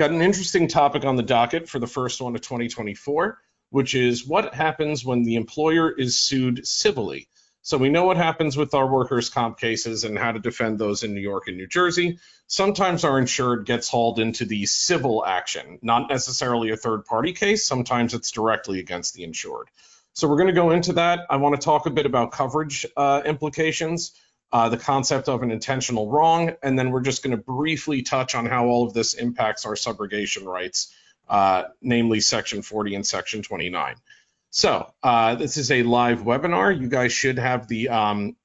got 0.00 0.10
an 0.10 0.22
interesting 0.22 0.66
topic 0.66 1.04
on 1.04 1.16
the 1.16 1.22
docket 1.22 1.68
for 1.68 1.78
the 1.78 1.86
first 1.86 2.22
one 2.22 2.34
of 2.34 2.40
2024, 2.40 3.38
which 3.68 3.94
is 3.94 4.26
what 4.26 4.54
happens 4.54 5.04
when 5.04 5.24
the 5.24 5.34
employer 5.34 5.92
is 5.92 6.18
sued 6.18 6.66
civilly. 6.66 7.28
So 7.60 7.76
we 7.76 7.90
know 7.90 8.06
what 8.06 8.16
happens 8.16 8.56
with 8.56 8.72
our 8.72 8.90
workers' 8.90 9.28
comp 9.28 9.60
cases 9.60 10.04
and 10.04 10.18
how 10.18 10.32
to 10.32 10.38
defend 10.38 10.78
those 10.78 11.02
in 11.02 11.12
New 11.12 11.20
York 11.20 11.48
and 11.48 11.58
New 11.58 11.66
Jersey. 11.66 12.18
Sometimes 12.46 13.04
our 13.04 13.18
insured 13.18 13.66
gets 13.66 13.90
hauled 13.90 14.20
into 14.20 14.46
the 14.46 14.64
civil 14.64 15.22
action, 15.22 15.78
not 15.82 16.08
necessarily 16.08 16.70
a 16.70 16.78
third 16.78 17.04
party 17.04 17.34
case. 17.34 17.66
Sometimes 17.66 18.14
it's 18.14 18.30
directly 18.30 18.80
against 18.80 19.12
the 19.12 19.24
insured. 19.24 19.68
So 20.14 20.28
we're 20.28 20.36
going 20.36 20.46
to 20.46 20.54
go 20.54 20.70
into 20.70 20.94
that. 20.94 21.26
I 21.28 21.36
want 21.36 21.60
to 21.60 21.62
talk 21.62 21.84
a 21.84 21.90
bit 21.90 22.06
about 22.06 22.32
coverage 22.32 22.86
uh, 22.96 23.20
implications, 23.26 24.12
uh, 24.52 24.68
the 24.68 24.76
concept 24.76 25.28
of 25.28 25.42
an 25.42 25.50
intentional 25.50 26.10
wrong, 26.10 26.52
and 26.62 26.78
then 26.78 26.90
we're 26.90 27.02
just 27.02 27.22
going 27.22 27.36
to 27.36 27.42
briefly 27.42 28.02
touch 28.02 28.34
on 28.34 28.46
how 28.46 28.66
all 28.66 28.86
of 28.86 28.92
this 28.92 29.14
impacts 29.14 29.64
our 29.64 29.74
subrogation 29.74 30.44
rights, 30.44 30.94
uh, 31.28 31.64
namely 31.80 32.20
Section 32.20 32.62
40 32.62 32.96
and 32.96 33.06
Section 33.06 33.42
29. 33.42 33.94
So 34.50 34.92
uh, 35.02 35.36
this 35.36 35.56
is 35.56 35.70
a 35.70 35.84
live 35.84 36.22
webinar. 36.22 36.78
You 36.78 36.88
guys 36.88 37.12
should 37.12 37.38
have 37.38 37.68
the 37.68 37.90
um, 37.90 38.36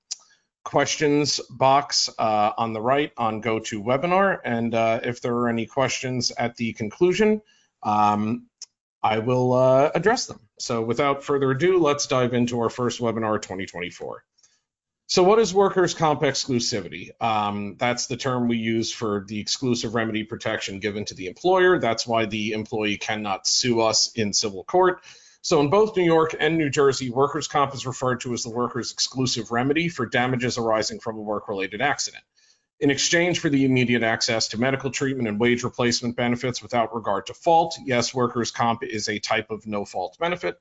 questions 0.63 1.39
box 1.49 2.09
uh, 2.19 2.51
on 2.55 2.73
the 2.73 2.81
right 2.81 3.11
on 3.17 3.41
GoToWebinar. 3.41 4.39
And 4.45 4.75
uh, 4.75 4.99
if 5.03 5.21
there 5.21 5.33
are 5.33 5.49
any 5.49 5.65
questions 5.65 6.31
at 6.37 6.55
the 6.57 6.73
conclusion, 6.73 7.41
um, 7.81 8.45
I 9.01 9.19
will 9.19 9.57
address 9.95 10.27
them. 10.27 10.39
So 10.59 10.83
without 10.83 11.23
further 11.23 11.51
ado, 11.51 11.79
let's 11.79 12.05
dive 12.05 12.33
into 12.33 12.59
our 12.59 12.69
first 12.69 13.01
webinar 13.01 13.41
2024. 13.41 14.23
So 15.07 15.21
what 15.21 15.37
is 15.37 15.53
workers' 15.53 15.93
comp 15.93 16.21
exclusivity? 16.21 17.09
Um, 17.21 17.75
that's 17.77 18.07
the 18.07 18.17
term 18.17 18.47
we 18.47 18.57
use 18.57 18.91
for 18.91 19.23
the 19.27 19.39
exclusive 19.39 19.93
remedy 19.93 20.23
protection 20.23 20.79
given 20.79 21.05
to 21.05 21.13
the 21.13 21.27
employer. 21.27 21.77
That's 21.79 22.07
why 22.07 22.25
the 22.25 22.53
employee 22.53 22.97
cannot 22.97 23.45
sue 23.45 23.81
us 23.81 24.11
in 24.15 24.33
civil 24.33 24.63
court. 24.63 25.03
So 25.41 25.61
in 25.61 25.69
both 25.69 25.95
New 25.95 26.03
York 26.03 26.35
and 26.39 26.57
New 26.57 26.71
Jersey, 26.71 27.11
workers' 27.11 27.47
comp 27.47 27.75
is 27.75 27.85
referred 27.85 28.21
to 28.21 28.33
as 28.33 28.41
the 28.41 28.49
worker's 28.49 28.91
exclusive 28.91 29.51
remedy 29.51 29.89
for 29.89 30.07
damages 30.07 30.57
arising 30.57 30.99
from 30.99 31.17
a 31.17 31.21
work-related 31.21 31.81
accident. 31.81 32.23
In 32.79 32.89
exchange 32.89 33.39
for 33.39 33.49
the 33.49 33.63
immediate 33.63 34.01
access 34.01 34.49
to 34.49 34.59
medical 34.59 34.89
treatment 34.89 35.27
and 35.27 35.39
wage 35.39 35.63
replacement 35.63 36.17
benefits 36.17 36.63
without 36.63 36.95
regard 36.95 37.27
to 37.27 37.35
fault, 37.35 37.77
yes, 37.85 38.11
workers' 38.11 38.49
comp 38.49 38.83
is 38.83 39.07
a 39.07 39.19
type 39.19 39.51
of 39.51 39.67
no-fault 39.67 40.17
benefit. 40.19 40.59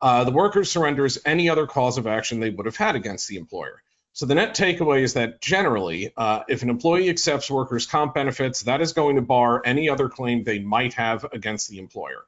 Uh, 0.00 0.24
the 0.24 0.30
worker 0.30 0.64
surrenders 0.64 1.18
any 1.24 1.48
other 1.48 1.66
cause 1.66 1.98
of 1.98 2.06
action 2.06 2.40
they 2.40 2.50
would 2.50 2.66
have 2.66 2.76
had 2.76 2.96
against 2.96 3.28
the 3.28 3.36
employer. 3.36 3.82
So 4.12 4.24
the 4.24 4.34
net 4.34 4.54
takeaway 4.56 5.02
is 5.02 5.14
that 5.14 5.42
generally, 5.42 6.12
uh, 6.16 6.44
if 6.48 6.62
an 6.62 6.70
employee 6.70 7.10
accepts 7.10 7.50
workers' 7.50 7.86
comp 7.86 8.14
benefits, 8.14 8.62
that 8.62 8.80
is 8.80 8.94
going 8.94 9.16
to 9.16 9.22
bar 9.22 9.60
any 9.64 9.90
other 9.90 10.08
claim 10.08 10.42
they 10.42 10.58
might 10.58 10.94
have 10.94 11.26
against 11.32 11.68
the 11.68 11.78
employer. 11.78 12.24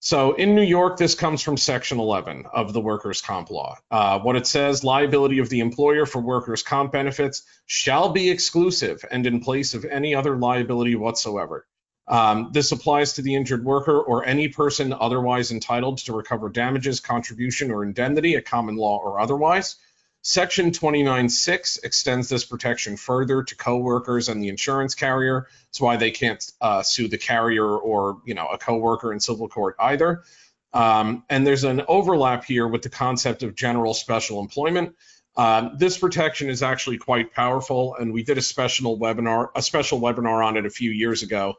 So 0.00 0.34
in 0.34 0.54
New 0.54 0.62
York, 0.62 0.96
this 0.96 1.14
comes 1.14 1.42
from 1.42 1.56
Section 1.56 1.98
11 1.98 2.46
of 2.52 2.72
the 2.72 2.80
Workers' 2.80 3.20
Comp 3.20 3.50
Law. 3.50 3.76
Uh, 3.90 4.20
what 4.20 4.36
it 4.36 4.46
says, 4.46 4.84
liability 4.84 5.40
of 5.40 5.48
the 5.48 5.60
employer 5.60 6.06
for 6.06 6.20
workers' 6.20 6.62
comp 6.62 6.92
benefits 6.92 7.42
shall 7.66 8.10
be 8.10 8.30
exclusive 8.30 9.04
and 9.10 9.26
in 9.26 9.40
place 9.40 9.74
of 9.74 9.84
any 9.84 10.14
other 10.14 10.36
liability 10.36 10.94
whatsoever. 10.94 11.66
Um, 12.08 12.48
this 12.52 12.72
applies 12.72 13.14
to 13.14 13.22
the 13.22 13.34
injured 13.34 13.64
worker 13.64 14.00
or 14.00 14.24
any 14.24 14.48
person 14.48 14.94
otherwise 14.98 15.52
entitled 15.52 15.98
to 15.98 16.14
recover 16.14 16.48
damages, 16.48 17.00
contribution, 17.00 17.70
or 17.70 17.82
indemnity 17.82 18.34
at 18.36 18.46
common 18.46 18.76
law 18.76 18.98
or 18.98 19.20
otherwise. 19.20 19.76
Section 20.22 20.72
29.6 20.72 21.84
extends 21.84 22.28
this 22.28 22.44
protection 22.44 22.96
further 22.96 23.42
to 23.42 23.56
coworkers 23.56 24.28
and 24.28 24.42
the 24.42 24.48
insurance 24.48 24.94
carrier. 24.94 25.46
That's 25.66 25.80
why 25.80 25.96
they 25.96 26.10
can't 26.10 26.44
uh, 26.60 26.82
sue 26.82 27.08
the 27.08 27.18
carrier 27.18 27.64
or 27.64 28.20
you 28.24 28.34
know 28.34 28.46
a 28.46 28.58
coworker 28.58 29.12
in 29.12 29.20
civil 29.20 29.48
court 29.48 29.76
either. 29.78 30.24
Um, 30.72 31.24
and 31.30 31.46
there's 31.46 31.64
an 31.64 31.82
overlap 31.88 32.44
here 32.44 32.66
with 32.66 32.82
the 32.82 32.90
concept 32.90 33.42
of 33.42 33.54
general 33.54 33.94
special 33.94 34.40
employment. 34.40 34.96
Um, 35.36 35.76
this 35.78 35.96
protection 35.96 36.50
is 36.50 36.62
actually 36.62 36.98
quite 36.98 37.32
powerful, 37.32 37.94
and 37.94 38.12
we 38.12 38.22
did 38.24 38.38
a 38.38 38.42
special 38.42 38.98
webinar, 38.98 39.48
a 39.54 39.62
special 39.62 40.00
webinar 40.00 40.44
on 40.44 40.56
it 40.56 40.66
a 40.66 40.70
few 40.70 40.90
years 40.90 41.22
ago. 41.22 41.54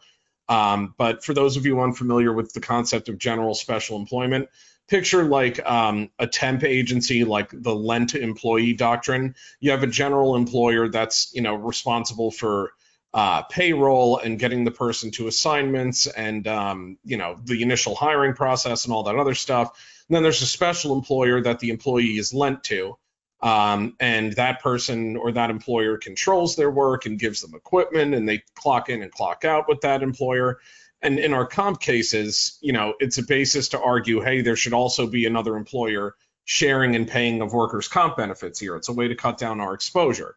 Um, 0.50 0.96
but 0.98 1.24
for 1.24 1.34
those 1.34 1.56
of 1.56 1.66
you 1.66 1.80
unfamiliar 1.82 2.34
with 2.34 2.52
the 2.54 2.60
concept 2.60 3.08
of 3.08 3.18
general 3.18 3.54
special 3.54 3.98
employment, 3.98 4.50
picture 4.90 5.24
like 5.24 5.64
um, 5.70 6.10
a 6.20 6.28
temp 6.28 6.64
agency 6.64 7.24
like 7.24 7.52
the 7.54 7.74
lent 7.74 8.16
employee 8.16 8.74
doctrine. 8.74 9.36
You 9.60 9.72
have 9.72 9.84
a 9.84 9.88
general 9.88 10.36
employer 10.36 10.90
that's 10.90 11.32
you 11.34 11.42
know 11.42 11.56
responsible 11.56 12.32
for 12.32 12.74
uh, 13.14 13.44
payroll 13.44 14.18
and 14.18 14.38
getting 14.38 14.66
the 14.66 14.72
person 14.72 15.12
to 15.12 15.28
assignments 15.28 16.08
and 16.08 16.48
um, 16.48 16.98
you 17.06 17.18
know 17.18 17.38
the 17.44 17.62
initial 17.62 17.96
hiring 17.96 18.34
process 18.34 18.86
and 18.86 18.94
all 18.94 19.04
that 19.04 19.16
other 19.16 19.36
stuff. 19.36 19.70
And 20.10 20.16
then 20.16 20.24
there's 20.24 20.42
a 20.42 20.48
special 20.48 20.96
employer 20.96 21.42
that 21.42 21.60
the 21.60 21.70
employee 21.70 22.18
is 22.18 22.34
lent 22.34 22.64
to 22.66 22.98
um, 23.42 23.96
and 24.00 24.34
that 24.34 24.62
person 24.62 25.16
or 25.16 25.32
that 25.32 25.50
employer 25.50 25.98
controls 25.98 26.56
their 26.56 26.72
work 26.72 27.06
and 27.06 27.20
gives 27.20 27.42
them 27.42 27.56
equipment 27.56 28.14
and 28.14 28.28
they 28.28 28.44
clock 28.56 28.90
in 28.90 29.02
and 29.02 29.12
clock 29.12 29.46
out 29.46 29.68
with 29.68 29.82
that 29.82 30.04
employer 30.04 30.60
and 31.02 31.20
in 31.20 31.34
our 31.34 31.46
comp 31.46 31.80
cases, 31.80 32.58
you 32.62 32.74
know, 32.74 32.94
it's 33.00 33.18
a 33.18 33.24
basis 33.24 33.70
to 33.70 33.82
argue, 33.82 34.22
hey, 34.22 34.42
there 34.42 34.56
should 34.56 34.74
also 34.74 35.08
be 35.08 35.26
another 35.26 35.56
employer 35.56 36.16
sharing 36.44 36.96
and 36.96 37.08
paying 37.08 37.42
of 37.42 37.54
workers' 37.54 37.88
comp 37.88 38.18
benefits 38.18 38.60
here. 38.60 38.76
It's 38.76 38.90
a 38.90 38.94
way 38.94 39.08
to 39.08 39.16
cut 39.16 39.38
down 39.38 39.62
our 39.62 39.74
exposure. 39.74 40.36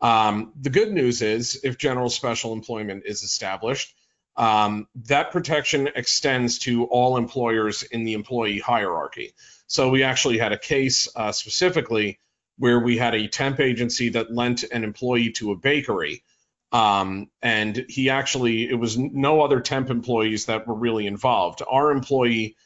Um, 0.00 0.52
the 0.60 0.70
good 0.70 0.92
news 0.92 1.22
is, 1.22 1.60
if 1.64 1.78
general 1.78 2.10
special 2.10 2.52
employment 2.52 3.04
is 3.06 3.22
established, 3.22 3.94
um, 4.36 4.88
that 5.06 5.30
protection 5.30 5.88
extends 5.94 6.58
to 6.60 6.84
all 6.84 7.16
employers 7.16 7.82
in 7.82 8.04
the 8.04 8.12
employee 8.12 8.58
hierarchy. 8.58 9.34
So 9.66 9.90
we 9.90 10.02
actually 10.02 10.38
had 10.38 10.52
a 10.52 10.58
case 10.58 11.08
uh, 11.16 11.32
specifically 11.32 12.20
where 12.58 12.80
we 12.80 12.96
had 12.96 13.14
a 13.14 13.28
temp 13.28 13.60
agency 13.60 14.10
that 14.10 14.32
lent 14.32 14.62
an 14.64 14.84
employee 14.84 15.32
to 15.32 15.52
a 15.52 15.56
bakery 15.56 16.22
um, 16.74 17.30
and 17.40 17.86
he 17.88 18.10
actually, 18.10 18.68
it 18.68 18.74
was 18.74 18.98
no 18.98 19.42
other 19.42 19.60
temp 19.60 19.90
employees 19.90 20.46
that 20.46 20.66
were 20.66 20.74
really 20.74 21.06
involved. 21.06 21.62
Our 21.70 21.92
employee 21.92 22.56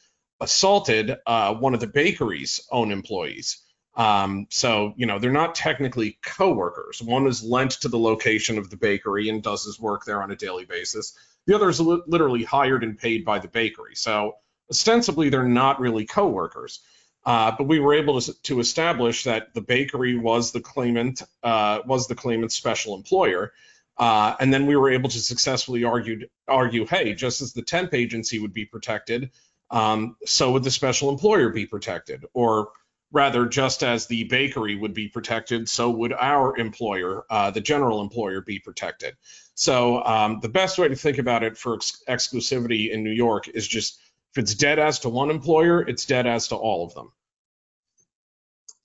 assaulted 0.41 1.15
uh, 1.27 1.53
one 1.53 1.75
of 1.75 1.79
the 1.79 1.87
bakery's 1.87 2.59
own 2.71 2.91
employees. 2.91 3.61
Um, 3.95 4.47
so, 4.49 4.93
you 4.97 5.05
know, 5.05 5.19
they're 5.19 5.31
not 5.31 5.53
technically 5.53 6.17
coworkers. 6.23 7.03
One 7.03 7.27
is 7.27 7.43
lent 7.43 7.71
to 7.81 7.87
the 7.87 7.99
location 7.99 8.57
of 8.57 8.71
the 8.71 8.77
bakery 8.77 9.29
and 9.29 9.43
does 9.43 9.63
his 9.63 9.79
work 9.79 10.05
there 10.05 10.23
on 10.23 10.31
a 10.31 10.35
daily 10.35 10.65
basis. 10.65 11.15
The 11.45 11.53
other 11.53 11.69
is 11.69 11.79
li- 11.79 12.01
literally 12.07 12.43
hired 12.43 12.83
and 12.83 12.97
paid 12.97 13.23
by 13.23 13.37
the 13.37 13.47
bakery. 13.47 13.93
So, 13.93 14.37
ostensibly, 14.71 15.29
they're 15.29 15.43
not 15.43 15.79
really 15.79 16.07
coworkers. 16.07 16.79
Uh, 17.29 17.51
but 17.55 17.65
we 17.65 17.79
were 17.79 17.93
able 17.93 18.19
to, 18.19 18.33
to, 18.41 18.59
establish 18.59 19.25
that 19.25 19.53
the 19.53 19.61
bakery 19.61 20.17
was 20.17 20.51
the 20.51 20.59
claimant 20.59 21.21
uh, 21.43 21.77
was 21.85 22.07
the 22.07 22.15
claimant's 22.15 22.55
special 22.55 22.95
employer, 22.95 23.53
uh, 23.99 24.33
and 24.39 24.51
then 24.51 24.65
we 24.65 24.75
were 24.75 24.89
able 24.89 25.11
to 25.11 25.19
successfully 25.19 25.83
argue, 25.83 26.27
argue, 26.47 26.87
hey, 26.87 27.13
just 27.13 27.41
as 27.41 27.53
the 27.53 27.61
temp 27.61 27.93
agency 27.93 28.39
would 28.39 28.51
be 28.51 28.65
protected, 28.65 29.29
um, 29.69 30.15
so 30.25 30.53
would 30.53 30.63
the 30.63 30.71
special 30.71 31.09
employer 31.09 31.49
be 31.49 31.67
protected. 31.67 32.25
Or 32.33 32.69
rather, 33.11 33.45
just 33.45 33.83
as 33.83 34.07
the 34.07 34.23
bakery 34.23 34.75
would 34.75 34.95
be 34.95 35.07
protected, 35.07 35.69
so 35.69 35.91
would 35.91 36.13
our 36.13 36.57
employer, 36.57 37.25
uh, 37.29 37.51
the 37.51 37.61
general 37.61 38.01
employer, 38.01 38.41
be 38.41 38.57
protected. 38.57 39.15
So 39.53 40.03
um, 40.03 40.39
the 40.41 40.49
best 40.49 40.79
way 40.79 40.87
to 40.87 40.95
think 40.95 41.19
about 41.19 41.43
it 41.43 41.59
for 41.59 41.75
ex- 41.75 42.01
exclusivity 42.09 42.89
in 42.89 43.03
New 43.03 43.11
York 43.11 43.49
is 43.49 43.67
just 43.67 43.99
if 44.33 44.41
it's 44.41 44.55
dead 44.55 44.79
as 44.79 44.99
to 45.01 45.09
one 45.09 45.29
employer, 45.29 45.87
it's 45.87 46.05
dead 46.05 46.25
as 46.25 46.47
to 46.47 46.55
all 46.55 46.85
of 46.87 46.95
them. 46.95 47.11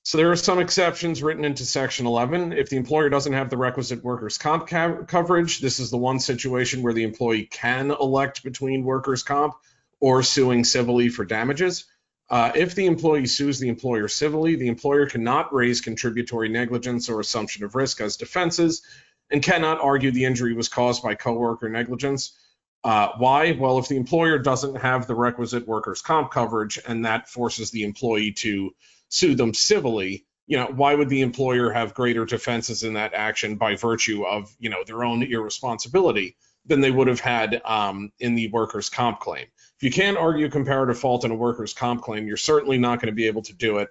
So 0.07 0.19
there 0.19 0.31
are 0.31 0.37
some 0.37 0.59
exceptions 0.59 1.23
written 1.23 1.47
into 1.47 1.65
Section 1.65 2.07
11. 2.07 2.53
If 2.53 2.69
the 2.69 2.77
employer 2.77 3.09
doesn't 3.09 3.33
have 3.33 3.49
the 3.49 3.57
requisite 3.57 4.05
workers' 4.05 4.37
comp 4.37 4.67
coverage, 4.67 5.61
this 5.61 5.81
is 5.81 5.91
the 5.91 5.97
one 5.97 6.21
situation 6.21 6.83
where 6.83 6.93
the 6.93 7.05
employee 7.05 7.47
can 7.47 7.91
elect 7.91 8.45
between 8.45 8.85
workers' 8.85 9.23
comp 9.23 9.55
or 10.01 10.23
suing 10.23 10.65
civilly 10.65 11.09
for 11.09 11.25
damages. 11.25 11.87
Uh, 12.29 12.53
if 12.55 12.75
the 12.75 12.85
employee 12.85 13.25
sues 13.25 13.59
the 13.59 13.71
employer 13.71 14.07
civilly, 14.07 14.57
the 14.57 14.69
employer 14.69 15.07
cannot 15.07 15.55
raise 15.55 15.81
contributory 15.81 16.51
negligence 16.51 17.09
or 17.09 17.19
assumption 17.19 17.65
of 17.65 17.75
risk 17.75 18.03
as 18.03 18.19
defenses 18.19 18.83
and 19.31 19.43
cannot 19.43 19.81
argue 19.81 20.11
the 20.11 20.27
injury 20.27 20.53
was 20.53 20.69
caused 20.69 21.03
by 21.03 21.15
coworker 21.15 21.71
negligence. 21.71 22.39
Uh, 22.83 23.09
why? 23.17 23.53
Well, 23.53 23.79
if 23.79 23.89
the 23.89 23.97
employer 23.97 24.39
doesn't 24.39 24.77
have 24.77 25.07
the 25.07 25.15
requisite 25.15 25.67
workers' 25.67 26.03
comp 26.03 26.31
coverage 26.31 26.79
and 26.87 27.07
that 27.07 27.31
forces 27.31 27.71
the 27.71 27.85
employee 27.85 28.33
to 28.33 28.75
sue 29.15 29.37
them 29.37 29.55
civilly, 29.55 30.27
you 30.49 30.57
know, 30.57 30.67
why 30.67 30.93
would 30.93 31.09
the 31.09 31.23
employer 31.23 31.71
have 31.71 31.95
greater 31.95 32.25
defenses 32.25 32.83
in 32.83 32.95
that 32.95 33.15
action 33.15 33.55
by 33.55 33.77
virtue 33.77 34.25
of, 34.25 34.53
you 34.59 34.71
know, 34.71 34.83
their 34.85 35.05
own 35.05 35.23
irresponsibility 35.23 36.37
than 36.67 36.81
they 36.81 36.91
would 36.91 37.07
have 37.07 37.21
had 37.21 37.63
um, 37.65 38.11
in 38.19 38.35
the 38.35 38.49
workers' 38.49 38.89
comp 38.89 39.21
claim? 39.21 39.47
If 39.77 39.83
you 39.85 39.93
can't 39.93 40.19
argue 40.19 40.51
comparative 40.51 40.99
fault 40.99 41.25
in 41.25 41.31
a 41.31 41.37
workers' 41.37 41.75
comp 41.75 42.03
claim, 42.03 42.27
you're 42.27 42.37
certainly 42.37 42.77
not 42.77 43.01
going 43.01 43.07
to 43.07 43.15
be 43.15 43.29
able 43.29 43.43
to 43.43 43.55
do 43.55 43.79
it 43.79 43.89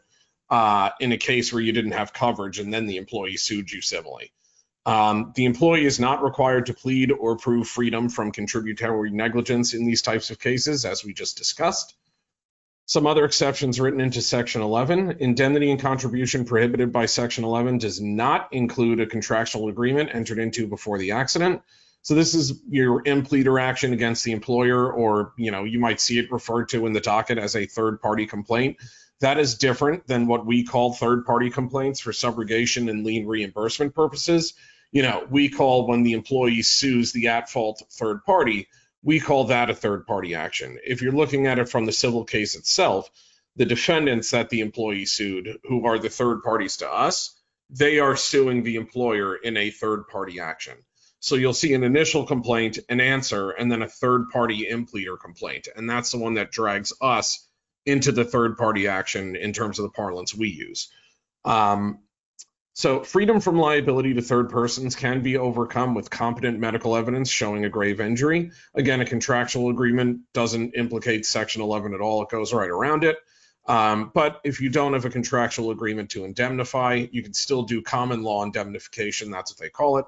uh, 0.49 0.89
in 0.99 1.13
a 1.13 1.17
case 1.17 1.53
where 1.53 1.61
you 1.61 1.71
didn't 1.71 1.93
have 1.93 2.11
coverage 2.11 2.59
and 2.59 2.73
then 2.73 2.85
the 2.85 2.97
employee 2.97 3.37
sued 3.37 3.71
you 3.71 3.79
civilly. 3.79 4.33
Um, 4.85 5.31
the 5.37 5.45
employee 5.45 5.85
is 5.85 6.01
not 6.01 6.21
required 6.21 6.65
to 6.65 6.73
plead 6.73 7.13
or 7.13 7.37
prove 7.37 7.69
freedom 7.69 8.09
from 8.09 8.33
contributory 8.33 9.11
negligence 9.11 9.73
in 9.73 9.85
these 9.85 10.01
types 10.01 10.31
of 10.31 10.39
cases, 10.39 10.83
as 10.83 11.05
we 11.05 11.13
just 11.13 11.37
discussed. 11.37 11.95
Some 12.85 13.07
other 13.07 13.23
exceptions 13.23 13.79
written 13.79 14.01
into 14.01 14.21
Section 14.21 14.61
11. 14.61 15.17
Indemnity 15.19 15.71
and 15.71 15.79
contribution 15.79 16.43
prohibited 16.43 16.91
by 16.91 17.05
Section 17.05 17.45
11 17.45 17.77
does 17.77 18.01
not 18.01 18.49
include 18.51 18.99
a 18.99 19.05
contractual 19.05 19.69
agreement 19.69 20.09
entered 20.13 20.37
into 20.37 20.67
before 20.67 20.97
the 20.97 21.11
accident. 21.11 21.61
So 22.01 22.13
this 22.13 22.33
is 22.33 22.61
your 22.67 23.01
impleader 23.05 23.57
action 23.57 23.93
against 23.93 24.25
the 24.25 24.33
employer, 24.33 24.91
or 24.91 25.31
you 25.37 25.51
know, 25.51 25.63
you 25.63 25.79
might 25.79 26.01
see 26.01 26.19
it 26.19 26.29
referred 26.29 26.67
to 26.69 26.85
in 26.85 26.91
the 26.91 26.99
docket 26.99 27.37
as 27.37 27.55
a 27.55 27.65
third-party 27.65 28.25
complaint. 28.25 28.75
That 29.21 29.39
is 29.39 29.55
different 29.55 30.05
than 30.05 30.27
what 30.27 30.45
we 30.45 30.65
call 30.65 30.91
third-party 30.91 31.51
complaints 31.51 32.01
for 32.01 32.11
subrogation 32.11 32.89
and 32.89 33.05
lien 33.05 33.25
reimbursement 33.25 33.95
purposes. 33.95 34.53
You 34.91 35.03
know, 35.03 35.25
we 35.29 35.47
call 35.47 35.87
when 35.87 36.03
the 36.03 36.11
employee 36.11 36.61
sues 36.61 37.13
the 37.13 37.29
at-fault 37.29 37.83
third 37.89 38.25
party 38.25 38.67
we 39.03 39.19
call 39.19 39.45
that 39.45 39.69
a 39.69 39.75
third 39.75 40.07
party 40.07 40.33
action. 40.33 40.79
If 40.83 41.01
you're 41.01 41.11
looking 41.11 41.47
at 41.47 41.59
it 41.59 41.69
from 41.69 41.85
the 41.85 41.91
civil 41.91 42.23
case 42.23 42.55
itself, 42.55 43.09
the 43.55 43.65
defendants 43.65 44.31
that 44.31 44.49
the 44.49 44.61
employee 44.61 45.05
sued, 45.05 45.59
who 45.63 45.85
are 45.85 45.99
the 45.99 46.09
third 46.09 46.41
parties 46.41 46.77
to 46.77 46.89
us, 46.89 47.37
they 47.69 47.99
are 47.99 48.15
suing 48.15 48.63
the 48.63 48.75
employer 48.75 49.35
in 49.35 49.57
a 49.57 49.69
third 49.69 50.07
party 50.07 50.39
action. 50.39 50.77
So 51.19 51.35
you'll 51.35 51.53
see 51.53 51.73
an 51.73 51.83
initial 51.83 52.25
complaint, 52.25 52.79
an 52.89 52.99
answer, 52.99 53.51
and 53.51 53.71
then 53.71 53.81
a 53.81 53.87
third 53.87 54.29
party 54.29 54.67
impleader 54.67 55.17
complaint. 55.17 55.67
And 55.73 55.89
that's 55.89 56.11
the 56.11 56.17
one 56.17 56.33
that 56.35 56.51
drags 56.51 56.93
us 57.01 57.47
into 57.85 58.11
the 58.11 58.25
third 58.25 58.57
party 58.57 58.87
action 58.87 59.35
in 59.35 59.53
terms 59.53 59.79
of 59.79 59.83
the 59.83 59.91
parlance 59.91 60.33
we 60.33 60.49
use. 60.49 60.89
Um, 61.45 61.99
so, 62.75 63.03
freedom 63.03 63.39
from 63.39 63.59
liability 63.59 64.15
to 64.15 64.21
third 64.21 64.49
persons 64.49 64.95
can 64.95 65.21
be 65.21 65.37
overcome 65.37 65.93
with 65.93 66.09
competent 66.09 66.59
medical 66.59 66.95
evidence 66.95 67.29
showing 67.29 67.65
a 67.65 67.69
grave 67.69 68.01
injury. 68.01 68.51
Again, 68.73 68.99
a 68.99 69.05
contractual 69.05 69.69
agreement 69.69 70.21
doesn't 70.33 70.71
implicate 70.71 71.27
Section 71.27 71.61
11 71.61 71.93
at 71.93 72.01
all, 72.01 72.23
it 72.23 72.29
goes 72.29 72.51
right 72.51 72.69
around 72.69 73.03
it. 73.03 73.17
Um, 73.67 74.11
but 74.13 74.41
if 74.43 74.59
you 74.59 74.69
don't 74.69 74.93
have 74.93 75.05
a 75.05 75.11
contractual 75.11 75.69
agreement 75.69 76.09
to 76.11 76.25
indemnify, 76.25 77.05
you 77.11 77.21
can 77.21 77.35
still 77.35 77.61
do 77.61 77.83
common 77.83 78.23
law 78.23 78.43
indemnification, 78.43 79.29
that's 79.29 79.51
what 79.51 79.59
they 79.59 79.69
call 79.69 79.99
it, 79.99 80.05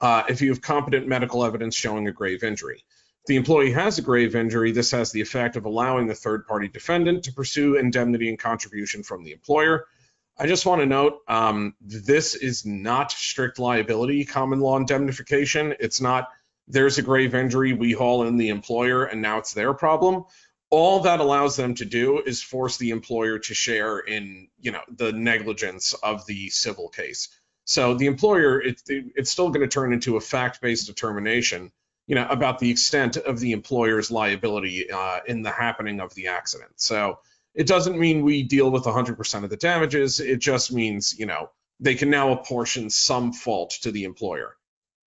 uh, 0.00 0.22
if 0.28 0.40
you 0.40 0.50
have 0.50 0.62
competent 0.62 1.08
medical 1.08 1.44
evidence 1.44 1.74
showing 1.74 2.06
a 2.06 2.12
grave 2.12 2.44
injury. 2.44 2.84
If 3.22 3.26
the 3.26 3.36
employee 3.36 3.72
has 3.72 3.98
a 3.98 4.02
grave 4.02 4.36
injury, 4.36 4.70
this 4.70 4.92
has 4.92 5.10
the 5.10 5.20
effect 5.20 5.56
of 5.56 5.64
allowing 5.64 6.06
the 6.06 6.14
third 6.14 6.46
party 6.46 6.68
defendant 6.68 7.24
to 7.24 7.32
pursue 7.32 7.76
indemnity 7.76 8.28
and 8.28 8.38
contribution 8.38 9.02
from 9.02 9.24
the 9.24 9.32
employer 9.32 9.86
I 10.36 10.46
just 10.46 10.66
want 10.66 10.80
to 10.80 10.86
note 10.86 11.20
um, 11.28 11.74
this 11.80 12.34
is 12.34 12.66
not 12.66 13.12
strict 13.12 13.58
liability 13.58 14.24
common 14.24 14.60
law 14.60 14.76
indemnification. 14.76 15.74
It's 15.78 16.00
not 16.00 16.28
there's 16.66 16.98
a 16.98 17.02
grave 17.02 17.34
injury, 17.34 17.72
we 17.72 17.92
haul 17.92 18.26
in 18.26 18.36
the 18.36 18.48
employer, 18.48 19.04
and 19.04 19.20
now 19.20 19.38
it's 19.38 19.52
their 19.52 19.74
problem. 19.74 20.24
All 20.70 21.00
that 21.00 21.20
allows 21.20 21.56
them 21.56 21.74
to 21.76 21.84
do 21.84 22.20
is 22.20 22.42
force 22.42 22.78
the 22.78 22.90
employer 22.90 23.38
to 23.38 23.54
share 23.54 23.98
in, 23.98 24.48
you 24.58 24.72
know, 24.72 24.80
the 24.88 25.12
negligence 25.12 25.92
of 25.92 26.26
the 26.26 26.48
civil 26.50 26.88
case. 26.88 27.28
So 27.64 27.94
the 27.94 28.06
employer, 28.06 28.60
it, 28.60 28.82
it, 28.88 29.12
it's 29.14 29.30
still 29.30 29.50
going 29.50 29.60
to 29.60 29.72
turn 29.72 29.92
into 29.92 30.16
a 30.16 30.20
fact-based 30.20 30.86
determination, 30.86 31.70
you 32.06 32.14
know, 32.14 32.26
about 32.28 32.58
the 32.58 32.70
extent 32.70 33.16
of 33.18 33.38
the 33.38 33.52
employer's 33.52 34.10
liability 34.10 34.90
uh, 34.90 35.20
in 35.26 35.42
the 35.42 35.50
happening 35.50 36.00
of 36.00 36.14
the 36.14 36.28
accident. 36.28 36.72
So 36.76 37.18
it 37.54 37.66
doesn't 37.66 37.98
mean 37.98 38.22
we 38.22 38.42
deal 38.42 38.70
with 38.70 38.84
100% 38.84 39.44
of 39.44 39.50
the 39.50 39.56
damages. 39.56 40.20
It 40.20 40.40
just 40.40 40.72
means, 40.72 41.18
you 41.18 41.26
know, 41.26 41.50
they 41.80 41.94
can 41.94 42.10
now 42.10 42.32
apportion 42.32 42.90
some 42.90 43.32
fault 43.32 43.74
to 43.82 43.92
the 43.92 44.04
employer. 44.04 44.56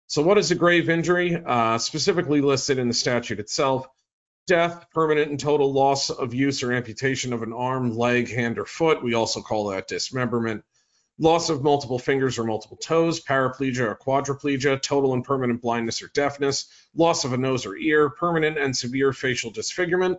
So, 0.07 0.21
what 0.21 0.37
is 0.37 0.51
a 0.51 0.55
grave 0.55 0.89
injury? 0.89 1.41
Uh, 1.43 1.77
specifically 1.77 2.41
listed 2.41 2.77
in 2.77 2.87
the 2.87 2.93
statute 2.93 3.39
itself 3.39 3.87
death, 4.47 4.87
permanent 4.91 5.29
and 5.29 5.39
total 5.39 5.71
loss 5.71 6.09
of 6.09 6.33
use 6.33 6.63
or 6.63 6.73
amputation 6.73 7.31
of 7.31 7.43
an 7.43 7.53
arm, 7.53 7.95
leg, 7.95 8.29
hand, 8.29 8.57
or 8.57 8.65
foot. 8.65 9.03
We 9.03 9.13
also 9.13 9.41
call 9.41 9.69
that 9.69 9.87
dismemberment. 9.87 10.63
Loss 11.19 11.49
of 11.49 11.61
multiple 11.61 11.99
fingers 11.99 12.39
or 12.39 12.43
multiple 12.43 12.77
toes, 12.77 13.23
paraplegia 13.23 13.81
or 13.81 13.95
quadriplegia, 13.95 14.81
total 14.81 15.13
and 15.13 15.23
permanent 15.23 15.61
blindness 15.61 16.01
or 16.01 16.09
deafness, 16.13 16.65
loss 16.95 17.23
of 17.23 17.33
a 17.33 17.37
nose 17.37 17.65
or 17.65 17.77
ear, 17.77 18.09
permanent 18.09 18.57
and 18.57 18.75
severe 18.75 19.13
facial 19.13 19.51
disfigurement, 19.51 20.17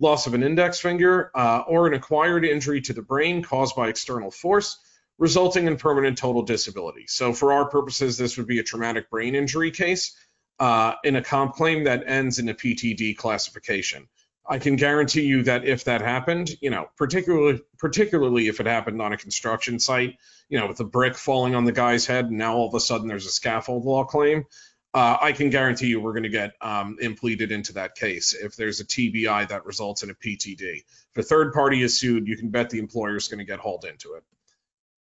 loss 0.00 0.26
of 0.26 0.34
an 0.34 0.42
index 0.42 0.80
finger, 0.80 1.30
uh, 1.34 1.62
or 1.68 1.86
an 1.86 1.94
acquired 1.94 2.44
injury 2.44 2.80
to 2.80 2.92
the 2.92 3.02
brain 3.02 3.42
caused 3.42 3.76
by 3.76 3.88
external 3.88 4.30
force, 4.30 4.78
resulting 5.18 5.66
in 5.66 5.76
permanent 5.76 6.18
total 6.18 6.42
disability. 6.42 7.04
So, 7.06 7.32
for 7.32 7.52
our 7.52 7.68
purposes, 7.68 8.16
this 8.16 8.36
would 8.36 8.46
be 8.46 8.58
a 8.58 8.64
traumatic 8.64 9.10
brain 9.10 9.34
injury 9.34 9.70
case 9.70 10.16
uh, 10.58 10.94
in 11.04 11.16
a 11.16 11.22
comp 11.22 11.54
claim 11.54 11.84
that 11.84 12.04
ends 12.06 12.38
in 12.38 12.48
a 12.48 12.54
PTD 12.54 13.16
classification. 13.16 14.08
I 14.48 14.58
can 14.58 14.76
guarantee 14.76 15.22
you 15.22 15.44
that 15.44 15.64
if 15.64 15.84
that 15.84 16.00
happened, 16.00 16.50
you 16.60 16.70
know, 16.70 16.88
particularly 16.96 17.60
particularly 17.78 18.48
if 18.48 18.58
it 18.58 18.66
happened 18.66 19.00
on 19.00 19.12
a 19.12 19.16
construction 19.16 19.78
site, 19.78 20.16
you 20.48 20.58
know, 20.58 20.66
with 20.66 20.80
a 20.80 20.84
brick 20.84 21.14
falling 21.14 21.54
on 21.54 21.64
the 21.64 21.72
guy's 21.72 22.06
head, 22.06 22.26
and 22.26 22.38
now 22.38 22.56
all 22.56 22.68
of 22.68 22.74
a 22.74 22.80
sudden 22.80 23.06
there's 23.06 23.26
a 23.26 23.30
scaffold 23.30 23.84
law 23.84 24.04
claim, 24.04 24.44
uh, 24.92 25.16
I 25.20 25.32
can 25.32 25.50
guarantee 25.50 25.86
you 25.86 26.00
we're 26.00 26.12
going 26.12 26.24
to 26.24 26.28
get 26.28 26.54
um, 26.60 26.98
into 27.00 27.72
that 27.74 27.94
case 27.94 28.34
if 28.34 28.56
there's 28.56 28.80
a 28.80 28.84
TBI 28.84 29.48
that 29.48 29.64
results 29.64 30.02
in 30.02 30.10
a 30.10 30.14
PTD. 30.14 30.84
If 31.12 31.16
a 31.16 31.22
third 31.22 31.52
party 31.52 31.82
is 31.82 31.98
sued, 31.98 32.26
you 32.26 32.36
can 32.36 32.50
bet 32.50 32.70
the 32.70 32.78
employer 32.78 33.16
is 33.16 33.28
going 33.28 33.38
to 33.38 33.44
get 33.44 33.60
hauled 33.60 33.84
into 33.84 34.14
it. 34.14 34.24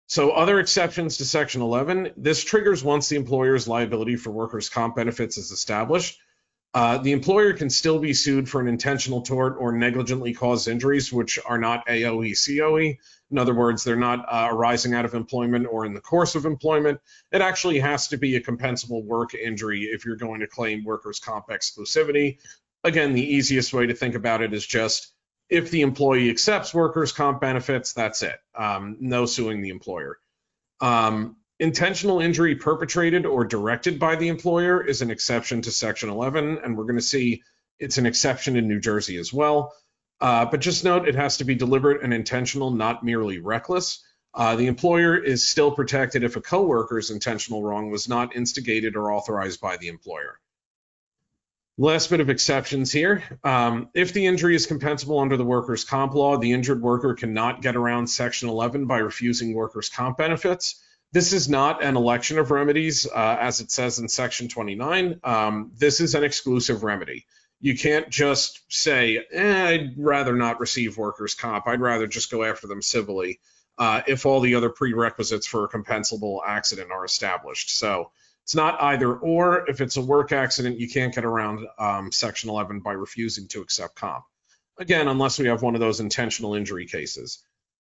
So 0.06 0.30
other 0.30 0.60
exceptions 0.60 1.18
to 1.18 1.24
Section 1.24 1.62
11, 1.62 2.12
this 2.16 2.44
triggers 2.44 2.84
once 2.84 3.08
the 3.08 3.16
employer's 3.16 3.66
liability 3.66 4.16
for 4.16 4.30
workers' 4.30 4.68
comp 4.68 4.96
benefits 4.96 5.36
is 5.36 5.50
established. 5.50 6.18
Uh, 6.76 6.98
the 6.98 7.12
employer 7.12 7.54
can 7.54 7.70
still 7.70 7.98
be 7.98 8.12
sued 8.12 8.50
for 8.50 8.60
an 8.60 8.68
intentional 8.68 9.22
tort 9.22 9.56
or 9.58 9.72
negligently 9.72 10.34
caused 10.34 10.68
injuries, 10.68 11.10
which 11.10 11.38
are 11.46 11.56
not 11.56 11.86
AOE 11.86 12.34
COE. 12.34 12.98
In 13.30 13.38
other 13.38 13.54
words, 13.54 13.82
they're 13.82 13.96
not 13.96 14.26
uh, 14.28 14.48
arising 14.50 14.92
out 14.92 15.06
of 15.06 15.14
employment 15.14 15.66
or 15.70 15.86
in 15.86 15.94
the 15.94 16.02
course 16.02 16.34
of 16.34 16.44
employment. 16.44 17.00
It 17.32 17.40
actually 17.40 17.78
has 17.78 18.08
to 18.08 18.18
be 18.18 18.36
a 18.36 18.42
compensable 18.42 19.02
work 19.02 19.32
injury 19.34 19.84
if 19.84 20.04
you're 20.04 20.16
going 20.16 20.40
to 20.40 20.46
claim 20.46 20.84
workers' 20.84 21.18
comp 21.18 21.46
exclusivity. 21.48 22.40
Again, 22.84 23.14
the 23.14 23.24
easiest 23.24 23.72
way 23.72 23.86
to 23.86 23.94
think 23.94 24.14
about 24.14 24.42
it 24.42 24.52
is 24.52 24.66
just 24.66 25.10
if 25.48 25.70
the 25.70 25.80
employee 25.80 26.28
accepts 26.28 26.74
workers' 26.74 27.12
comp 27.12 27.40
benefits, 27.40 27.94
that's 27.94 28.22
it. 28.22 28.38
Um, 28.54 28.98
no 29.00 29.24
suing 29.24 29.62
the 29.62 29.70
employer. 29.70 30.18
Um, 30.82 31.36
Intentional 31.58 32.20
injury 32.20 32.54
perpetrated 32.54 33.24
or 33.24 33.44
directed 33.44 33.98
by 33.98 34.16
the 34.16 34.28
employer 34.28 34.84
is 34.84 35.00
an 35.00 35.10
exception 35.10 35.62
to 35.62 35.70
Section 35.70 36.10
11, 36.10 36.58
and 36.62 36.76
we're 36.76 36.84
going 36.84 36.96
to 36.96 37.02
see 37.02 37.42
it's 37.78 37.96
an 37.96 38.04
exception 38.04 38.56
in 38.56 38.68
New 38.68 38.80
Jersey 38.80 39.16
as 39.16 39.32
well. 39.32 39.72
Uh, 40.20 40.44
but 40.46 40.60
just 40.60 40.84
note 40.84 41.08
it 41.08 41.14
has 41.14 41.38
to 41.38 41.44
be 41.44 41.54
deliberate 41.54 42.02
and 42.02 42.12
intentional, 42.12 42.70
not 42.70 43.04
merely 43.04 43.38
reckless. 43.38 44.04
Uh, 44.34 44.54
the 44.56 44.66
employer 44.66 45.16
is 45.16 45.48
still 45.48 45.70
protected 45.70 46.22
if 46.22 46.36
a 46.36 46.42
coworker's 46.42 47.10
intentional 47.10 47.62
wrong 47.62 47.90
was 47.90 48.06
not 48.06 48.36
instigated 48.36 48.94
or 48.94 49.12
authorized 49.12 49.60
by 49.60 49.78
the 49.78 49.88
employer. 49.88 50.38
Last 51.78 52.08
bit 52.10 52.20
of 52.20 52.28
exceptions 52.30 52.92
here. 52.92 53.22
Um, 53.44 53.88
if 53.94 54.12
the 54.12 54.26
injury 54.26 54.56
is 54.56 54.66
compensable 54.66 55.20
under 55.22 55.38
the 55.38 55.44
workers' 55.44 55.84
comp 55.84 56.14
law, 56.14 56.36
the 56.36 56.52
injured 56.52 56.82
worker 56.82 57.14
cannot 57.14 57.62
get 57.62 57.76
around 57.76 58.08
Section 58.08 58.50
11 58.50 58.86
by 58.86 58.98
refusing 58.98 59.54
workers' 59.54 59.88
comp 59.88 60.18
benefits. 60.18 60.82
This 61.16 61.32
is 61.32 61.48
not 61.48 61.82
an 61.82 61.96
election 61.96 62.38
of 62.38 62.50
remedies, 62.50 63.06
uh, 63.06 63.38
as 63.40 63.60
it 63.60 63.70
says 63.70 63.98
in 63.98 64.06
Section 64.06 64.48
29. 64.48 65.18
Um, 65.24 65.72
this 65.74 65.98
is 65.98 66.14
an 66.14 66.24
exclusive 66.24 66.82
remedy. 66.82 67.24
You 67.58 67.74
can't 67.74 68.10
just 68.10 68.60
say, 68.68 69.24
eh, 69.32 69.66
I'd 69.66 69.94
rather 69.96 70.34
not 70.34 70.60
receive 70.60 70.98
workers' 70.98 71.32
comp. 71.32 71.68
I'd 71.68 71.80
rather 71.80 72.06
just 72.06 72.30
go 72.30 72.44
after 72.44 72.66
them 72.66 72.82
civilly 72.82 73.40
uh, 73.78 74.02
if 74.06 74.26
all 74.26 74.40
the 74.40 74.56
other 74.56 74.68
prerequisites 74.68 75.46
for 75.46 75.64
a 75.64 75.70
compensable 75.70 76.40
accident 76.46 76.90
are 76.92 77.06
established. 77.06 77.78
So 77.78 78.10
it's 78.42 78.54
not 78.54 78.82
either 78.82 79.10
or. 79.14 79.70
If 79.70 79.80
it's 79.80 79.96
a 79.96 80.02
work 80.02 80.32
accident, 80.32 80.78
you 80.78 80.90
can't 80.90 81.14
get 81.14 81.24
around 81.24 81.66
um, 81.78 82.12
Section 82.12 82.50
11 82.50 82.80
by 82.80 82.92
refusing 82.92 83.48
to 83.48 83.62
accept 83.62 83.94
comp. 83.94 84.26
Again, 84.76 85.08
unless 85.08 85.38
we 85.38 85.46
have 85.46 85.62
one 85.62 85.74
of 85.74 85.80
those 85.80 86.00
intentional 86.00 86.56
injury 86.56 86.84
cases. 86.84 87.42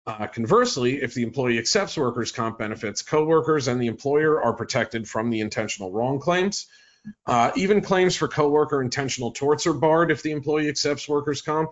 Uh, 0.07 0.25
conversely, 0.27 1.01
if 1.01 1.13
the 1.13 1.21
employee 1.21 1.59
accepts 1.59 1.95
workers' 1.95 2.31
comp 2.31 2.57
benefits, 2.57 3.03
coworkers 3.03 3.67
and 3.67 3.79
the 3.79 3.87
employer 3.87 4.41
are 4.41 4.53
protected 4.53 5.07
from 5.07 5.29
the 5.29 5.41
intentional 5.41 5.91
wrong 5.91 6.19
claims. 6.19 6.65
Uh, 7.25 7.51
even 7.55 7.81
claims 7.81 8.15
for 8.15 8.27
coworker 8.27 8.81
intentional 8.81 9.31
torts 9.31 9.67
are 9.67 9.73
barred 9.73 10.11
if 10.11 10.21
the 10.23 10.31
employee 10.31 10.69
accepts 10.69 11.07
workers' 11.07 11.41
comp, 11.41 11.71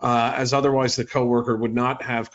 uh, 0.00 0.32
as 0.36 0.52
otherwise 0.52 0.96
the 0.96 1.04
coworker 1.04 1.56
would 1.56 1.74
not 1.74 2.02
have 2.02 2.30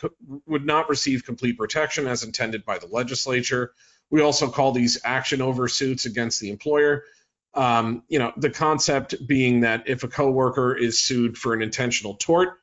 would 0.46 0.64
not 0.64 0.88
receive 0.88 1.24
complete 1.24 1.56
protection 1.58 2.06
as 2.06 2.22
intended 2.22 2.64
by 2.64 2.78
the 2.78 2.86
legislature. 2.86 3.72
We 4.10 4.22
also 4.22 4.50
call 4.50 4.72
these 4.72 4.98
action 5.04 5.40
over 5.42 5.68
suits 5.68 6.06
against 6.06 6.40
the 6.40 6.50
employer. 6.50 7.04
Um, 7.52 8.04
you 8.08 8.18
know, 8.18 8.32
the 8.36 8.50
concept 8.50 9.26
being 9.26 9.60
that 9.60 9.84
if 9.88 10.02
a 10.02 10.08
coworker 10.08 10.74
is 10.74 11.00
sued 11.00 11.36
for 11.36 11.52
an 11.52 11.62
intentional 11.62 12.14
tort, 12.14 12.59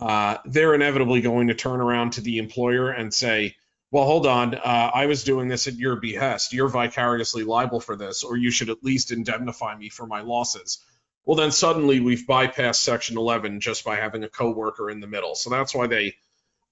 uh, 0.00 0.38
they're 0.44 0.74
inevitably 0.74 1.20
going 1.20 1.48
to 1.48 1.54
turn 1.54 1.80
around 1.80 2.12
to 2.12 2.20
the 2.20 2.38
employer 2.38 2.90
and 2.90 3.12
say, 3.12 3.56
well, 3.90 4.04
hold 4.04 4.26
on, 4.26 4.54
uh, 4.54 4.90
I 4.94 5.06
was 5.06 5.24
doing 5.24 5.48
this 5.48 5.66
at 5.66 5.74
your 5.74 5.96
behest. 5.96 6.52
You're 6.52 6.68
vicariously 6.68 7.42
liable 7.42 7.80
for 7.80 7.96
this, 7.96 8.22
or 8.22 8.36
you 8.36 8.50
should 8.50 8.68
at 8.68 8.84
least 8.84 9.12
indemnify 9.12 9.76
me 9.76 9.88
for 9.88 10.06
my 10.06 10.20
losses. 10.20 10.84
Well, 11.24 11.36
then 11.36 11.50
suddenly 11.50 12.00
we've 12.00 12.26
bypassed 12.26 12.76
Section 12.76 13.16
11 13.16 13.60
just 13.60 13.84
by 13.84 13.96
having 13.96 14.24
a 14.24 14.28
coworker 14.28 14.90
in 14.90 15.00
the 15.00 15.06
middle. 15.06 15.34
So 15.34 15.50
that's 15.50 15.74
why 15.74 15.86
they, 15.86 16.16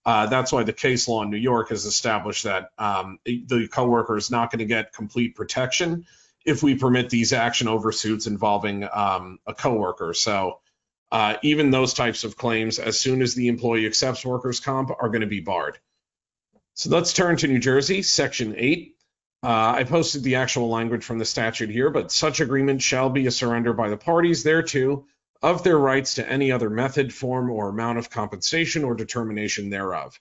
uh, 0.05 0.27
that's 0.27 0.53
why 0.53 0.63
the 0.63 0.73
case 0.73 1.09
law 1.09 1.23
in 1.23 1.31
New 1.31 1.37
York 1.37 1.71
has 1.71 1.85
established 1.85 2.45
that 2.45 2.71
um, 2.79 3.19
the 3.25 3.69
coworker 3.69 4.17
is 4.17 4.31
not 4.31 4.51
going 4.51 4.61
to 4.61 4.67
get 4.67 4.93
complete 4.93 5.35
protection 5.37 6.05
if 6.45 6.63
we 6.63 6.77
permit 6.77 7.11
these 7.11 7.33
action 7.33 7.67
over 7.67 7.93
suits 7.93 8.27
involving 8.27 8.87
um, 8.91 9.39
a 9.47 9.53
coworker. 9.53 10.15
So 10.15 10.61
uh, 11.13 11.37
even 11.43 11.71
those 11.71 11.95
types 11.95 12.25
of 12.25 12.37
claims, 12.37 12.79
as 12.79 12.99
soon 12.99 13.23
as 13.23 13.35
the 13.35 13.49
employee 13.49 13.87
accepts 13.87 14.25
workers' 14.25 14.61
comp, 14.61 14.91
are 14.91 15.09
going 15.09 15.21
to 15.21 15.27
be 15.27 15.41
barred. 15.41 15.79
So 16.75 16.91
let's 16.91 17.13
turn 17.13 17.37
to 17.39 17.49
New 17.49 17.59
Jersey, 17.59 18.03
Section 18.03 18.55
8. 18.57 18.97
Uh, 19.43 19.49
I 19.77 19.85
posted 19.85 20.23
the 20.23 20.37
actual 20.37 20.69
language 20.69 21.05
from 21.05 21.19
the 21.19 21.25
statute 21.25 21.71
here, 21.71 21.91
but 21.91 22.11
such 22.11 22.41
agreement 22.41 22.83
shall 22.83 23.11
be 23.11 23.27
a 23.27 23.31
surrender 23.31 23.73
by 23.73 23.89
the 23.89 23.97
parties 23.97 24.43
thereto 24.43 25.07
of 25.43 25.63
their 25.63 25.79
rights 25.79 26.15
to 26.15 26.29
any 26.29 26.51
other 26.51 26.71
method, 26.71 27.15
form, 27.15 27.51
or 27.51 27.69
amount 27.69 27.99
of 27.99 28.11
compensation 28.11 28.85
or 28.85 28.95
determination 28.95 29.71
thereof. 29.71 30.19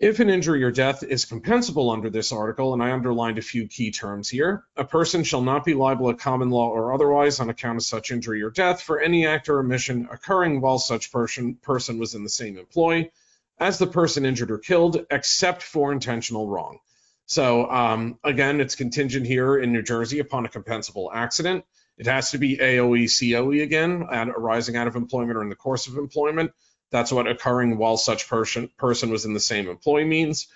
If 0.00 0.20
an 0.20 0.30
injury 0.30 0.62
or 0.62 0.70
death 0.70 1.02
is 1.02 1.26
compensable 1.26 1.92
under 1.92 2.08
this 2.08 2.30
article, 2.30 2.72
and 2.72 2.80
I 2.80 2.92
underlined 2.92 3.36
a 3.38 3.42
few 3.42 3.66
key 3.66 3.90
terms 3.90 4.28
here, 4.28 4.62
a 4.76 4.84
person 4.84 5.24
shall 5.24 5.42
not 5.42 5.64
be 5.64 5.74
liable 5.74 6.08
at 6.08 6.20
common 6.20 6.50
law 6.50 6.68
or 6.68 6.92
otherwise 6.92 7.40
on 7.40 7.50
account 7.50 7.78
of 7.78 7.82
such 7.82 8.12
injury 8.12 8.42
or 8.42 8.50
death 8.50 8.80
for 8.80 9.00
any 9.00 9.26
act 9.26 9.48
or 9.48 9.58
omission 9.58 10.08
occurring 10.12 10.60
while 10.60 10.78
such 10.78 11.10
person, 11.10 11.56
person 11.56 11.98
was 11.98 12.14
in 12.14 12.22
the 12.22 12.28
same 12.28 12.58
employ 12.58 13.10
as 13.58 13.78
the 13.78 13.88
person 13.88 14.24
injured 14.24 14.52
or 14.52 14.58
killed, 14.58 15.04
except 15.10 15.64
for 15.64 15.90
intentional 15.90 16.46
wrong. 16.46 16.78
So 17.26 17.68
um, 17.68 18.20
again, 18.22 18.60
it's 18.60 18.76
contingent 18.76 19.26
here 19.26 19.58
in 19.58 19.72
New 19.72 19.82
Jersey 19.82 20.20
upon 20.20 20.46
a 20.46 20.48
compensable 20.48 21.10
accident. 21.12 21.64
It 21.96 22.06
has 22.06 22.30
to 22.30 22.38
be 22.38 22.56
AOE 22.56 23.08
COE 23.08 23.62
again, 23.64 24.06
arising 24.08 24.76
out 24.76 24.86
of 24.86 24.94
employment 24.94 25.36
or 25.36 25.42
in 25.42 25.48
the 25.48 25.56
course 25.56 25.88
of 25.88 25.98
employment. 25.98 26.52
That's 26.90 27.12
what 27.12 27.26
occurring 27.26 27.76
while 27.76 27.96
such 27.96 28.28
person 28.28 28.70
person 28.78 29.10
was 29.10 29.24
in 29.24 29.34
the 29.34 29.40
same 29.40 29.68
employ 29.68 30.04
means. 30.04 30.48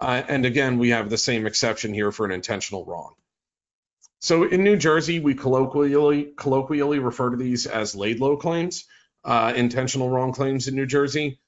Uh, 0.00 0.22
and 0.28 0.44
again, 0.44 0.78
we 0.78 0.90
have 0.90 1.10
the 1.10 1.18
same 1.18 1.46
exception 1.46 1.92
here 1.92 2.12
for 2.12 2.24
an 2.24 2.32
intentional 2.32 2.84
wrong. 2.84 3.14
So 4.20 4.44
in 4.44 4.64
New 4.64 4.76
Jersey, 4.76 5.20
we 5.20 5.34
colloquially 5.34 6.32
colloquially 6.36 6.98
refer 6.98 7.30
to 7.30 7.36
these 7.36 7.66
as 7.66 7.94
Laidlaw 7.94 8.36
claims, 8.36 8.84
uh, 9.24 9.52
intentional 9.56 10.10
wrong 10.10 10.32
claims 10.32 10.68
in 10.68 10.74
New 10.74 10.86
Jersey. 10.86 11.40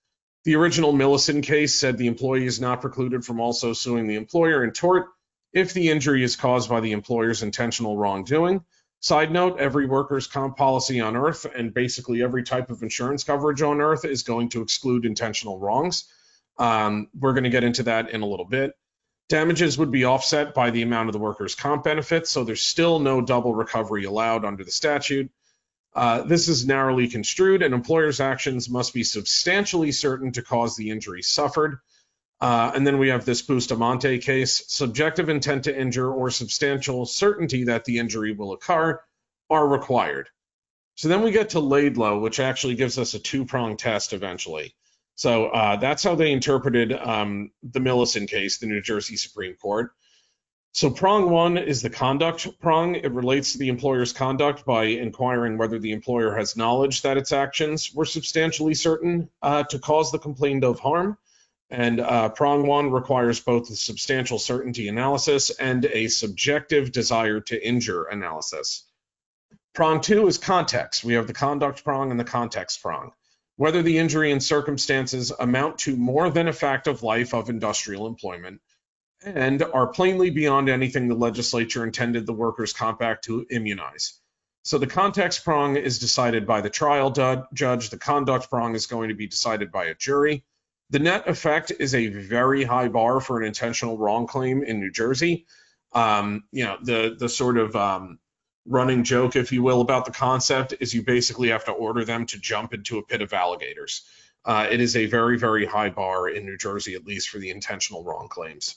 The 0.44 0.56
original 0.56 0.92
Millison 0.92 1.42
case 1.42 1.74
said 1.74 1.98
the 1.98 2.06
employee 2.06 2.46
is 2.46 2.60
not 2.60 2.80
precluded 2.80 3.24
from 3.24 3.40
also 3.40 3.72
suing 3.72 4.06
the 4.06 4.14
employer 4.14 4.64
in 4.64 4.72
tort 4.72 5.08
if 5.52 5.74
the 5.74 5.90
injury 5.90 6.22
is 6.22 6.36
caused 6.36 6.70
by 6.70 6.80
the 6.80 6.92
employer's 6.92 7.42
intentional 7.42 7.96
wrongdoing. 7.96 8.64
Side 9.00 9.32
note, 9.32 9.58
every 9.58 9.86
workers' 9.86 10.26
comp 10.26 10.58
policy 10.58 11.00
on 11.00 11.16
earth 11.16 11.46
and 11.46 11.72
basically 11.72 12.22
every 12.22 12.42
type 12.42 12.70
of 12.70 12.82
insurance 12.82 13.24
coverage 13.24 13.62
on 13.62 13.80
earth 13.80 14.04
is 14.04 14.22
going 14.22 14.50
to 14.50 14.62
exclude 14.62 15.06
intentional 15.06 15.58
wrongs. 15.58 16.04
Um, 16.58 17.08
we're 17.18 17.32
going 17.32 17.44
to 17.44 17.50
get 17.50 17.64
into 17.64 17.84
that 17.84 18.10
in 18.10 18.20
a 18.20 18.26
little 18.26 18.44
bit. 18.44 18.74
Damages 19.30 19.78
would 19.78 19.90
be 19.90 20.04
offset 20.04 20.52
by 20.52 20.70
the 20.70 20.82
amount 20.82 21.08
of 21.08 21.14
the 21.14 21.18
workers' 21.18 21.54
comp 21.54 21.84
benefits, 21.84 22.30
so 22.30 22.44
there's 22.44 22.60
still 22.60 22.98
no 22.98 23.22
double 23.22 23.54
recovery 23.54 24.04
allowed 24.04 24.44
under 24.44 24.64
the 24.64 24.70
statute. 24.70 25.30
Uh, 25.94 26.22
this 26.22 26.48
is 26.48 26.66
narrowly 26.66 27.08
construed. 27.08 27.62
and 27.62 27.72
employer's 27.72 28.20
actions 28.20 28.68
must 28.68 28.92
be 28.92 29.02
substantially 29.02 29.92
certain 29.92 30.32
to 30.32 30.42
cause 30.42 30.76
the 30.76 30.90
injury 30.90 31.22
suffered. 31.22 31.78
Uh, 32.40 32.72
and 32.74 32.86
then 32.86 32.98
we 32.98 33.10
have 33.10 33.24
this 33.24 33.42
Bustamante 33.42 34.18
case. 34.18 34.64
Subjective 34.68 35.28
intent 35.28 35.64
to 35.64 35.78
injure 35.78 36.10
or 36.10 36.30
substantial 36.30 37.04
certainty 37.04 37.64
that 37.64 37.84
the 37.84 37.98
injury 37.98 38.32
will 38.32 38.52
occur 38.52 39.00
are 39.50 39.68
required. 39.68 40.28
So 40.94 41.08
then 41.08 41.22
we 41.22 41.32
get 41.32 41.50
to 41.50 41.60
Laidlaw, 41.60 42.18
which 42.18 42.40
actually 42.40 42.74
gives 42.74 42.98
us 42.98 43.14
a 43.14 43.18
two-prong 43.18 43.76
test 43.76 44.12
eventually. 44.12 44.74
So 45.14 45.46
uh, 45.46 45.76
that's 45.76 46.02
how 46.02 46.14
they 46.14 46.32
interpreted 46.32 46.92
um, 46.92 47.50
the 47.62 47.80
Millison 47.80 48.26
case, 48.26 48.58
the 48.58 48.66
New 48.66 48.80
Jersey 48.80 49.16
Supreme 49.16 49.54
Court. 49.54 49.92
So 50.72 50.88
prong 50.88 51.28
one 51.28 51.58
is 51.58 51.82
the 51.82 51.90
conduct 51.90 52.60
prong. 52.60 52.94
It 52.94 53.10
relates 53.12 53.52
to 53.52 53.58
the 53.58 53.68
employer's 53.68 54.12
conduct 54.12 54.64
by 54.64 54.84
inquiring 54.84 55.58
whether 55.58 55.78
the 55.78 55.92
employer 55.92 56.36
has 56.36 56.56
knowledge 56.56 57.02
that 57.02 57.16
its 57.16 57.32
actions 57.32 57.92
were 57.92 58.04
substantially 58.04 58.74
certain 58.74 59.28
uh, 59.42 59.64
to 59.64 59.78
cause 59.78 60.12
the 60.12 60.18
complaint 60.18 60.64
of 60.64 60.78
harm. 60.78 61.18
And 61.70 62.00
uh, 62.00 62.30
prong 62.30 62.66
one 62.66 62.90
requires 62.90 63.38
both 63.38 63.70
a 63.70 63.76
substantial 63.76 64.40
certainty 64.40 64.88
analysis 64.88 65.50
and 65.50 65.84
a 65.84 66.08
subjective 66.08 66.90
desire 66.90 67.40
to 67.42 67.66
injure 67.66 68.04
analysis. 68.04 68.84
Prong 69.72 70.00
two 70.00 70.26
is 70.26 70.36
context. 70.36 71.04
We 71.04 71.14
have 71.14 71.28
the 71.28 71.32
conduct 71.32 71.84
prong 71.84 72.10
and 72.10 72.18
the 72.18 72.24
context 72.24 72.82
prong. 72.82 73.12
Whether 73.56 73.82
the 73.82 73.98
injury 73.98 74.32
and 74.32 74.42
circumstances 74.42 75.30
amount 75.30 75.78
to 75.80 75.94
more 75.94 76.28
than 76.30 76.48
a 76.48 76.52
fact 76.52 76.88
of 76.88 77.04
life 77.04 77.34
of 77.34 77.50
industrial 77.50 78.08
employment 78.08 78.60
and 79.22 79.62
are 79.62 79.86
plainly 79.86 80.30
beyond 80.30 80.68
anything 80.68 81.06
the 81.06 81.14
legislature 81.14 81.84
intended 81.84 82.26
the 82.26 82.32
Workers' 82.32 82.72
Comp 82.72 83.02
Act 83.02 83.24
to 83.24 83.46
immunize. 83.50 84.18
So 84.62 84.78
the 84.78 84.86
context 84.86 85.44
prong 85.44 85.76
is 85.76 85.98
decided 85.98 86.46
by 86.46 86.62
the 86.62 86.70
trial 86.70 87.10
judge. 87.10 87.90
The 87.90 87.98
conduct 87.98 88.50
prong 88.50 88.74
is 88.74 88.86
going 88.86 89.10
to 89.10 89.14
be 89.14 89.26
decided 89.26 89.70
by 89.70 89.86
a 89.86 89.94
jury. 89.94 90.44
The 90.90 90.98
net 90.98 91.28
effect 91.28 91.72
is 91.78 91.94
a 91.94 92.08
very 92.08 92.64
high 92.64 92.88
bar 92.88 93.20
for 93.20 93.40
an 93.40 93.46
intentional 93.46 93.96
wrong 93.96 94.26
claim 94.26 94.62
in 94.62 94.80
New 94.80 94.90
Jersey. 94.90 95.46
Um, 95.92 96.44
you 96.52 96.64
know, 96.64 96.78
the 96.82 97.16
the 97.18 97.28
sort 97.28 97.58
of 97.58 97.74
um, 97.76 98.18
running 98.66 99.04
joke, 99.04 99.36
if 99.36 99.52
you 99.52 99.62
will, 99.62 99.80
about 99.80 100.04
the 100.04 100.12
concept 100.12 100.74
is 100.80 100.92
you 100.94 101.02
basically 101.02 101.48
have 101.48 101.64
to 101.64 101.72
order 101.72 102.04
them 102.04 102.26
to 102.26 102.38
jump 102.38 102.74
into 102.74 102.98
a 102.98 103.04
pit 103.04 103.22
of 103.22 103.32
alligators. 103.32 104.02
Uh, 104.44 104.66
it 104.70 104.80
is 104.80 104.96
a 104.96 105.06
very, 105.06 105.38
very 105.38 105.66
high 105.66 105.90
bar 105.90 106.28
in 106.28 106.46
New 106.46 106.56
Jersey, 106.56 106.94
at 106.94 107.04
least 107.04 107.28
for 107.28 107.38
the 107.38 107.50
intentional 107.50 108.04
wrong 108.04 108.28
claims. 108.28 108.76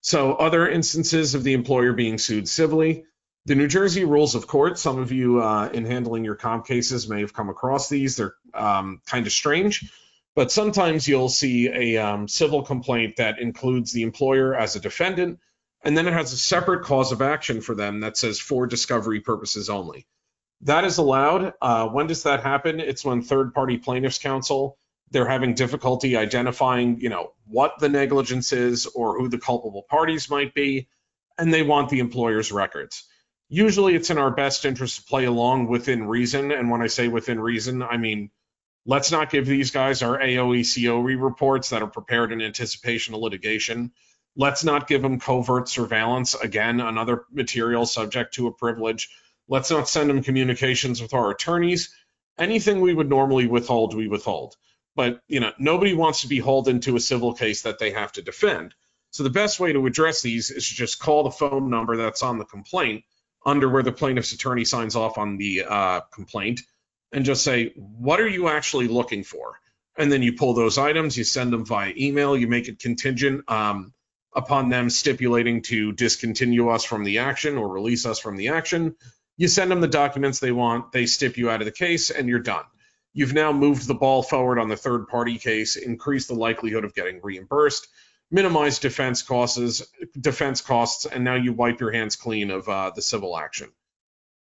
So 0.00 0.34
other 0.34 0.68
instances 0.68 1.34
of 1.34 1.42
the 1.42 1.54
employer 1.54 1.92
being 1.92 2.18
sued 2.18 2.48
civilly, 2.48 3.04
the 3.46 3.56
New 3.56 3.66
Jersey 3.66 4.04
rules 4.04 4.34
of 4.34 4.46
court, 4.46 4.78
some 4.78 4.98
of 4.98 5.10
you 5.12 5.42
uh, 5.42 5.68
in 5.72 5.84
handling 5.84 6.24
your 6.24 6.36
comp 6.36 6.66
cases 6.66 7.08
may 7.08 7.20
have 7.20 7.32
come 7.32 7.48
across 7.48 7.88
these. 7.88 8.16
They're 8.16 8.34
um, 8.54 9.00
kind 9.06 9.26
of 9.26 9.32
strange, 9.32 9.90
but 10.36 10.52
sometimes 10.52 11.08
you'll 11.08 11.28
see 11.28 11.68
a 11.68 11.96
um, 11.96 12.28
civil 12.28 12.62
complaint 12.62 13.16
that 13.16 13.40
includes 13.40 13.92
the 13.92 14.02
employer 14.02 14.54
as 14.54 14.76
a 14.76 14.80
defendant, 14.80 15.40
and 15.82 15.98
then 15.98 16.06
it 16.06 16.12
has 16.12 16.32
a 16.32 16.36
separate 16.36 16.84
cause 16.84 17.10
of 17.10 17.20
action 17.20 17.60
for 17.60 17.74
them 17.74 18.00
that 18.00 18.16
says 18.16 18.38
for 18.38 18.68
discovery 18.68 19.20
purposes 19.20 19.68
only. 19.68 20.06
That 20.60 20.84
is 20.84 20.98
allowed. 20.98 21.54
Uh, 21.60 21.88
when 21.88 22.06
does 22.06 22.22
that 22.22 22.44
happen? 22.44 22.78
It's 22.78 23.04
when 23.04 23.22
third 23.22 23.52
party 23.52 23.78
plaintiffs 23.78 24.18
counsel 24.18 24.78
they're 25.10 25.28
having 25.28 25.54
difficulty 25.54 26.16
identifying, 26.16 27.00
you 27.00 27.08
know, 27.08 27.32
what 27.46 27.78
the 27.78 27.88
negligence 27.88 28.52
is 28.52 28.86
or 28.86 29.18
who 29.18 29.28
the 29.28 29.38
culpable 29.38 29.84
parties 29.88 30.28
might 30.28 30.54
be, 30.54 30.88
and 31.38 31.52
they 31.52 31.62
want 31.62 31.90
the 31.90 32.00
employer's 32.00 32.50
records. 32.50 33.04
Usually 33.48 33.94
it's 33.94 34.10
in 34.10 34.18
our 34.18 34.32
best 34.32 34.64
interest 34.64 34.96
to 34.96 35.02
play 35.04 35.24
along 35.24 35.68
within 35.68 36.08
reason, 36.08 36.50
and 36.50 36.70
when 36.70 36.82
I 36.82 36.88
say 36.88 37.06
within 37.06 37.38
reason, 37.38 37.82
I 37.82 37.96
mean 37.96 38.30
let's 38.86 39.12
not 39.12 39.30
give 39.30 39.46
these 39.46 39.70
guys 39.70 40.02
our 40.02 40.18
AOE 40.18 40.64
COE 40.64 41.16
reports 41.22 41.70
that 41.70 41.82
are 41.82 41.88
prepared 41.88 42.32
in 42.32 42.40
anticipation 42.40 43.14
of 43.14 43.20
litigation. 43.20 43.92
Let's 44.36 44.64
not 44.64 44.88
give 44.88 45.02
them 45.02 45.20
covert 45.20 45.68
surveillance, 45.68 46.34
again, 46.34 46.80
another 46.80 47.24
material 47.30 47.84
subject 47.84 48.34
to 48.34 48.46
a 48.46 48.52
privilege. 48.52 49.10
Let's 49.48 49.70
not 49.70 49.88
send 49.88 50.10
them 50.10 50.22
communications 50.22 51.02
with 51.02 51.14
our 51.14 51.30
attorneys. 51.30 51.94
Anything 52.38 52.80
we 52.80 52.94
would 52.94 53.08
normally 53.08 53.46
withhold, 53.46 53.94
we 53.94 54.08
withhold 54.08 54.56
but 54.96 55.20
you 55.28 55.38
know 55.38 55.52
nobody 55.58 55.94
wants 55.94 56.22
to 56.22 56.28
be 56.28 56.38
hauled 56.38 56.66
into 56.66 56.96
a 56.96 57.00
civil 57.00 57.34
case 57.34 57.62
that 57.62 57.78
they 57.78 57.92
have 57.92 58.10
to 58.12 58.22
defend. 58.22 58.74
So 59.10 59.22
the 59.22 59.30
best 59.30 59.60
way 59.60 59.72
to 59.72 59.86
address 59.86 60.22
these 60.22 60.50
is 60.50 60.68
to 60.68 60.74
just 60.74 60.98
call 60.98 61.22
the 61.22 61.30
phone 61.30 61.70
number 61.70 61.96
that's 61.96 62.22
on 62.22 62.38
the 62.38 62.44
complaint 62.44 63.04
under 63.44 63.68
where 63.68 63.84
the 63.84 63.92
plaintiff's 63.92 64.32
attorney 64.32 64.64
signs 64.64 64.96
off 64.96 65.18
on 65.18 65.36
the 65.36 65.64
uh, 65.68 66.00
complaint 66.12 66.62
and 67.16 67.24
just 67.24 67.42
say, 67.42 67.72
what 67.74 68.20
are 68.20 68.28
you 68.28 68.48
actually 68.48 68.86
looking 68.86 69.24
for? 69.24 69.58
And 69.98 70.12
then 70.12 70.22
you 70.22 70.34
pull 70.34 70.54
those 70.54 70.78
items, 70.78 71.16
you 71.16 71.24
send 71.24 71.52
them 71.52 71.64
via 71.64 71.92
email, 71.96 72.36
you 72.36 72.46
make 72.46 72.68
it 72.68 72.78
contingent 72.78 73.50
um, 73.50 73.92
upon 74.34 74.68
them 74.68 74.90
stipulating 74.90 75.62
to 75.62 75.90
discontinue 75.90 76.68
us 76.68 76.84
from 76.84 77.02
the 77.02 77.18
action 77.18 77.56
or 77.56 77.68
release 77.68 78.06
us 78.06 78.20
from 78.20 78.36
the 78.36 78.48
action. 78.48 78.94
You 79.36 79.48
send 79.48 79.70
them 79.70 79.80
the 79.80 79.88
documents 79.88 80.38
they 80.38 80.52
want, 80.52 80.92
they 80.92 81.06
stip 81.06 81.36
you 81.36 81.50
out 81.50 81.60
of 81.60 81.64
the 81.64 81.72
case, 81.72 82.10
and 82.10 82.28
you're 82.28 82.38
done 82.38 82.64
you've 83.16 83.32
now 83.32 83.50
moved 83.50 83.88
the 83.88 83.94
ball 83.94 84.22
forward 84.22 84.58
on 84.58 84.68
the 84.68 84.76
third 84.76 85.08
party 85.08 85.38
case, 85.38 85.76
increased 85.76 86.28
the 86.28 86.34
likelihood 86.34 86.84
of 86.84 86.94
getting 86.94 87.18
reimbursed, 87.22 87.88
minimized 88.30 88.82
defense 88.82 89.22
costs, 89.22 89.82
defense 90.20 90.60
costs, 90.60 91.06
and 91.06 91.24
now 91.24 91.34
you 91.34 91.54
wipe 91.54 91.80
your 91.80 91.90
hands 91.90 92.14
clean 92.14 92.50
of 92.50 92.68
uh, 92.68 92.92
the 92.94 93.00
civil 93.00 93.36
action. 93.36 93.70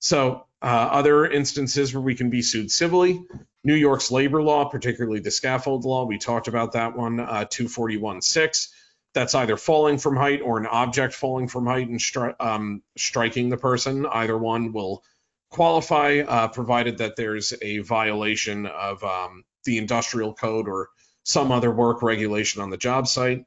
So 0.03 0.47
uh, 0.61 0.65
other 0.65 1.25
instances 1.25 1.93
where 1.93 2.01
we 2.01 2.13
can 2.13 2.29
be 2.29 2.41
sued 2.41 2.69
civilly, 2.69 3.23
New 3.63 3.73
York's 3.73 4.11
labor 4.11 4.43
law, 4.43 4.65
particularly 4.65 5.21
the 5.21 5.31
scaffold 5.31 5.85
law, 5.85 6.03
we 6.05 6.17
talked 6.17 6.49
about 6.49 6.73
that 6.73 6.97
one, 6.97 7.21
uh, 7.21 7.45
241.6. 7.45 8.67
that's 9.13 9.33
either 9.33 9.55
falling 9.55 9.97
from 9.97 10.17
height 10.17 10.41
or 10.41 10.57
an 10.57 10.67
object 10.67 11.13
falling 11.13 11.47
from 11.47 11.67
height 11.67 11.87
and 11.87 12.01
stri- 12.01 12.35
um, 12.41 12.83
striking 12.97 13.47
the 13.47 13.55
person. 13.55 14.05
Either 14.05 14.37
one 14.37 14.73
will 14.73 15.05
qualify, 15.49 16.19
uh, 16.19 16.49
provided 16.49 16.97
that 16.97 17.15
there's 17.15 17.53
a 17.61 17.77
violation 17.77 18.65
of 18.65 19.01
um, 19.05 19.45
the 19.63 19.77
industrial 19.77 20.33
code 20.33 20.67
or 20.67 20.89
some 21.23 21.49
other 21.49 21.71
work 21.71 22.03
regulation 22.03 22.61
on 22.61 22.69
the 22.69 22.77
job 22.77 23.07
site. 23.07 23.45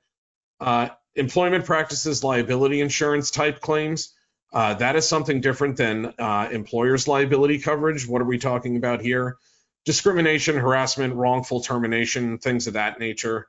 Uh, 0.58 0.88
employment 1.14 1.66
practices 1.66 2.25
liability 2.25 2.80
insurance 2.80 3.30
type 3.30 3.60
claims. 3.60 4.14
Uh, 4.56 4.72
that 4.72 4.96
is 4.96 5.06
something 5.06 5.42
different 5.42 5.76
than 5.76 6.14
uh, 6.18 6.48
employer's 6.50 7.06
liability 7.06 7.58
coverage. 7.58 8.08
What 8.08 8.22
are 8.22 8.26
we 8.26 8.38
talking 8.38 8.78
about 8.78 9.02
here? 9.02 9.36
Discrimination, 9.84 10.56
harassment, 10.56 11.12
wrongful 11.12 11.60
termination, 11.60 12.38
things 12.38 12.66
of 12.66 12.72
that 12.72 12.98
nature. 12.98 13.48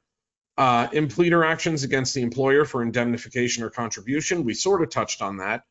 Uh, 0.58 0.90
impleader 0.92 1.46
actions 1.46 1.84
against 1.84 2.14
the 2.14 2.24
employer 2.24 2.66
for 2.66 2.82
indemnification 2.82 3.64
or 3.64 3.70
contribution. 3.70 4.44
We 4.44 4.54
sort 4.54 4.82
of 4.82 4.90
touched 4.90 5.22
on 5.22 5.38
that. 5.38 5.64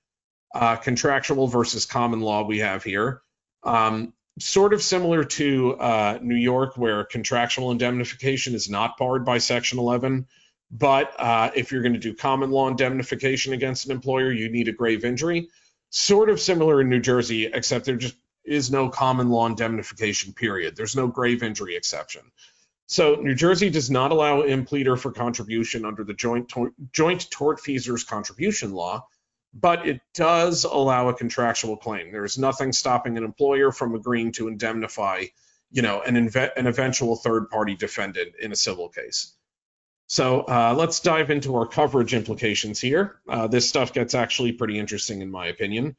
Uh, 0.54 0.76
contractual 0.76 1.48
versus 1.48 1.84
common 1.84 2.20
law 2.20 2.46
we 2.46 2.60
have 2.60 2.82
here. 2.82 3.20
Um, 3.62 4.14
sort 4.38 4.72
of 4.72 4.82
similar 4.82 5.22
to 5.22 5.76
uh, 5.76 6.18
New 6.22 6.34
York, 6.34 6.78
where 6.78 7.04
contractual 7.04 7.72
indemnification 7.72 8.54
is 8.54 8.70
not 8.70 8.96
barred 8.96 9.26
by 9.26 9.36
Section 9.36 9.80
11. 9.80 10.28
But 10.70 11.14
uh, 11.18 11.50
if 11.54 11.70
you're 11.70 11.82
going 11.82 11.94
to 11.94 11.98
do 11.98 12.14
common 12.14 12.50
law 12.50 12.68
indemnification 12.68 13.52
against 13.52 13.86
an 13.86 13.92
employer, 13.92 14.32
you 14.32 14.48
need 14.48 14.68
a 14.68 14.72
grave 14.72 15.04
injury. 15.04 15.48
Sort 15.90 16.28
of 16.28 16.40
similar 16.40 16.80
in 16.80 16.88
New 16.88 17.00
Jersey, 17.00 17.46
except 17.46 17.84
there 17.84 17.96
just 17.96 18.16
is 18.44 18.70
no 18.70 18.88
common 18.88 19.28
law 19.28 19.46
indemnification 19.46 20.32
period. 20.32 20.76
There's 20.76 20.96
no 20.96 21.06
grave 21.06 21.42
injury 21.42 21.76
exception. 21.76 22.22
So 22.86 23.16
New 23.16 23.34
Jersey 23.34 23.70
does 23.70 23.90
not 23.90 24.12
allow 24.12 24.42
impleader 24.42 24.96
for 24.96 25.10
contribution 25.10 25.84
under 25.84 26.04
the 26.04 26.14
joint 26.14 26.48
to- 26.50 26.74
joint 26.92 27.28
tortfeasors 27.30 28.06
contribution 28.06 28.72
law, 28.72 29.06
but 29.52 29.88
it 29.88 30.00
does 30.14 30.64
allow 30.64 31.08
a 31.08 31.14
contractual 31.14 31.76
claim. 31.76 32.12
There 32.12 32.24
is 32.24 32.38
nothing 32.38 32.72
stopping 32.72 33.16
an 33.16 33.24
employer 33.24 33.72
from 33.72 33.94
agreeing 33.94 34.32
to 34.32 34.46
indemnify, 34.46 35.24
you 35.72 35.82
know, 35.82 36.00
an, 36.02 36.14
inve- 36.14 36.56
an 36.56 36.66
eventual 36.68 37.16
third 37.16 37.50
party 37.50 37.74
defendant 37.74 38.34
in 38.40 38.52
a 38.52 38.56
civil 38.56 38.88
case. 38.88 39.34
So 40.06 40.42
uh, 40.42 40.74
let's 40.76 41.00
dive 41.00 41.30
into 41.30 41.56
our 41.56 41.66
coverage 41.66 42.14
implications 42.14 42.80
here. 42.80 43.16
Uh, 43.28 43.48
this 43.48 43.68
stuff 43.68 43.92
gets 43.92 44.14
actually 44.14 44.52
pretty 44.52 44.78
interesting 44.78 45.20
in 45.20 45.30
my 45.30 45.46
opinion. 45.48 45.96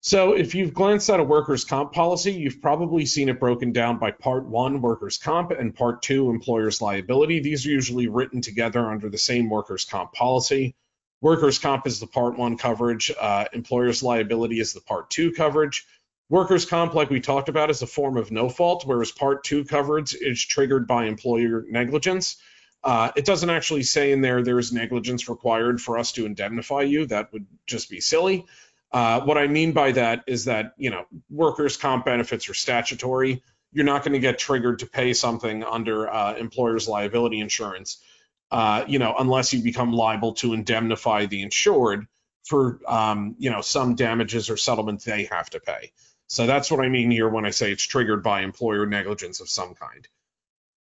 So 0.00 0.34
if 0.34 0.54
you've 0.54 0.74
glanced 0.74 1.10
at 1.10 1.18
a 1.18 1.24
workers' 1.24 1.64
comp 1.64 1.92
policy, 1.92 2.32
you've 2.32 2.62
probably 2.62 3.04
seen 3.04 3.28
it 3.28 3.40
broken 3.40 3.72
down 3.72 3.98
by 3.98 4.12
part 4.12 4.44
one, 4.46 4.80
workers' 4.80 5.18
comp, 5.18 5.50
and 5.50 5.74
part 5.74 6.02
two, 6.02 6.30
employer's 6.30 6.80
liability. 6.80 7.40
These 7.40 7.66
are 7.66 7.70
usually 7.70 8.06
written 8.06 8.40
together 8.40 8.88
under 8.90 9.08
the 9.08 9.18
same 9.18 9.50
workers' 9.50 9.84
comp 9.84 10.12
policy. 10.12 10.76
Workers' 11.20 11.58
comp 11.58 11.86
is 11.86 11.98
the 11.98 12.06
part 12.06 12.38
one 12.38 12.56
coverage, 12.56 13.10
uh, 13.18 13.46
employer's 13.52 14.02
liability 14.02 14.60
is 14.60 14.72
the 14.72 14.80
part 14.80 15.10
two 15.10 15.32
coverage. 15.32 15.84
Workers' 16.28 16.64
comp, 16.66 16.94
like 16.94 17.10
we 17.10 17.20
talked 17.20 17.48
about, 17.48 17.70
is 17.70 17.82
a 17.82 17.86
form 17.86 18.18
of 18.18 18.30
no 18.30 18.48
fault, 18.48 18.84
whereas 18.86 19.10
part 19.10 19.42
two 19.42 19.64
coverage 19.64 20.14
is 20.14 20.44
triggered 20.44 20.86
by 20.86 21.06
employer 21.06 21.64
negligence. 21.68 22.36
Uh, 22.84 23.10
it 23.16 23.24
doesn't 23.24 23.50
actually 23.50 23.82
say 23.82 24.12
in 24.12 24.20
there 24.20 24.42
there 24.42 24.58
is 24.58 24.72
negligence 24.72 25.28
required 25.28 25.80
for 25.80 25.98
us 25.98 26.12
to 26.12 26.26
indemnify 26.26 26.82
you. 26.82 27.06
That 27.06 27.32
would 27.32 27.46
just 27.66 27.90
be 27.90 28.00
silly. 28.00 28.46
Uh, 28.92 29.20
what 29.20 29.36
I 29.36 29.46
mean 29.46 29.72
by 29.72 29.92
that 29.92 30.24
is 30.26 30.46
that, 30.46 30.72
you 30.78 30.90
know, 30.90 31.04
workers' 31.28 31.76
comp 31.76 32.04
benefits 32.04 32.48
are 32.48 32.54
statutory. 32.54 33.42
You're 33.72 33.84
not 33.84 34.02
going 34.02 34.14
to 34.14 34.18
get 34.18 34.38
triggered 34.38 34.78
to 34.78 34.86
pay 34.86 35.12
something 35.12 35.62
under 35.62 36.08
uh, 36.08 36.36
employer's 36.36 36.88
liability 36.88 37.40
insurance, 37.40 38.02
uh, 38.50 38.84
you 38.86 38.98
know, 38.98 39.14
unless 39.18 39.52
you 39.52 39.62
become 39.62 39.92
liable 39.92 40.32
to 40.34 40.54
indemnify 40.54 41.26
the 41.26 41.42
insured 41.42 42.06
for, 42.44 42.80
um, 42.86 43.34
you 43.38 43.50
know, 43.50 43.60
some 43.60 43.94
damages 43.94 44.48
or 44.48 44.56
settlement 44.56 45.04
they 45.04 45.24
have 45.24 45.50
to 45.50 45.60
pay. 45.60 45.92
So 46.28 46.46
that's 46.46 46.70
what 46.70 46.80
I 46.80 46.88
mean 46.88 47.10
here 47.10 47.28
when 47.28 47.44
I 47.44 47.50
say 47.50 47.72
it's 47.72 47.82
triggered 47.82 48.22
by 48.22 48.42
employer 48.42 48.86
negligence 48.86 49.40
of 49.40 49.50
some 49.50 49.74
kind. 49.74 50.06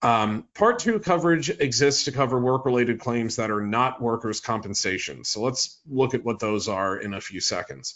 Um, 0.05 0.47
part 0.53 0.77
two 0.77 1.00
coverage 1.00 1.50
exists 1.50 2.03
to 2.03 2.11
cover 2.11 2.39
work-related 2.39 3.00
claims 3.00 3.37
that 3.37 3.50
are 3.50 3.65
not 3.65 4.00
workers' 4.00 4.39
compensation. 4.39 5.24
So 5.24 5.41
let's 5.41 5.79
look 5.89 6.13
at 6.13 6.24
what 6.24 6.37
those 6.37 6.68
are 6.68 6.96
in 6.96 7.15
a 7.15 7.20
few 7.20 7.39
seconds. 7.39 7.96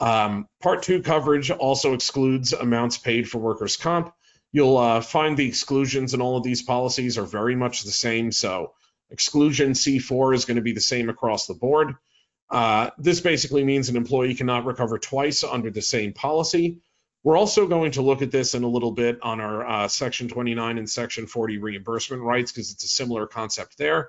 Um, 0.00 0.48
part 0.60 0.82
two 0.82 1.00
coverage 1.00 1.52
also 1.52 1.94
excludes 1.94 2.52
amounts 2.52 2.98
paid 2.98 3.30
for 3.30 3.38
workers' 3.38 3.76
comp. 3.76 4.12
You'll 4.50 4.78
uh, 4.78 5.00
find 5.00 5.36
the 5.36 5.46
exclusions 5.46 6.12
in 6.12 6.20
all 6.20 6.38
of 6.38 6.42
these 6.42 6.62
policies 6.62 7.18
are 7.18 7.24
very 7.24 7.54
much 7.54 7.84
the 7.84 7.92
same. 7.92 8.32
So 8.32 8.72
exclusion 9.08 9.74
C4 9.74 10.34
is 10.34 10.44
going 10.44 10.56
to 10.56 10.62
be 10.62 10.72
the 10.72 10.80
same 10.80 11.08
across 11.08 11.46
the 11.46 11.54
board. 11.54 11.94
Uh, 12.50 12.90
this 12.98 13.20
basically 13.20 13.62
means 13.62 13.88
an 13.88 13.96
employee 13.96 14.34
cannot 14.34 14.64
recover 14.64 14.98
twice 14.98 15.44
under 15.44 15.70
the 15.70 15.82
same 15.82 16.14
policy. 16.14 16.78
We're 17.28 17.36
also 17.36 17.66
going 17.66 17.90
to 17.90 18.00
look 18.00 18.22
at 18.22 18.30
this 18.30 18.54
in 18.54 18.62
a 18.62 18.68
little 18.68 18.90
bit 18.90 19.18
on 19.20 19.38
our 19.38 19.68
uh, 19.68 19.88
Section 19.88 20.28
29 20.28 20.78
and 20.78 20.88
Section 20.88 21.26
40 21.26 21.58
reimbursement 21.58 22.22
rights 22.22 22.52
because 22.52 22.72
it's 22.72 22.84
a 22.84 22.88
similar 22.88 23.26
concept 23.26 23.76
there. 23.76 24.08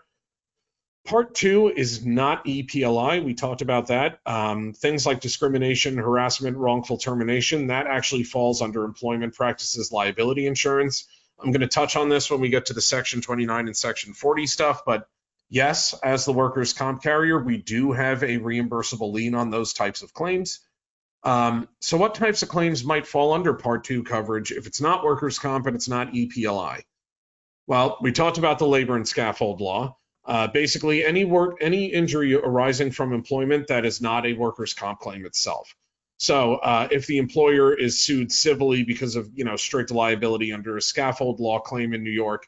Part 1.05 1.35
two 1.35 1.67
is 1.67 2.05
not 2.05 2.45
EPLI. 2.45 3.21
We 3.21 3.33
talked 3.33 3.61
about 3.61 3.87
that. 3.87 4.19
Um, 4.25 4.71
things 4.71 5.05
like 5.05 5.19
discrimination, 5.19 5.97
harassment, 5.97 6.55
wrongful 6.55 6.97
termination, 6.97 7.67
that 7.67 7.87
actually 7.87 8.23
falls 8.23 8.61
under 8.61 8.85
employment 8.85 9.35
practices 9.35 9.91
liability 9.91 10.47
insurance. 10.47 11.05
I'm 11.43 11.51
going 11.51 11.59
to 11.59 11.67
touch 11.67 11.97
on 11.97 12.07
this 12.07 12.31
when 12.31 12.39
we 12.39 12.47
get 12.47 12.67
to 12.67 12.73
the 12.73 12.79
Section 12.79 13.19
29 13.19 13.67
and 13.67 13.75
Section 13.75 14.13
40 14.13 14.47
stuff, 14.47 14.83
but 14.85 15.09
yes, 15.49 15.93
as 16.01 16.23
the 16.23 16.31
workers' 16.31 16.71
comp 16.71 17.03
carrier, 17.03 17.37
we 17.37 17.57
do 17.57 17.91
have 17.91 18.23
a 18.23 18.39
reimbursable 18.39 19.11
lien 19.11 19.35
on 19.35 19.49
those 19.49 19.73
types 19.73 20.03
of 20.03 20.13
claims. 20.13 20.61
Um, 21.23 21.67
so 21.81 21.97
what 21.97 22.15
types 22.15 22.43
of 22.43 22.49
claims 22.49 22.83
might 22.83 23.05
fall 23.05 23.33
under 23.33 23.53
Part 23.53 23.83
2 23.83 24.03
coverage 24.03 24.51
if 24.51 24.67
it's 24.67 24.81
not 24.81 25.03
workers' 25.03 25.39
comp 25.39 25.67
and 25.67 25.75
it's 25.75 25.89
not 25.89 26.13
EPLI? 26.13 26.81
Well, 27.67 27.97
we 28.01 28.11
talked 28.11 28.37
about 28.37 28.59
the 28.59 28.67
labor 28.67 28.95
and 28.95 29.07
scaffold 29.07 29.61
law. 29.61 29.97
Uh, 30.25 30.47
basically, 30.47 31.03
any 31.03 31.25
work, 31.25 31.57
any 31.61 31.85
injury 31.85 32.35
arising 32.35 32.91
from 32.91 33.13
employment 33.13 33.67
that 33.67 33.85
is 33.85 34.01
not 34.01 34.25
a 34.25 34.33
workers' 34.33 34.73
comp 34.73 34.99
claim 34.99 35.25
itself. 35.25 35.73
So, 36.17 36.55
uh, 36.55 36.87
if 36.91 37.07
the 37.07 37.17
employer 37.17 37.73
is 37.73 38.01
sued 38.01 38.31
civilly 38.31 38.83
because 38.83 39.15
of 39.15 39.29
you 39.33 39.45
know 39.45 39.55
strict 39.55 39.91
liability 39.91 40.51
under 40.51 40.77
a 40.77 40.81
scaffold 40.81 41.39
law 41.39 41.59
claim 41.59 41.93
in 41.93 42.03
New 42.03 42.11
York, 42.11 42.47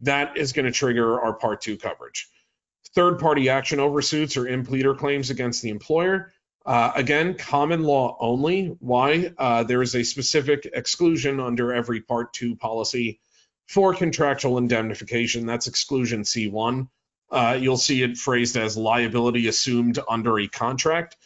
that 0.00 0.36
is 0.36 0.52
going 0.52 0.66
to 0.66 0.72
trigger 0.72 1.20
our 1.20 1.34
Part 1.34 1.60
Two 1.60 1.76
coverage. 1.76 2.28
Third-party 2.94 3.48
action 3.50 3.78
over 3.78 4.02
suits 4.02 4.36
or 4.36 4.48
impleader 4.48 4.94
claims 4.94 5.30
against 5.30 5.62
the 5.62 5.68
employer 5.68 6.32
uh, 6.66 6.92
again, 6.94 7.34
common 7.34 7.82
law 7.82 8.16
only. 8.20 8.76
Why? 8.80 9.32
Uh, 9.38 9.64
there 9.64 9.82
is 9.82 9.94
a 9.94 10.04
specific 10.04 10.68
exclusion 10.72 11.40
under 11.40 11.72
every 11.72 12.00
Part 12.00 12.32
2 12.34 12.56
policy 12.56 13.20
for 13.66 13.94
contractual 13.94 14.58
indemnification. 14.58 15.46
That's 15.46 15.66
exclusion 15.66 16.22
C1. 16.22 16.88
Uh, 17.30 17.56
you'll 17.60 17.76
see 17.76 18.02
it 18.02 18.18
phrased 18.18 18.56
as 18.56 18.76
liability 18.76 19.46
assumed 19.46 19.98
under 20.08 20.38
a 20.38 20.48
contract. 20.48 21.16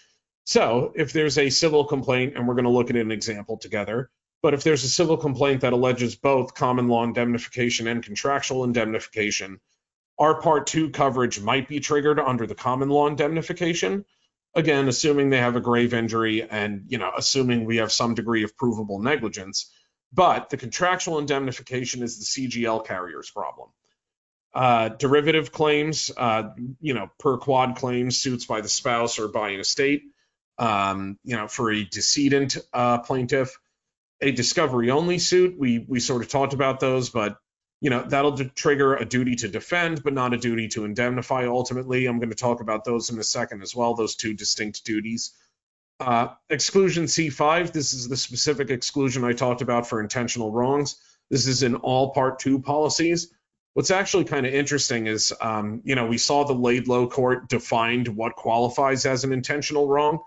So 0.44 0.92
if 0.94 1.12
there's 1.12 1.38
a 1.38 1.50
civil 1.50 1.84
complaint, 1.84 2.34
and 2.36 2.46
we're 2.46 2.54
going 2.54 2.64
to 2.64 2.70
look 2.70 2.90
at 2.90 2.96
an 2.96 3.10
example 3.10 3.56
together, 3.56 4.10
but 4.42 4.52
if 4.52 4.62
there's 4.62 4.84
a 4.84 4.88
civil 4.88 5.16
complaint 5.16 5.62
that 5.62 5.72
alleges 5.72 6.16
both 6.16 6.54
common 6.54 6.88
law 6.88 7.02
indemnification 7.02 7.88
and 7.88 8.04
contractual 8.04 8.62
indemnification, 8.64 9.58
our 10.18 10.40
Part 10.40 10.66
2 10.66 10.90
coverage 10.90 11.40
might 11.40 11.66
be 11.66 11.80
triggered 11.80 12.20
under 12.20 12.46
the 12.46 12.54
common 12.54 12.90
law 12.90 13.06
indemnification 13.08 14.04
again, 14.54 14.88
assuming 14.88 15.30
they 15.30 15.38
have 15.38 15.56
a 15.56 15.60
grave 15.60 15.94
injury 15.94 16.42
and, 16.48 16.84
you 16.88 16.98
know, 16.98 17.10
assuming 17.16 17.64
we 17.64 17.78
have 17.78 17.92
some 17.92 18.14
degree 18.14 18.44
of 18.44 18.56
provable 18.56 19.00
negligence. 19.00 19.70
But 20.12 20.50
the 20.50 20.56
contractual 20.56 21.18
indemnification 21.18 22.02
is 22.02 22.18
the 22.18 22.48
CGL 22.48 22.86
carrier's 22.86 23.30
problem. 23.30 23.70
Uh, 24.54 24.88
derivative 24.90 25.50
claims, 25.50 26.12
uh, 26.16 26.50
you 26.80 26.94
know, 26.94 27.10
per 27.18 27.38
quod 27.38 27.74
claims, 27.74 28.20
suits 28.20 28.46
by 28.46 28.60
the 28.60 28.68
spouse 28.68 29.18
or 29.18 29.26
by 29.26 29.50
an 29.50 29.58
estate, 29.58 30.02
um, 30.58 31.18
you 31.24 31.36
know, 31.36 31.48
for 31.48 31.72
a 31.72 31.84
decedent 31.84 32.56
uh, 32.72 32.98
plaintiff. 32.98 33.58
A 34.20 34.30
discovery 34.30 34.92
only 34.92 35.18
suit, 35.18 35.58
we 35.58 35.80
we 35.80 35.98
sort 35.98 36.22
of 36.22 36.28
talked 36.28 36.54
about 36.54 36.78
those, 36.78 37.10
but 37.10 37.36
you 37.80 37.90
know 37.90 38.02
that'll 38.02 38.36
trigger 38.36 38.94
a 38.94 39.04
duty 39.04 39.34
to 39.36 39.48
defend 39.48 40.02
but 40.02 40.12
not 40.12 40.34
a 40.34 40.38
duty 40.38 40.68
to 40.68 40.84
indemnify 40.84 41.46
ultimately. 41.46 42.06
I'm 42.06 42.18
going 42.18 42.30
to 42.30 42.36
talk 42.36 42.60
about 42.60 42.84
those 42.84 43.10
in 43.10 43.18
a 43.18 43.24
second 43.24 43.62
as 43.62 43.74
well 43.74 43.94
those 43.94 44.16
two 44.16 44.34
distinct 44.34 44.84
duties. 44.84 45.32
Uh, 46.00 46.28
exclusion 46.50 47.04
c5 47.04 47.72
this 47.72 47.92
is 47.92 48.08
the 48.08 48.16
specific 48.16 48.68
exclusion 48.68 49.22
i 49.22 49.32
talked 49.32 49.62
about 49.62 49.86
for 49.86 50.00
intentional 50.00 50.50
wrongs. 50.50 50.96
This 51.30 51.46
is 51.46 51.62
in 51.62 51.76
all 51.76 52.12
part 52.12 52.38
two 52.38 52.60
policies. 52.60 53.32
What's 53.74 53.90
actually 53.90 54.24
kind 54.24 54.46
of 54.46 54.54
interesting 54.54 55.06
is 55.06 55.32
um, 55.40 55.82
you 55.84 55.94
know 55.94 56.06
we 56.06 56.18
saw 56.18 56.44
the 56.44 56.54
Laidlaw 56.54 57.06
court 57.06 57.48
defined 57.48 58.08
what 58.08 58.36
qualifies 58.36 59.06
as 59.06 59.24
an 59.24 59.32
intentional 59.32 59.88
wrong. 59.88 60.20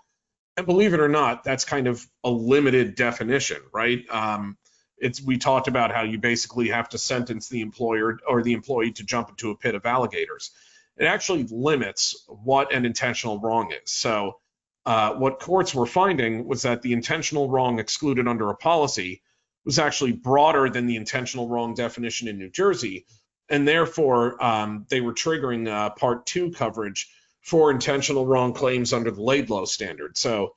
And 0.58 0.66
believe 0.66 0.94
it 0.94 1.00
or 1.00 1.10
not 1.10 1.44
that's 1.44 1.66
kind 1.66 1.88
of 1.88 2.06
a 2.24 2.30
limited 2.30 2.96
definition 2.96 3.62
right? 3.74 4.06
Um, 4.10 4.58
it's 4.98 5.22
we 5.22 5.38
talked 5.38 5.68
about 5.68 5.92
how 5.92 6.04
you 6.04 6.18
basically 6.18 6.70
have 6.70 6.90
to 6.90 6.98
sentence 6.98 7.50
the 7.50 7.62
employer 7.62 8.20
or 8.28 8.42
the 8.42 8.54
employee 8.54 8.92
to 8.94 9.04
jump 9.04 9.30
into 9.30 9.52
a 9.52 9.56
pit 9.56 9.76
of 9.76 9.86
alligators. 9.86 10.52
it 10.98 11.06
actually 11.06 11.46
limits 11.52 12.26
what 12.28 12.74
an 12.74 12.86
intentional 12.86 13.40
wrong 13.40 13.72
is. 13.72 13.92
So 13.92 14.40
uh, 14.86 15.14
what 15.16 15.40
courts 15.40 15.76
were 15.76 15.86
finding 15.86 16.48
was 16.48 16.64
that 16.64 16.82
the 16.82 16.94
intentional 16.94 17.50
wrong 17.50 17.78
excluded 17.78 18.28
under 18.28 18.50
a 18.50 18.56
policy 18.56 19.22
was 19.66 19.80
actually 19.80 20.14
broader 20.14 20.70
than 20.70 20.88
the 20.88 20.96
intentional 20.96 21.50
wrong 21.50 21.74
definition 21.74 22.30
in 22.30 22.38
New 22.38 22.50
Jersey, 22.50 23.06
and 23.50 23.68
therefore 23.68 24.42
um, 24.44 24.86
they 24.90 25.02
were 25.02 25.14
triggering 25.14 25.68
uh, 25.68 25.90
Part 25.92 26.26
2 26.26 26.52
coverage 26.52 27.10
for 27.42 27.70
intentional 27.70 28.26
wrong 28.26 28.54
claims 28.54 28.94
under 28.94 29.12
the 29.12 29.22
Laidlaw 29.22 29.66
standard. 29.66 30.18
So 30.18 30.56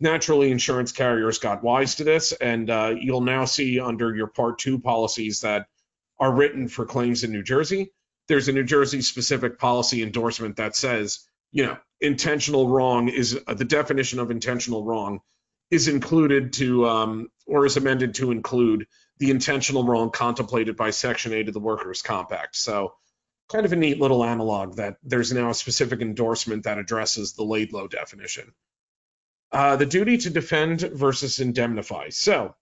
naturally, 0.00 0.50
insurance 0.50 0.92
carriers 0.92 1.38
got 1.38 1.62
wise 1.62 1.96
to 1.96 2.04
this, 2.04 2.32
and 2.32 2.70
uh, 2.70 2.94
you'll 2.98 3.20
now 3.20 3.44
see 3.44 3.80
under 3.80 4.14
your 4.14 4.28
Part 4.28 4.58
2 4.58 4.78
policies 4.78 5.40
that 5.40 5.66
are 6.18 6.32
written 6.32 6.68
for 6.68 6.84
claims 6.84 7.24
in 7.24 7.32
New 7.32 7.42
Jersey, 7.42 7.92
there's 8.28 8.48
a 8.48 8.52
New 8.52 8.64
Jersey 8.64 9.00
specific 9.02 9.58
policy 9.58 10.02
endorsement 10.02 10.56
that 10.56 10.76
says, 10.76 11.20
you 11.50 11.64
know, 11.64 11.78
intentional 12.00 12.68
wrong 12.68 13.08
is 13.08 13.38
uh, 13.46 13.54
the 13.54 13.64
definition 13.64 14.18
of 14.18 14.30
intentional 14.30 14.84
wrong 14.84 15.20
is 15.70 15.88
included 15.88 16.52
to 16.54 16.86
um, 16.86 17.28
or 17.46 17.66
is 17.66 17.76
amended 17.76 18.14
to 18.14 18.30
include 18.30 18.86
the 19.18 19.30
intentional 19.30 19.84
wrong 19.84 20.10
contemplated 20.10 20.76
by 20.76 20.90
Section 20.90 21.32
8 21.32 21.48
of 21.48 21.54
the 21.54 21.60
Workers' 21.60 22.02
Comp 22.02 22.32
Act. 22.32 22.56
So, 22.56 22.94
kind 23.50 23.64
of 23.64 23.72
a 23.72 23.76
neat 23.76 23.98
little 23.98 24.24
analog 24.24 24.76
that 24.76 24.96
there's 25.02 25.32
now 25.32 25.50
a 25.50 25.54
specific 25.54 26.00
endorsement 26.02 26.64
that 26.64 26.78
addresses 26.78 27.32
the 27.32 27.44
Laidlaw 27.44 27.88
definition. 27.88 28.52
Uh, 29.50 29.76
the 29.76 29.86
duty 29.86 30.18
to 30.18 30.30
defend 30.30 30.80
versus 30.80 31.40
indemnify. 31.40 32.10
So, 32.10 32.54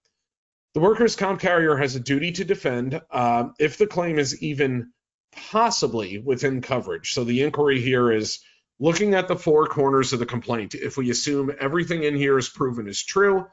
the 0.74 0.80
workers' 0.80 1.16
comp 1.16 1.40
carrier 1.40 1.76
has 1.76 1.96
a 1.96 2.00
duty 2.00 2.32
to 2.32 2.44
defend 2.44 3.00
uh, 3.10 3.48
if 3.58 3.78
the 3.78 3.86
claim 3.86 4.18
is 4.18 4.42
even 4.42 4.92
possibly 5.32 6.18
within 6.18 6.60
coverage. 6.60 7.12
So 7.12 7.24
the 7.24 7.42
inquiry 7.42 7.80
here 7.80 8.10
is 8.10 8.40
looking 8.78 9.14
at 9.14 9.28
the 9.28 9.36
four 9.36 9.66
corners 9.66 10.12
of 10.12 10.18
the 10.18 10.26
complaint. 10.26 10.74
If 10.74 10.96
we 10.96 11.10
assume 11.10 11.52
everything 11.58 12.02
in 12.02 12.14
here 12.14 12.36
is 12.38 12.48
proven 12.48 12.88
is 12.88 13.02
true, 13.02 13.46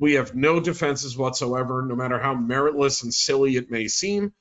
we 0.00 0.14
have 0.14 0.34
no 0.34 0.60
defenses 0.60 1.16
whatsoever, 1.16 1.84
no 1.86 1.94
matter 1.94 2.18
how 2.18 2.34
meritless 2.34 3.02
and 3.02 3.12
silly 3.12 3.56
it 3.56 3.70
may 3.70 3.88
seem. 3.88 4.32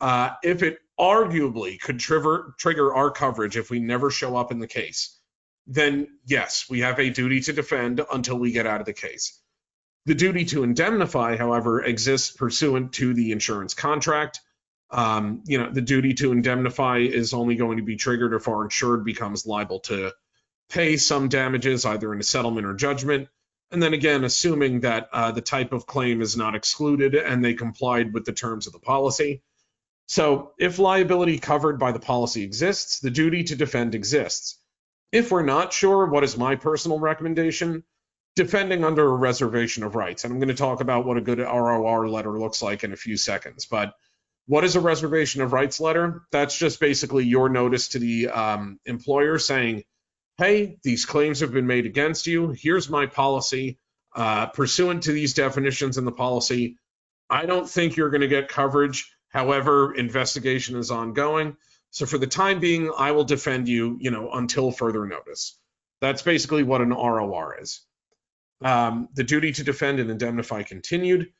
Uh, 0.00 0.30
if 0.42 0.62
it 0.62 0.78
arguably 0.98 1.80
could 1.80 1.98
trigger, 1.98 2.54
trigger 2.58 2.94
our 2.94 3.10
coverage 3.10 3.56
if 3.56 3.70
we 3.70 3.80
never 3.80 4.10
show 4.10 4.36
up 4.36 4.52
in 4.52 4.58
the 4.58 4.66
case, 4.66 5.18
then 5.66 6.08
yes, 6.26 6.66
we 6.68 6.80
have 6.80 6.98
a 6.98 7.10
duty 7.10 7.40
to 7.40 7.52
defend 7.52 8.00
until 8.12 8.38
we 8.38 8.52
get 8.52 8.66
out 8.66 8.80
of 8.80 8.86
the 8.86 8.92
case. 8.92 9.38
The 10.06 10.14
duty 10.14 10.44
to 10.46 10.64
indemnify, 10.64 11.36
however, 11.36 11.82
exists 11.82 12.32
pursuant 12.32 12.94
to 12.94 13.14
the 13.14 13.30
insurance 13.30 13.74
contract. 13.74 14.40
Um, 14.90 15.42
you 15.46 15.58
know, 15.58 15.70
the 15.70 15.80
duty 15.80 16.14
to 16.14 16.32
indemnify 16.32 16.98
is 16.98 17.32
only 17.32 17.54
going 17.54 17.76
to 17.76 17.84
be 17.84 17.96
triggered 17.96 18.34
if 18.34 18.48
our 18.48 18.64
insured 18.64 19.04
becomes 19.04 19.46
liable 19.46 19.80
to 19.80 20.12
pay 20.68 20.96
some 20.96 21.28
damages, 21.28 21.84
either 21.86 22.12
in 22.12 22.20
a 22.20 22.24
settlement 22.24 22.66
or 22.66 22.74
judgment. 22.74 23.28
And 23.70 23.82
then 23.82 23.94
again, 23.94 24.24
assuming 24.24 24.80
that 24.80 25.08
uh, 25.12 25.30
the 25.32 25.40
type 25.40 25.72
of 25.72 25.86
claim 25.86 26.20
is 26.20 26.36
not 26.36 26.54
excluded 26.54 27.14
and 27.14 27.42
they 27.42 27.54
complied 27.54 28.12
with 28.12 28.24
the 28.24 28.32
terms 28.32 28.66
of 28.66 28.72
the 28.72 28.78
policy. 28.78 29.42
So 30.06 30.52
if 30.58 30.78
liability 30.78 31.38
covered 31.38 31.78
by 31.78 31.92
the 31.92 32.00
policy 32.00 32.42
exists, 32.42 33.00
the 33.00 33.10
duty 33.10 33.44
to 33.44 33.56
defend 33.56 33.94
exists. 33.94 34.58
If 35.12 35.30
we're 35.30 35.42
not 35.42 35.72
sure, 35.72 36.06
what 36.06 36.24
is 36.24 36.36
my 36.36 36.56
personal 36.56 36.98
recommendation? 36.98 37.84
Defending 38.34 38.82
under 38.82 39.06
a 39.06 39.14
reservation 39.14 39.84
of 39.84 39.94
rights. 39.94 40.24
And 40.24 40.32
I'm 40.32 40.38
going 40.38 40.48
to 40.48 40.54
talk 40.54 40.80
about 40.80 41.04
what 41.04 41.18
a 41.18 41.20
good 41.20 41.38
ROR 41.38 42.08
letter 42.08 42.38
looks 42.38 42.62
like 42.62 42.82
in 42.82 42.92
a 42.92 42.96
few 42.96 43.18
seconds. 43.18 43.66
But 43.66 43.92
what 44.46 44.64
is 44.64 44.74
a 44.74 44.80
reservation 44.80 45.42
of 45.42 45.52
rights 45.52 45.80
letter? 45.80 46.22
That's 46.32 46.58
just 46.58 46.80
basically 46.80 47.24
your 47.24 47.50
notice 47.50 47.88
to 47.88 47.98
the 47.98 48.28
um, 48.28 48.80
employer 48.86 49.38
saying, 49.38 49.84
hey, 50.38 50.78
these 50.82 51.04
claims 51.04 51.40
have 51.40 51.52
been 51.52 51.66
made 51.66 51.86
against 51.86 52.26
you. 52.26 52.48
Here's 52.48 52.88
my 52.88 53.06
policy. 53.06 53.78
Uh, 54.14 54.46
pursuant 54.46 55.04
to 55.04 55.12
these 55.12 55.34
definitions 55.34 55.96
in 55.96 56.04
the 56.04 56.12
policy, 56.12 56.76
I 57.30 57.46
don't 57.46 57.68
think 57.68 57.96
you're 57.96 58.10
going 58.10 58.22
to 58.22 58.28
get 58.28 58.48
coverage. 58.48 59.10
However, 59.28 59.94
investigation 59.94 60.76
is 60.76 60.90
ongoing. 60.90 61.56
So 61.92 62.06
for 62.06 62.16
the 62.16 62.26
time 62.26 62.58
being, 62.58 62.90
I 62.96 63.12
will 63.12 63.24
defend 63.24 63.68
you, 63.68 63.98
you 64.00 64.10
know, 64.10 64.32
until 64.32 64.72
further 64.72 65.06
notice. 65.06 65.58
That's 66.00 66.22
basically 66.22 66.62
what 66.62 66.80
an 66.80 66.88
ROR 66.88 67.58
is. 67.60 67.82
Um, 68.64 69.08
the 69.14 69.24
duty 69.24 69.52
to 69.52 69.62
defend 69.62 70.00
and 70.00 70.10
indemnify 70.10 70.62
continued. 70.62 71.32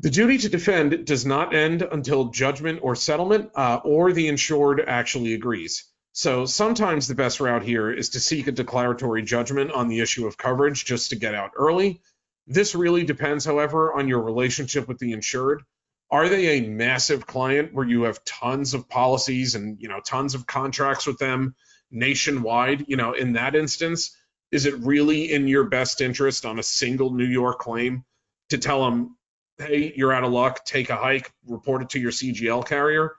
The 0.00 0.10
duty 0.10 0.36
to 0.38 0.50
defend 0.50 1.06
does 1.06 1.24
not 1.24 1.54
end 1.54 1.80
until 1.80 2.26
judgment 2.26 2.80
or 2.82 2.94
settlement 2.94 3.50
uh, 3.54 3.80
or 3.82 4.12
the 4.12 4.28
insured 4.28 4.84
actually 4.86 5.32
agrees. 5.32 5.90
So 6.12 6.44
sometimes 6.44 7.08
the 7.08 7.14
best 7.14 7.40
route 7.40 7.62
here 7.62 7.90
is 7.90 8.10
to 8.10 8.20
seek 8.20 8.46
a 8.46 8.52
declaratory 8.52 9.22
judgment 9.22 9.72
on 9.72 9.88
the 9.88 10.00
issue 10.00 10.26
of 10.26 10.36
coverage 10.36 10.84
just 10.84 11.10
to 11.10 11.16
get 11.16 11.34
out 11.34 11.52
early. 11.56 12.02
This 12.46 12.74
really 12.74 13.04
depends, 13.04 13.46
however, 13.46 13.92
on 13.94 14.06
your 14.06 14.20
relationship 14.20 14.86
with 14.86 14.98
the 14.98 15.12
insured. 15.12 15.62
Are 16.10 16.28
they 16.28 16.58
a 16.58 16.68
massive 16.68 17.26
client 17.26 17.72
where 17.72 17.86
you 17.86 18.02
have 18.02 18.24
tons 18.24 18.74
of 18.74 18.88
policies 18.88 19.54
and 19.54 19.80
you 19.80 19.88
know 19.88 20.00
tons 20.00 20.34
of 20.34 20.46
contracts 20.46 21.06
with 21.06 21.18
them 21.18 21.54
nationwide? 21.90 22.86
You 22.88 22.96
know, 22.96 23.12
in 23.12 23.34
that 23.34 23.54
instance, 23.54 24.16
is 24.50 24.66
it 24.66 24.78
really 24.78 25.32
in 25.32 25.46
your 25.46 25.64
best 25.64 26.00
interest 26.00 26.44
on 26.44 26.58
a 26.58 26.64
single 26.64 27.12
New 27.12 27.26
York 27.26 27.60
claim 27.60 28.04
to 28.48 28.58
tell 28.58 28.84
them 28.84 29.16
hey, 29.60 29.92
you're 29.94 30.12
out 30.12 30.24
of 30.24 30.32
luck, 30.32 30.64
take 30.64 30.90
a 30.90 30.96
hike, 30.96 31.32
report 31.46 31.82
it 31.82 31.90
to 31.90 32.00
your 32.00 32.10
CGL 32.10 32.66
carrier? 32.66 33.14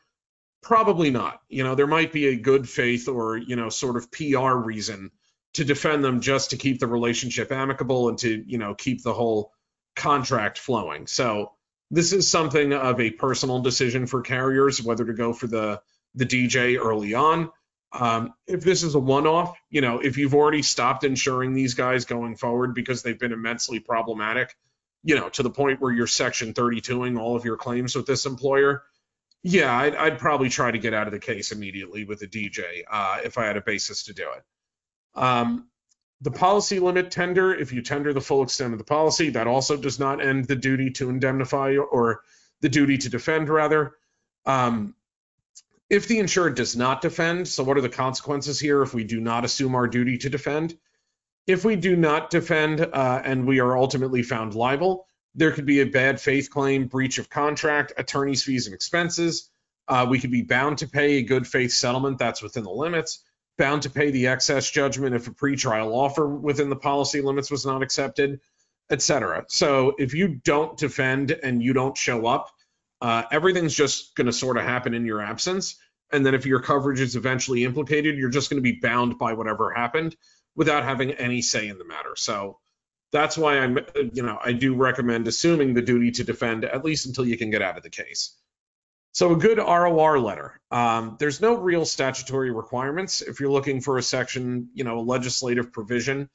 Probably 0.61 1.09
not. 1.09 1.41
You 1.49 1.63
know, 1.63 1.75
there 1.75 1.87
might 1.87 2.11
be 2.11 2.27
a 2.27 2.35
good 2.35 2.67
faith 2.67 3.07
or, 3.07 3.37
you 3.37 3.55
know, 3.55 3.69
sort 3.69 3.97
of 3.97 4.11
PR 4.11 4.53
reason 4.53 5.11
to 5.53 5.63
defend 5.63 6.03
them 6.03 6.21
just 6.21 6.51
to 6.51 6.57
keep 6.57 6.79
the 6.79 6.87
relationship 6.87 7.51
amicable 7.51 8.09
and 8.09 8.17
to, 8.19 8.43
you 8.47 8.57
know, 8.57 8.73
keep 8.73 9.03
the 9.03 9.13
whole 9.13 9.51
contract 9.95 10.57
flowing. 10.57 11.07
So 11.07 11.53
this 11.91 12.13
is 12.13 12.27
something 12.27 12.73
of 12.73 12.99
a 12.99 13.11
personal 13.11 13.59
decision 13.59 14.07
for 14.07 14.21
carriers, 14.21 14.81
whether 14.81 15.05
to 15.05 15.13
go 15.13 15.33
for 15.33 15.47
the 15.47 15.81
the 16.15 16.25
DJ 16.25 16.79
early 16.83 17.13
on. 17.13 17.51
Um, 17.93 18.33
if 18.47 18.61
this 18.61 18.83
is 18.83 18.95
a 18.95 18.99
one-off, 18.99 19.57
you 19.69 19.81
know, 19.81 19.99
if 19.99 20.17
you've 20.17 20.33
already 20.33 20.61
stopped 20.61 21.03
insuring 21.03 21.53
these 21.53 21.73
guys 21.73 22.05
going 22.05 22.37
forward 22.37 22.73
because 22.73 23.03
they've 23.03 23.19
been 23.19 23.33
immensely 23.33 23.79
problematic, 23.79 24.55
you 25.03 25.15
know, 25.15 25.27
to 25.29 25.43
the 25.43 25.49
point 25.49 25.81
where 25.81 25.91
you're 25.91 26.07
section 26.07 26.53
32ing 26.53 27.19
all 27.19 27.35
of 27.35 27.43
your 27.43 27.57
claims 27.57 27.95
with 27.95 28.05
this 28.05 28.25
employer, 28.25 28.83
yeah, 29.43 29.75
I'd, 29.75 29.95
I'd 29.95 30.19
probably 30.19 30.49
try 30.49 30.71
to 30.71 30.79
get 30.79 30.93
out 30.93 31.07
of 31.07 31.13
the 31.13 31.19
case 31.19 31.51
immediately 31.51 32.05
with 32.05 32.21
a 32.21 32.27
DJ 32.27 32.83
uh, 32.89 33.19
if 33.25 33.37
I 33.37 33.45
had 33.45 33.57
a 33.57 33.61
basis 33.61 34.03
to 34.03 34.13
do 34.13 34.27
it. 34.37 35.19
Um, 35.19 35.67
the 36.21 36.31
policy 36.31 36.79
limit 36.79 37.09
tender, 37.09 37.53
if 37.53 37.73
you 37.73 37.81
tender 37.81 38.13
the 38.13 38.21
full 38.21 38.43
extent 38.43 38.73
of 38.73 38.79
the 38.79 38.85
policy, 38.85 39.31
that 39.31 39.47
also 39.47 39.75
does 39.75 39.99
not 39.99 40.23
end 40.23 40.45
the 40.45 40.55
duty 40.55 40.91
to 40.91 41.09
indemnify 41.09 41.77
or 41.77 42.21
the 42.61 42.69
duty 42.69 42.99
to 42.99 43.09
defend, 43.09 43.49
rather. 43.49 43.95
Um, 44.45 44.95
if 45.89 46.07
the 46.07 46.19
insured 46.19 46.55
does 46.55 46.75
not 46.75 47.01
defend, 47.01 47.47
so 47.47 47.63
what 47.63 47.77
are 47.77 47.81
the 47.81 47.89
consequences 47.89 48.59
here 48.59 48.81
if 48.83 48.93
we 48.93 49.03
do 49.03 49.19
not 49.19 49.45
assume 49.45 49.75
our 49.75 49.87
duty 49.87 50.19
to 50.19 50.29
defend? 50.29 50.77
If 51.47 51.65
we 51.65 51.75
do 51.75 51.95
not 51.95 52.29
defend 52.29 52.81
uh, 52.81 53.21
and 53.25 53.47
we 53.47 53.59
are 53.59 53.75
ultimately 53.75 54.21
found 54.21 54.53
liable, 54.53 55.07
there 55.33 55.51
could 55.51 55.65
be 55.65 55.81
a 55.81 55.85
bad 55.85 56.21
faith 56.21 56.49
claim, 56.49 56.87
breach 56.87 57.17
of 57.17 57.29
contract, 57.29 57.93
attorney's 57.97 58.43
fees 58.43 58.67
and 58.67 58.75
expenses. 58.75 59.49
Uh, 59.87 60.05
we 60.09 60.19
could 60.19 60.31
be 60.31 60.43
bound 60.43 60.77
to 60.77 60.87
pay 60.87 61.17
a 61.17 61.23
good 61.23 61.47
faith 61.47 61.71
settlement 61.71 62.19
that's 62.19 62.43
within 62.43 62.63
the 62.63 62.69
limits, 62.69 63.23
bound 63.57 63.83
to 63.83 63.89
pay 63.89 64.11
the 64.11 64.27
excess 64.27 64.69
judgment 64.69 65.15
if 65.15 65.27
a 65.27 65.31
pretrial 65.31 65.93
offer 65.93 66.27
within 66.27 66.69
the 66.69 66.75
policy 66.75 67.21
limits 67.21 67.51
was 67.51 67.65
not 67.65 67.83
accepted, 67.83 68.39
etc. 68.89 69.45
So 69.49 69.93
if 69.97 70.13
you 70.13 70.27
don't 70.27 70.77
defend 70.77 71.31
and 71.31 71.61
you 71.61 71.73
don't 71.73 71.97
show 71.97 72.25
up, 72.25 72.49
uh, 73.01 73.23
everything's 73.31 73.75
just 73.75 74.15
going 74.15 74.27
to 74.27 74.33
sort 74.33 74.57
of 74.57 74.63
happen 74.63 74.93
in 74.93 75.05
your 75.05 75.21
absence. 75.21 75.75
And 76.11 76.25
then 76.25 76.35
if 76.35 76.45
your 76.45 76.61
coverage 76.61 76.99
is 76.99 77.15
eventually 77.15 77.63
implicated, 77.63 78.17
you're 78.17 78.29
just 78.29 78.49
going 78.49 78.61
to 78.61 78.63
be 78.63 78.79
bound 78.79 79.17
by 79.17 79.33
whatever 79.33 79.71
happened 79.71 80.15
without 80.55 80.83
having 80.83 81.11
any 81.11 81.41
say 81.41 81.67
in 81.67 81.77
the 81.77 81.85
matter. 81.85 82.15
So 82.15 82.59
that's 83.11 83.37
why 83.37 83.59
I'm, 83.59 83.79
you 84.13 84.23
know, 84.23 84.37
I 84.43 84.53
do 84.53 84.75
recommend 84.75 85.27
assuming 85.27 85.73
the 85.73 85.81
duty 85.81 86.11
to 86.11 86.23
defend 86.23 86.65
at 86.65 86.83
least 86.83 87.05
until 87.05 87.25
you 87.25 87.37
can 87.37 87.49
get 87.49 87.61
out 87.61 87.77
of 87.77 87.83
the 87.83 87.89
case. 87.89 88.35
So 89.13 89.33
a 89.33 89.37
good 89.37 89.57
ROR 89.57 90.19
letter. 90.19 90.59
Um, 90.71 91.17
there's 91.19 91.41
no 91.41 91.57
real 91.57 91.85
statutory 91.85 92.51
requirements. 92.51 93.21
If 93.21 93.39
you're 93.39 93.51
looking 93.51 93.81
for 93.81 93.97
a 93.97 94.03
section, 94.03 94.69
you 94.73 94.85
know, 94.85 94.99
a 94.99 95.01
legislative 95.01 95.73
provision 95.73 96.29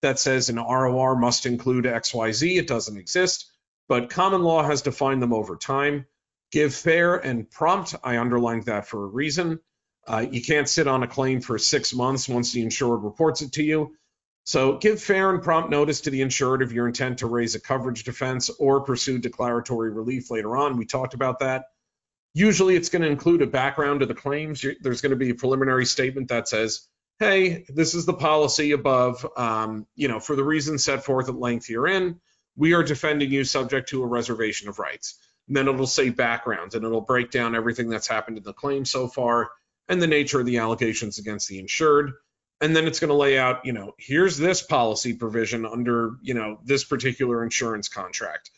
that 0.00 0.18
says 0.18 0.48
an 0.48 0.56
ROR 0.56 1.14
must 1.14 1.44
include 1.44 1.84
XYZ, 1.84 2.58
it 2.58 2.66
doesn't 2.66 2.96
exist, 2.96 3.50
but 3.88 4.10
common 4.10 4.42
law 4.42 4.62
has 4.62 4.82
defined 4.82 5.22
them 5.22 5.34
over 5.34 5.56
time. 5.56 6.06
Give 6.50 6.74
fair 6.74 7.16
and 7.16 7.50
prompt, 7.50 7.94
I 8.02 8.18
underlined 8.18 8.64
that 8.64 8.86
for 8.86 9.04
a 9.04 9.08
reason. 9.08 9.60
Uh, 10.06 10.26
you 10.30 10.42
can't 10.42 10.68
sit 10.68 10.88
on 10.88 11.02
a 11.02 11.06
claim 11.06 11.40
for 11.40 11.58
six 11.58 11.94
months 11.94 12.28
once 12.28 12.52
the 12.52 12.62
insured 12.62 13.04
reports 13.04 13.42
it 13.42 13.52
to 13.52 13.62
you. 13.62 13.94
So 14.44 14.78
give 14.78 15.00
fair 15.00 15.30
and 15.30 15.42
prompt 15.42 15.70
notice 15.70 16.00
to 16.02 16.10
the 16.10 16.22
insured 16.22 16.62
of 16.62 16.72
your 16.72 16.88
intent 16.88 17.18
to 17.18 17.26
raise 17.26 17.54
a 17.54 17.60
coverage 17.60 18.04
defense 18.04 18.50
or 18.50 18.80
pursue 18.80 19.18
declaratory 19.18 19.92
relief 19.92 20.30
later 20.30 20.56
on. 20.56 20.78
We 20.78 20.86
talked 20.86 21.14
about 21.14 21.38
that. 21.40 21.66
Usually 22.34 22.76
it's 22.76 22.88
going 22.88 23.02
to 23.02 23.08
include 23.08 23.42
a 23.42 23.46
background 23.46 24.00
to 24.00 24.06
the 24.06 24.14
claims. 24.14 24.64
There's 24.80 25.02
going 25.02 25.10
to 25.10 25.16
be 25.16 25.30
a 25.30 25.34
preliminary 25.34 25.86
statement 25.86 26.28
that 26.28 26.48
says, 26.48 26.86
hey, 27.18 27.64
this 27.68 27.94
is 27.94 28.06
the 28.06 28.14
policy 28.14 28.72
above, 28.72 29.26
um, 29.36 29.86
you 29.94 30.08
know, 30.08 30.18
for 30.18 30.34
the 30.34 30.44
reasons 30.44 30.84
set 30.84 31.04
forth 31.04 31.28
at 31.28 31.36
length 31.36 31.66
herein, 31.68 32.20
we 32.56 32.74
are 32.74 32.82
defending 32.82 33.30
you 33.30 33.44
subject 33.44 33.90
to 33.90 34.02
a 34.02 34.06
reservation 34.06 34.68
of 34.68 34.78
rights. 34.78 35.18
And 35.48 35.56
then 35.56 35.68
it'll 35.68 35.86
say 35.86 36.10
background 36.10 36.74
and 36.74 36.84
it'll 36.84 37.00
break 37.00 37.30
down 37.30 37.54
everything 37.54 37.88
that's 37.88 38.08
happened 38.08 38.38
in 38.38 38.44
the 38.44 38.52
claim 38.52 38.84
so 38.84 39.08
far 39.08 39.50
and 39.88 40.00
the 40.00 40.06
nature 40.06 40.40
of 40.40 40.46
the 40.46 40.58
allegations 40.58 41.18
against 41.18 41.48
the 41.48 41.58
insured. 41.58 42.12
And 42.60 42.74
then 42.76 42.86
it's 42.86 43.00
going 43.00 43.08
to 43.08 43.14
lay 43.14 43.38
out, 43.38 43.66
you 43.66 43.72
know, 43.72 43.94
here's 43.98 44.38
this 44.38 44.62
policy 44.62 45.14
provision 45.14 45.66
under, 45.66 46.16
you 46.22 46.34
know, 46.34 46.60
this 46.64 46.84
particular 46.84 47.42
insurance 47.42 47.88
contract. 47.88 48.50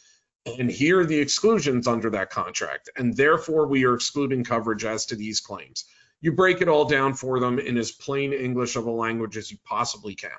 And 0.47 0.71
here 0.71 1.01
are 1.01 1.07
the 1.07 1.19
exclusions 1.19 1.87
under 1.87 2.11
that 2.11 2.31
contract. 2.31 2.91
And 2.97 3.17
therefore, 3.17 3.67
we 3.67 3.85
are 3.85 3.95
excluding 3.95 4.45
coverage 4.45 4.85
as 4.85 5.07
to 5.07 5.17
these 5.17 5.41
claims. 5.41 5.85
You 6.21 6.33
break 6.33 6.61
it 6.61 6.69
all 6.69 6.85
down 6.85 7.15
for 7.15 7.41
them 7.41 7.59
in 7.59 7.77
as 7.79 7.93
plain 7.93 8.33
English 8.33 8.77
of 8.77 8.87
a 8.87 8.91
language 8.91 9.37
as 9.37 9.51
you 9.51 9.59
possibly 9.65 10.15
can. 10.15 10.31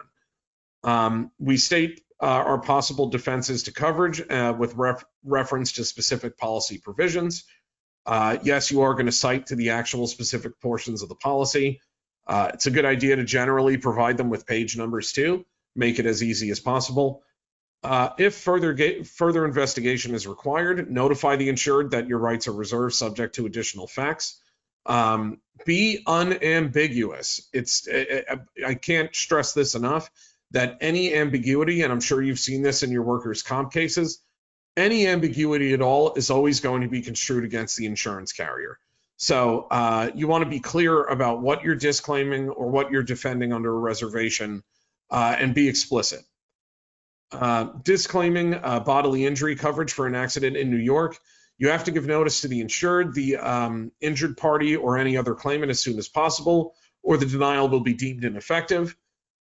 Um, 0.83 1.31
we 1.39 1.57
state 1.57 2.01
uh, 2.21 2.25
our 2.25 2.59
possible 2.59 3.09
defenses 3.09 3.63
to 3.63 3.73
coverage 3.73 4.21
uh, 4.21 4.53
with 4.57 4.75
ref 4.75 5.03
reference 5.23 5.73
to 5.73 5.83
specific 5.83 6.37
policy 6.37 6.77
provisions. 6.77 7.43
Uh, 8.05 8.37
yes, 8.43 8.71
you 8.71 8.81
are 8.81 8.93
going 8.93 9.07
to 9.07 9.11
cite 9.11 9.47
to 9.47 9.55
the 9.55 9.71
actual 9.71 10.07
specific 10.07 10.59
portions 10.61 11.01
of 11.01 11.09
the 11.09 11.15
policy. 11.15 11.81
Uh, 12.27 12.51
it's 12.53 12.67
a 12.67 12.71
good 12.71 12.85
idea 12.85 13.15
to 13.15 13.23
generally 13.23 13.77
provide 13.77 14.17
them 14.17 14.29
with 14.29 14.45
page 14.45 14.77
numbers 14.77 15.11
too, 15.11 15.45
make 15.75 15.99
it 15.99 16.05
as 16.05 16.23
easy 16.23 16.51
as 16.51 16.59
possible. 16.59 17.23
Uh, 17.85 18.13
if 18.17 18.33
further 18.33 19.03
further 19.03 19.45
investigation 19.45 20.15
is 20.15 20.25
required, 20.25 20.89
notify 20.89 21.35
the 21.35 21.49
insured 21.49 21.91
that 21.91 22.07
your 22.07 22.17
rights 22.17 22.47
are 22.47 22.51
reserved 22.51 22.95
subject 22.95 23.35
to 23.35 23.45
additional 23.45 23.85
facts. 23.85 24.41
Um, 24.87 25.39
be 25.67 26.01
unambiguous. 26.07 27.47
It's 27.53 27.87
I, 27.87 28.39
I 28.65 28.73
can't 28.73 29.15
stress 29.15 29.53
this 29.53 29.75
enough 29.75 30.09
that 30.49 30.77
any 30.81 31.13
ambiguity, 31.13 31.83
and 31.83 31.93
I'm 31.93 32.01
sure 32.01 32.23
you've 32.23 32.39
seen 32.39 32.63
this 32.63 32.81
in 32.81 32.89
your 32.89 33.03
workers' 33.03 33.43
comp 33.43 33.71
cases, 33.71 34.19
any 34.75 35.05
ambiguity 35.05 35.73
at 35.73 35.81
all 35.83 36.15
is 36.15 36.31
always 36.31 36.61
going 36.61 36.81
to 36.81 36.87
be 36.87 37.03
construed 37.03 37.45
against 37.45 37.77
the 37.77 37.85
insurance 37.85 38.33
carrier. 38.33 38.79
So 39.17 39.67
uh, 39.69 40.09
you 40.15 40.27
want 40.27 40.43
to 40.43 40.49
be 40.49 40.59
clear 40.59 41.03
about 41.03 41.39
what 41.39 41.63
you're 41.63 41.75
disclaiming 41.75 42.49
or 42.49 42.67
what 42.67 42.89
you're 42.89 43.03
defending 43.03 43.53
under 43.53 43.69
a 43.69 43.79
reservation 43.79 44.63
uh, 45.11 45.35
and 45.37 45.53
be 45.53 45.69
explicit. 45.69 46.21
Uh, 47.31 47.65
disclaiming 47.83 48.53
uh, 48.53 48.79
bodily 48.79 49.25
injury 49.25 49.55
coverage 49.55 49.91
for 49.91 50.05
an 50.05 50.15
accident 50.15 50.55
in 50.55 50.69
New 50.69 50.77
York. 50.77 51.17
You 51.57 51.69
have 51.69 51.85
to 51.85 51.91
give 51.91 52.05
notice 52.05 52.41
to 52.41 52.47
the 52.47 52.61
insured, 52.61 53.13
the 53.13 53.37
um, 53.37 53.91
injured 53.99 54.37
party, 54.37 54.75
or 54.75 54.97
any 54.97 55.17
other 55.17 55.33
claimant 55.33 55.71
as 55.71 55.79
soon 55.79 55.97
as 55.97 56.07
possible, 56.07 56.75
or 57.01 57.17
the 57.17 57.25
denial 57.25 57.67
will 57.67 57.79
be 57.81 57.93
deemed 57.93 58.23
ineffective. 58.23 58.95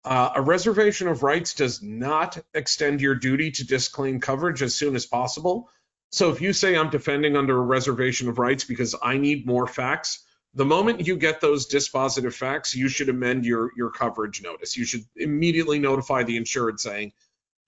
Uh, 0.05 0.31
a 0.37 0.43
reservation 0.43 1.09
of 1.09 1.23
rights 1.23 1.55
does 1.55 1.83
not 1.83 2.39
extend 2.55 3.01
your 3.01 3.15
duty 3.15 3.51
to 3.51 3.67
disclaim 3.67 4.21
coverage 4.21 4.63
as 4.63 4.75
soon 4.75 4.97
as 4.97 5.05
possible. 5.05 5.69
So 6.11 6.31
if 6.31 6.41
you 6.41 6.53
say 6.53 6.77
I'm 6.77 6.91
defending 6.91 7.37
under 7.37 7.57
a 7.59 7.61
reservation 7.61 8.29
of 8.29 8.39
rights 8.39 8.65
because 8.65 8.95
I 9.03 9.19
need 9.19 9.47
more 9.47 9.67
facts, 9.67 10.25
the 10.55 10.65
moment 10.65 11.07
you 11.07 11.17
get 11.17 11.41
those 11.41 11.69
dispositive 11.69 12.33
facts, 12.33 12.75
you 12.75 12.89
should 12.89 13.09
amend 13.09 13.45
your, 13.45 13.73
your 13.77 13.91
coverage 13.91 14.43
notice. 14.43 14.77
You 14.77 14.85
should 14.85 15.05
immediately 15.15 15.79
notify 15.79 16.23
the 16.23 16.37
insured 16.37 16.81
saying, 16.81 17.13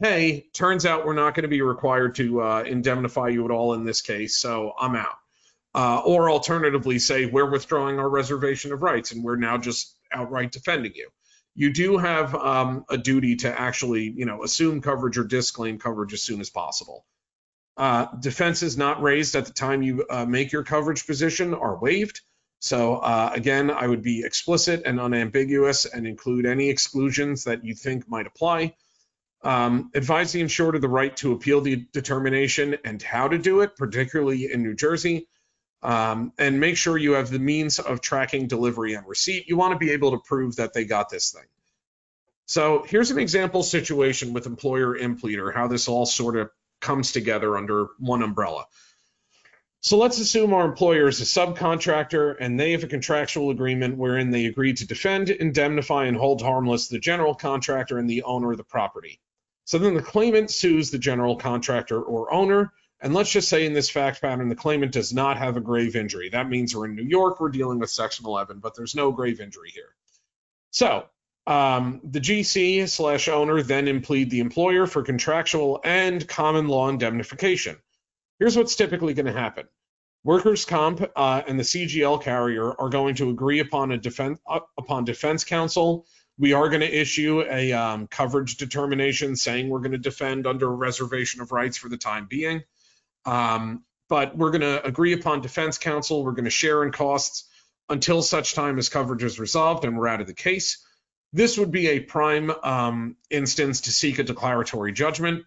hey, 0.01 0.47
turns 0.53 0.87
out 0.87 1.05
we're 1.05 1.15
not 1.15 1.35
going 1.35 1.43
to 1.43 1.49
be 1.49 1.63
required 1.63 2.15
to 2.17 2.41
uh, 2.41 2.63
indemnify 2.63 3.29
you 3.29 3.45
at 3.45 3.51
all 3.51 3.75
in 3.75 3.85
this 3.85 4.01
case, 4.01 4.37
so 4.37 4.73
I'm 4.79 4.95
out. 4.97 5.17
Uh, 5.75 6.01
or 6.05 6.31
alternatively, 6.31 6.99
say 6.99 7.27
we're 7.27 7.51
withdrawing 7.51 7.99
our 7.99 8.09
reservation 8.09 8.73
of 8.73 8.83
rights 8.83 9.13
and 9.13 9.23
we're 9.23 9.37
now 9.37 9.59
just 9.59 9.95
outright 10.13 10.51
defending 10.51 10.93
you 10.95 11.09
you 11.59 11.73
do 11.73 11.99
have 11.99 12.37
um, 12.37 12.85
a 12.89 12.97
duty 12.97 13.35
to 13.35 13.61
actually, 13.61 14.15
you 14.17 14.27
know, 14.27 14.45
assume 14.45 14.81
coverage 14.81 15.19
or 15.19 15.25
disclaim 15.25 15.77
coverage 15.77 16.13
as 16.13 16.23
soon 16.23 16.41
as 16.41 16.51
possible. 16.51 17.05
Uh, 17.77 18.07
defenses 18.21 18.79
not 18.79 19.03
raised 19.03 19.35
at 19.35 19.45
the 19.45 19.53
time 19.53 19.83
you 19.83 20.07
uh, 20.09 20.25
make 20.25 20.53
your 20.53 20.63
coverage 20.63 21.05
position 21.05 21.55
are 21.55 21.77
waived. 21.77 22.21
So 22.61 22.99
uh, 22.99 23.33
again, 23.35 23.73
I 23.73 23.89
would 23.89 24.03
be 24.03 24.23
explicit 24.25 24.83
and 24.87 25.01
unambiguous 25.01 25.85
and 25.85 26.07
include 26.07 26.47
any 26.47 26.71
exclusions 26.71 27.43
that 27.45 27.65
you 27.65 27.75
think 27.75 28.09
might 28.09 28.29
apply. 28.29 28.77
Um, 29.43 29.91
advise 29.95 30.33
the 30.33 30.41
insured 30.41 30.75
of 30.75 30.81
the 30.81 30.89
right 30.89 31.17
to 31.19 31.33
appeal 31.33 31.61
the 31.61 31.87
determination 31.93 32.77
and 32.85 33.01
how 33.01 33.29
to 33.29 33.39
do 33.39 33.61
it, 33.61 33.77
particularly 33.77 34.53
in 34.53 34.63
New 34.63 34.75
Jersey. 34.75 35.29
Um, 35.81 36.33
and 36.39 36.59
make 36.59 36.77
sure 36.77 36.99
you 36.99 37.13
have 37.13 37.31
the 37.31 37.39
means 37.39 37.79
of 37.79 38.01
tracking 38.01 38.49
delivery 38.49 38.95
and 38.95 39.07
receipt. 39.07 39.49
You 39.49 39.57
want 39.57 39.75
to 39.75 39.79
be 39.79 39.93
able 39.93 40.11
to 40.11 40.19
prove 40.19 40.57
that 40.57 40.73
they 40.75 40.85
got 40.85 41.09
this 41.09 41.31
thing. 41.31 41.45
So 42.47 42.85
here's 42.89 43.11
an 43.11 43.19
example 43.19 43.63
situation 43.63 44.33
with 44.33 44.47
employer 44.47 44.97
impleader, 44.97 45.53
how 45.53 45.69
this 45.69 45.87
all 45.87 46.07
sort 46.07 46.37
of 46.37 46.51
comes 46.81 47.13
together 47.13 47.57
under 47.57 47.89
one 47.99 48.23
umbrella. 48.23 48.67
So 49.81 49.97
let's 49.97 50.19
assume 50.19 50.53
our 50.53 50.65
employer 50.65 51.07
is 51.07 51.21
a 51.21 51.25
subcontractor 51.25 52.37
and 52.41 52.59
they 52.59 52.73
have 52.73 52.83
a 52.83 52.89
contractual 52.89 53.51
agreement 53.51 53.97
wherein 53.97 54.31
they 54.31 54.47
agree 54.47 54.73
to 54.73 54.87
defend, 54.87 55.31
indemnify, 55.31 56.07
and 56.07 56.17
hold 56.17 56.43
harmless 56.43 56.89
the 56.89 56.99
general 56.99 57.35
contractor 57.35 57.99
and 57.99 58.11
the 58.11 58.25
owner 58.25 58.51
of 58.51 58.57
the 58.57 58.65
property. 58.65 59.21
So 59.69 59.77
then 59.79 59.93
the 59.93 60.01
claimant 60.03 60.51
sues 60.51 60.91
the 60.91 60.99
general 60.99 61.37
contractor 61.37 62.01
or 62.01 62.33
owner 62.33 62.73
and 63.01 63.15
let's 63.15 63.31
just 63.31 63.49
say 63.49 63.65
in 63.65 63.73
this 63.73 63.89
fact 63.89 64.21
pattern, 64.21 64.49
the 64.49 64.57
claimant 64.57 64.93
does 64.93 65.13
not 65.13 65.37
have 65.37 65.57
a 65.57 65.61
grave 65.61 65.95
injury. 65.95 66.31
That 66.31 66.49
means 66.49 66.75
we're 66.75 66.87
in 66.87 66.97
New 66.97 67.05
York, 67.05 67.39
we're 67.39 67.51
dealing 67.51 67.79
with 67.79 67.91
Section 67.91 68.27
11, 68.27 68.59
but 68.59 68.75
there's 68.75 68.95
no 68.95 69.13
grave 69.13 69.41
injury 69.41 69.71
here. 69.73 69.95
So 70.71 71.07
um, 71.47 72.01
the 72.03 72.21
GC 72.21 72.89
slash 72.89 73.29
owner 73.29 73.63
then 73.63 73.87
implead 73.89 74.31
the 74.31 74.41
employer 74.41 74.87
for 74.87 75.03
contractual 75.03 75.81
and 75.85 76.27
common 76.27 76.67
law 76.67 76.89
indemnification. 76.89 77.77
Here's 78.39 78.57
what's 78.57 78.75
typically 78.75 79.15
going 79.15 79.27
to 79.27 79.33
happen. 79.33 79.69
Workers' 80.25 80.65
comp 80.65 81.09
uh, 81.15 81.43
and 81.47 81.59
the 81.59 81.65
CGL 81.65 82.23
carrier 82.23 82.73
are 82.81 82.89
going 82.89 83.15
to 83.17 83.31
agree 83.31 83.61
upon 83.61 83.93
a 83.93 83.99
defense 83.99 84.41
uh, 84.49 84.61
upon 84.77 85.05
defense 85.05 85.45
counsel. 85.45 86.07
We 86.39 86.53
are 86.53 86.69
going 86.69 86.81
to 86.81 87.01
issue 87.01 87.43
a 87.43 87.73
um, 87.73 88.07
coverage 88.07 88.57
determination 88.57 89.35
saying 89.37 89.69
we're 89.69 89.81
going 89.81 89.93
to 89.93 89.99
defend 89.99 90.47
under 90.47 90.67
a 90.67 90.75
reservation 90.75 91.41
of 91.41 91.51
rights 91.53 91.77
for 91.77 91.89
the 91.89 91.97
time 91.97 92.27
being. 92.27 92.63
Um, 93.25 93.85
but 94.09 94.37
we're 94.37 94.51
going 94.51 94.63
to 94.63 94.85
agree 94.87 95.13
upon 95.13 95.41
defense 95.41 95.79
counsel. 95.79 96.25
We're 96.25 96.33
going 96.33 96.45
to 96.45 96.51
share 96.51 96.83
in 96.85 96.93
costs 96.93 97.45
until 97.89 98.23
such 98.23 98.55
time 98.55 98.79
as 98.79 98.89
coverage 98.89 99.23
is 99.23 99.39
resolved 99.39 99.85
and 99.85 99.97
we're 99.97 100.09
out 100.09 100.21
of 100.21 100.27
the 100.27 100.35
case. 100.35 100.85
This 101.33 101.59
would 101.59 101.71
be 101.71 101.89
a 101.89 102.01
prime 102.01 102.51
um, 102.63 103.17
instance 103.31 103.83
to 103.83 103.93
seek 103.93 104.19
a 104.19 104.25
declaratory 104.25 104.93
judgment. 104.93 105.45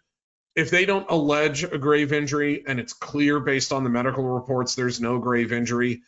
If 0.55 0.69
they 0.69 0.85
don't 0.85 1.09
allege 1.09 1.63
a 1.63 1.77
grave 1.77 2.13
injury 2.13 2.63
and 2.67 2.79
it's 2.79 2.93
clear 2.93 3.39
based 3.39 3.71
on 3.71 3.83
the 3.83 3.89
medical 3.89 4.23
reports 4.23 4.75
there's 4.75 4.99
no 4.99 5.17
grave 5.17 5.53
injury, 5.53 6.01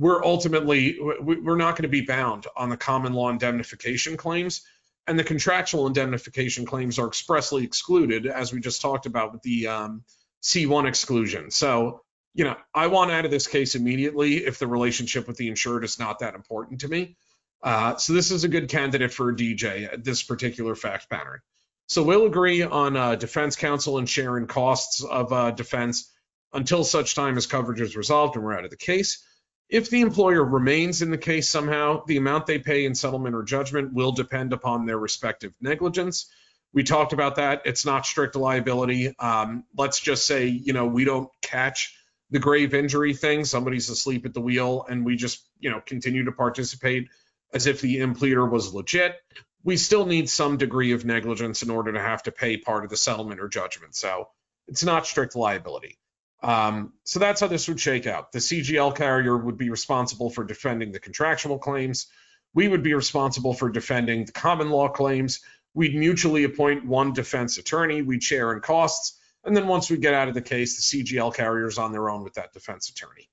we're 0.00 0.24
ultimately 0.24 0.98
we're 1.20 1.56
not 1.56 1.76
going 1.76 1.82
to 1.82 1.88
be 1.88 2.00
bound 2.00 2.46
on 2.56 2.70
the 2.70 2.76
common 2.76 3.12
law 3.12 3.28
indemnification 3.28 4.16
claims 4.16 4.62
and 5.06 5.18
the 5.18 5.24
contractual 5.24 5.86
indemnification 5.86 6.64
claims 6.64 6.98
are 6.98 7.06
expressly 7.06 7.64
excluded 7.64 8.26
as 8.26 8.52
we 8.52 8.60
just 8.60 8.80
talked 8.80 9.04
about 9.04 9.32
with 9.32 9.42
the 9.42 9.66
um, 9.66 10.02
C1 10.42 10.88
exclusion. 10.88 11.50
So, 11.50 12.00
you 12.32 12.44
know, 12.44 12.56
I 12.74 12.86
want 12.86 13.10
out 13.10 13.26
of 13.26 13.30
this 13.30 13.46
case 13.46 13.74
immediately 13.74 14.46
if 14.46 14.58
the 14.58 14.66
relationship 14.66 15.28
with 15.28 15.36
the 15.36 15.48
insured 15.48 15.84
is 15.84 15.98
not 15.98 16.20
that 16.20 16.34
important 16.34 16.80
to 16.80 16.88
me. 16.88 17.16
Uh, 17.62 17.96
so 17.96 18.14
this 18.14 18.30
is 18.30 18.44
a 18.44 18.48
good 18.48 18.70
candidate 18.70 19.12
for 19.12 19.28
a 19.28 19.34
DJ 19.34 19.92
at 19.92 20.02
this 20.02 20.22
particular 20.22 20.74
fact 20.74 21.10
pattern. 21.10 21.40
So 21.88 22.02
we'll 22.02 22.26
agree 22.26 22.62
on 22.62 22.96
uh, 22.96 23.16
defense 23.16 23.56
counsel 23.56 23.98
and 23.98 24.08
sharing 24.08 24.46
costs 24.46 25.04
of 25.04 25.30
uh, 25.32 25.50
defense 25.50 26.10
until 26.54 26.84
such 26.84 27.14
time 27.14 27.36
as 27.36 27.46
coverage 27.46 27.82
is 27.82 27.96
resolved 27.96 28.36
and 28.36 28.44
we're 28.44 28.56
out 28.56 28.64
of 28.64 28.70
the 28.70 28.76
case. 28.76 29.26
If 29.70 29.88
the 29.88 30.00
employer 30.00 30.44
remains 30.44 31.00
in 31.00 31.12
the 31.12 31.18
case 31.18 31.48
somehow, 31.48 32.02
the 32.04 32.16
amount 32.16 32.46
they 32.46 32.58
pay 32.58 32.84
in 32.84 32.94
settlement 32.96 33.36
or 33.36 33.44
judgment 33.44 33.92
will 33.92 34.10
depend 34.10 34.52
upon 34.52 34.84
their 34.84 34.98
respective 34.98 35.52
negligence. 35.60 36.28
We 36.72 36.82
talked 36.82 37.12
about 37.12 37.36
that. 37.36 37.62
It's 37.64 37.84
not 37.84 38.04
strict 38.04 38.34
liability. 38.34 39.14
Um, 39.18 39.64
let's 39.76 40.00
just 40.00 40.26
say, 40.26 40.46
you 40.46 40.72
know, 40.72 40.86
we 40.86 41.04
don't 41.04 41.30
catch 41.40 41.96
the 42.30 42.40
grave 42.40 42.74
injury 42.74 43.14
thing. 43.14 43.44
Somebody's 43.44 43.90
asleep 43.90 44.26
at 44.26 44.34
the 44.34 44.40
wheel 44.40 44.84
and 44.88 45.04
we 45.04 45.14
just, 45.14 45.44
you 45.60 45.70
know, 45.70 45.80
continue 45.80 46.24
to 46.24 46.32
participate 46.32 47.08
as 47.54 47.66
if 47.66 47.80
the 47.80 48.00
impleader 48.00 48.44
was 48.44 48.74
legit. 48.74 49.16
We 49.62 49.76
still 49.76 50.06
need 50.06 50.28
some 50.28 50.56
degree 50.56 50.92
of 50.92 51.04
negligence 51.04 51.62
in 51.62 51.70
order 51.70 51.92
to 51.92 52.00
have 52.00 52.24
to 52.24 52.32
pay 52.32 52.56
part 52.56 52.82
of 52.82 52.90
the 52.90 52.96
settlement 52.96 53.40
or 53.40 53.48
judgment. 53.48 53.94
So 53.94 54.28
it's 54.66 54.84
not 54.84 55.06
strict 55.06 55.36
liability. 55.36 55.98
Um, 56.42 56.94
so 57.04 57.18
that's 57.18 57.40
how 57.40 57.48
this 57.48 57.68
would 57.68 57.80
shake 57.80 58.06
out. 58.06 58.32
The 58.32 58.38
CGL 58.38 58.96
carrier 58.96 59.36
would 59.36 59.58
be 59.58 59.70
responsible 59.70 60.30
for 60.30 60.44
defending 60.44 60.92
the 60.92 61.00
contractual 61.00 61.58
claims. 61.58 62.06
We 62.54 62.66
would 62.68 62.82
be 62.82 62.94
responsible 62.94 63.54
for 63.54 63.68
defending 63.70 64.24
the 64.24 64.32
common 64.32 64.70
law 64.70 64.88
claims 64.88 65.40
We'd 65.74 65.94
mutually 65.94 66.44
appoint 66.44 66.84
one 66.84 67.12
defense 67.12 67.58
attorney, 67.58 68.02
we'd 68.02 68.22
share 68.22 68.52
in 68.52 68.60
costs, 68.60 69.18
and 69.44 69.56
then 69.56 69.68
once 69.68 69.88
we 69.88 69.98
get 69.98 70.14
out 70.14 70.28
of 70.28 70.34
the 70.34 70.42
case, 70.42 70.90
the 70.90 71.04
CGL 71.04 71.34
carrier 71.34 71.68
is 71.68 71.78
on 71.78 71.92
their 71.92 72.10
own 72.10 72.24
with 72.24 72.34
that 72.34 72.52
defense 72.52 72.88
attorney. 72.88 73.28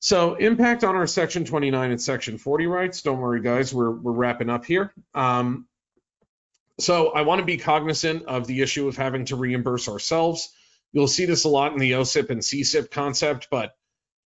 So 0.00 0.34
impact 0.34 0.82
on 0.82 0.96
our 0.96 1.06
Section 1.06 1.44
29 1.44 1.92
and 1.92 2.00
Section 2.00 2.38
40 2.38 2.66
rights. 2.66 3.02
Don't 3.02 3.20
worry, 3.20 3.40
guys, 3.40 3.72
we're, 3.72 3.92
we're 3.92 4.12
wrapping 4.12 4.50
up 4.50 4.64
here. 4.64 4.92
Um, 5.14 5.68
so 6.80 7.10
I 7.10 7.22
want 7.22 7.38
to 7.38 7.44
be 7.44 7.56
cognizant 7.56 8.24
of 8.24 8.48
the 8.48 8.62
issue 8.62 8.88
of 8.88 8.96
having 8.96 9.26
to 9.26 9.36
reimburse 9.36 9.88
ourselves. 9.88 10.52
You'll 10.92 11.08
see 11.08 11.24
this 11.24 11.44
a 11.44 11.48
lot 11.48 11.72
in 11.72 11.78
the 11.78 11.92
OCIP 11.92 12.30
and 12.30 12.40
CCIP 12.40 12.90
concept, 12.90 13.48
but 13.50 13.72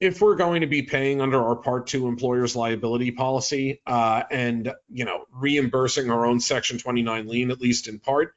if 0.00 0.20
we're 0.20 0.36
going 0.36 0.60
to 0.60 0.66
be 0.66 0.82
paying 0.82 1.20
under 1.20 1.42
our 1.42 1.56
Part 1.56 1.86
2 1.86 2.06
employer's 2.06 2.54
liability 2.54 3.12
policy 3.12 3.80
uh, 3.86 4.24
and 4.30 4.72
you 4.90 5.04
know 5.04 5.24
reimbursing 5.32 6.10
our 6.10 6.26
own 6.26 6.40
Section 6.40 6.78
29 6.78 7.28
lien, 7.28 7.50
at 7.50 7.60
least 7.60 7.88
in 7.88 7.98
part, 7.98 8.34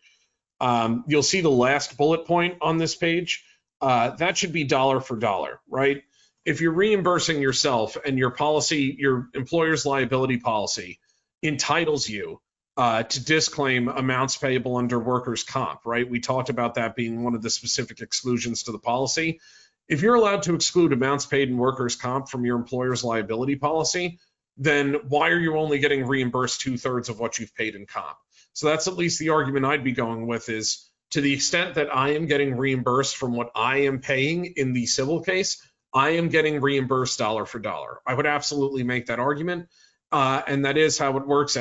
um, 0.62 1.04
you'll 1.08 1.24
see 1.24 1.42
the 1.42 1.50
last 1.50 1.98
bullet 1.98 2.26
point 2.26 2.58
on 2.62 2.78
this 2.78 2.96
page. 2.96 3.44
Uh, 3.82 4.12
that 4.12 4.38
should 4.38 4.54
be 4.54 4.64
dollar 4.64 5.00
for 5.00 5.18
dollar, 5.18 5.60
right? 5.70 6.04
If 6.46 6.62
you're 6.62 6.72
reimbursing 6.72 7.42
yourself 7.42 7.98
and 8.06 8.18
your 8.18 8.32
policy, 8.32 8.96
your 8.98 9.30
employer's 9.34 9.86
liability 9.86 10.38
policy 10.38 11.00
entitles 11.44 12.08
you 12.08 12.42
uh, 12.80 13.04
to 13.04 13.22
disclaim 13.26 13.90
amounts 13.90 14.38
payable 14.38 14.78
under 14.78 14.98
workers' 14.98 15.44
comp, 15.44 15.82
right? 15.86 16.10
We 16.10 16.22
talked 16.22 16.48
about 16.48 16.76
that 16.76 16.96
being 16.96 17.26
one 17.26 17.36
of 17.36 17.42
the 17.42 17.50
specific 17.50 18.00
exclusions 18.00 18.64
to 18.64 18.72
the 18.72 18.80
policy. 18.80 19.42
If 19.90 20.02
you're 20.02 20.16
allowed 20.16 20.44
to 20.44 20.56
exclude 20.56 20.94
amounts 20.94 21.26
paid 21.26 21.50
in 21.50 21.58
workers' 21.58 21.98
comp 21.98 22.30
from 22.30 22.46
your 22.46 22.56
employer's 22.56 23.04
liability 23.04 23.58
policy, 23.58 24.20
then 24.56 24.96
why 25.10 25.28
are 25.28 25.40
you 25.40 25.58
only 25.58 25.80
getting 25.80 26.08
reimbursed 26.08 26.62
two 26.62 26.78
thirds 26.78 27.10
of 27.10 27.20
what 27.20 27.38
you've 27.38 27.54
paid 27.54 27.76
in 27.76 27.86
comp? 27.86 28.16
So 28.54 28.68
that's 28.68 28.88
at 28.88 28.96
least 28.96 29.20
the 29.20 29.32
argument 29.32 29.66
I'd 29.66 29.84
be 29.84 29.92
going 29.92 30.26
with 30.26 30.48
is 30.48 30.90
to 31.12 31.20
the 31.20 31.34
extent 31.34 31.76
that 31.76 31.94
I 31.94 32.12
am 32.12 32.28
getting 32.28 32.56
reimbursed 32.56 33.18
from 33.18 33.34
what 33.34 33.52
I 33.56 33.80
am 33.80 34.00
paying 34.00 34.54
in 34.56 34.72
the 34.72 34.86
civil 34.86 35.22
case, 35.22 35.62
I 35.94 36.12
am 36.12 36.30
getting 36.30 36.62
reimbursed 36.62 37.20
dollar 37.20 37.46
for 37.46 37.60
dollar. 37.60 38.00
I 38.08 38.14
would 38.14 38.26
absolutely 38.26 38.84
make 38.84 39.08
that 39.08 39.20
argument. 39.20 39.68
Uh, 40.12 40.42
and 40.48 40.66
that 40.66 40.78
is 40.78 40.98
how 40.98 41.18
it 41.18 41.28
works. 41.28 41.58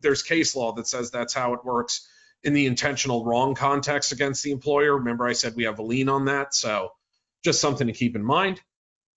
There's 0.00 0.22
case 0.22 0.56
law 0.56 0.72
that 0.72 0.88
says 0.88 1.10
that's 1.10 1.34
how 1.34 1.54
it 1.54 1.64
works 1.64 2.08
in 2.42 2.52
the 2.52 2.66
intentional 2.66 3.24
wrong 3.24 3.54
context 3.54 4.12
against 4.12 4.42
the 4.42 4.50
employer. 4.50 4.96
Remember, 4.96 5.26
I 5.26 5.34
said 5.34 5.54
we 5.54 5.64
have 5.64 5.78
a 5.78 5.82
lien 5.82 6.08
on 6.08 6.24
that, 6.26 6.54
so 6.54 6.90
just 7.44 7.60
something 7.60 7.86
to 7.86 7.92
keep 7.92 8.16
in 8.16 8.24
mind. 8.24 8.60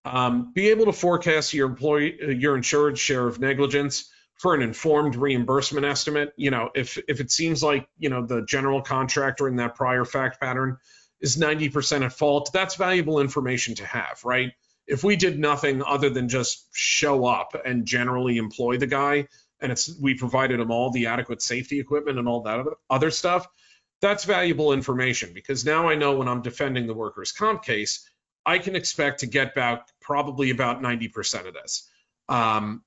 Um, 0.05 0.53
be 0.53 0.71
able 0.71 0.87
to 0.87 0.93
forecast 0.93 1.55
your 1.55 1.69
employee, 1.69 2.19
uh, 2.21 2.27
your 2.31 2.57
insured 2.57 2.99
share 2.99 3.27
of 3.27 3.39
negligence 3.39 4.11
for 4.39 4.55
an 4.55 4.63
informed 4.63 5.15
reimbursement 5.15 5.87
estimate. 5.87 6.33
You 6.37 6.51
know, 6.51 6.71
if 6.75 6.99
if 7.09 7.21
it 7.21 7.31
seems 7.31 7.63
like 7.63 7.87
you 7.99 8.11
know 8.11 8.27
the 8.27 8.43
general 8.43 8.83
contractor 8.83 9.47
in 9.47 9.57
that 9.57 9.77
prior 9.77 10.05
fact 10.05 10.41
pattern 10.41 10.79
is 11.21 11.37
90% 11.37 12.05
at 12.05 12.13
fault, 12.13 12.51
that's 12.53 12.75
valuable 12.75 13.21
information 13.21 13.77
to 13.77 13.87
have, 13.87 14.21
right? 14.25 14.53
If 14.87 15.05
we 15.05 15.17
did 15.17 15.39
nothing 15.39 15.83
other 15.83 16.11
than 16.11 16.29
just 16.29 16.69
show 16.73 17.25
up 17.25 17.55
and 17.65 17.87
generally 17.87 18.37
employ 18.37 18.77
the 18.77 18.87
guy 18.87 19.27
and 19.61 19.71
it's 19.71 19.97
we 20.01 20.15
provided 20.15 20.61
him 20.61 20.71
all 20.71 20.91
the 20.91 21.07
adequate 21.07 21.41
safety 21.41 21.81
equipment 21.81 22.19
and 22.19 22.29
all 22.29 22.43
that 22.43 22.67
other 22.91 23.11
stuff 23.11 23.47
that's 24.03 24.25
valuable 24.25 24.73
information. 24.73 25.33
Because 25.33 25.65
now 25.65 25.89
i 25.89 25.95
know 25.95 26.17
when 26.17 26.29
i'm 26.29 26.43
defending 26.43 26.87
the 26.87 26.95
workers 26.95 27.33
comp 27.33 27.65
case 27.65 28.09
i 28.45 28.59
can 28.59 28.77
expect 28.77 29.21
to 29.21 29.27
get 29.27 29.55
back 29.55 29.87
probably 30.01 30.51
about 30.51 30.83
90% 30.83 31.47
of 31.47 31.55
this. 31.55 31.89
Um, 32.29 32.83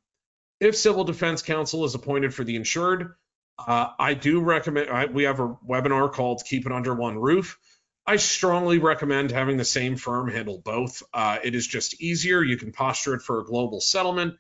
if 0.60 0.76
civil 0.76 1.04
defense 1.04 1.42
counsel 1.42 1.86
is 1.86 1.96
appointed 1.96 2.34
for 2.34 2.44
the 2.44 2.56
insured 2.56 3.16
uh, 3.58 3.90
i 3.98 4.14
do 4.14 4.42
recommend 4.42 4.90
I, 4.90 5.06
we 5.06 5.24
have 5.24 5.40
a 5.40 5.56
webinar 5.68 6.12
called 6.12 6.44
keep 6.46 6.66
it 6.66 6.72
under 6.72 6.94
one 6.94 7.18
roof 7.18 7.58
I 8.08 8.18
strongly 8.18 8.78
recommend 8.78 9.32
having 9.32 9.58
the 9.58 9.66
same 9.66 9.96
firm 9.96 10.30
handle 10.30 10.60
both. 10.60 11.02
Uh, 11.12 11.40
it 11.44 11.56
is 11.56 11.66
just 11.66 12.00
easier. 12.02 12.44
You 12.44 12.56
can 12.56 12.72
posture 12.72 13.16
it 13.16 13.24
for 13.24 13.40
a 13.40 13.46
global 13.46 13.82
settlement. 13.82 14.36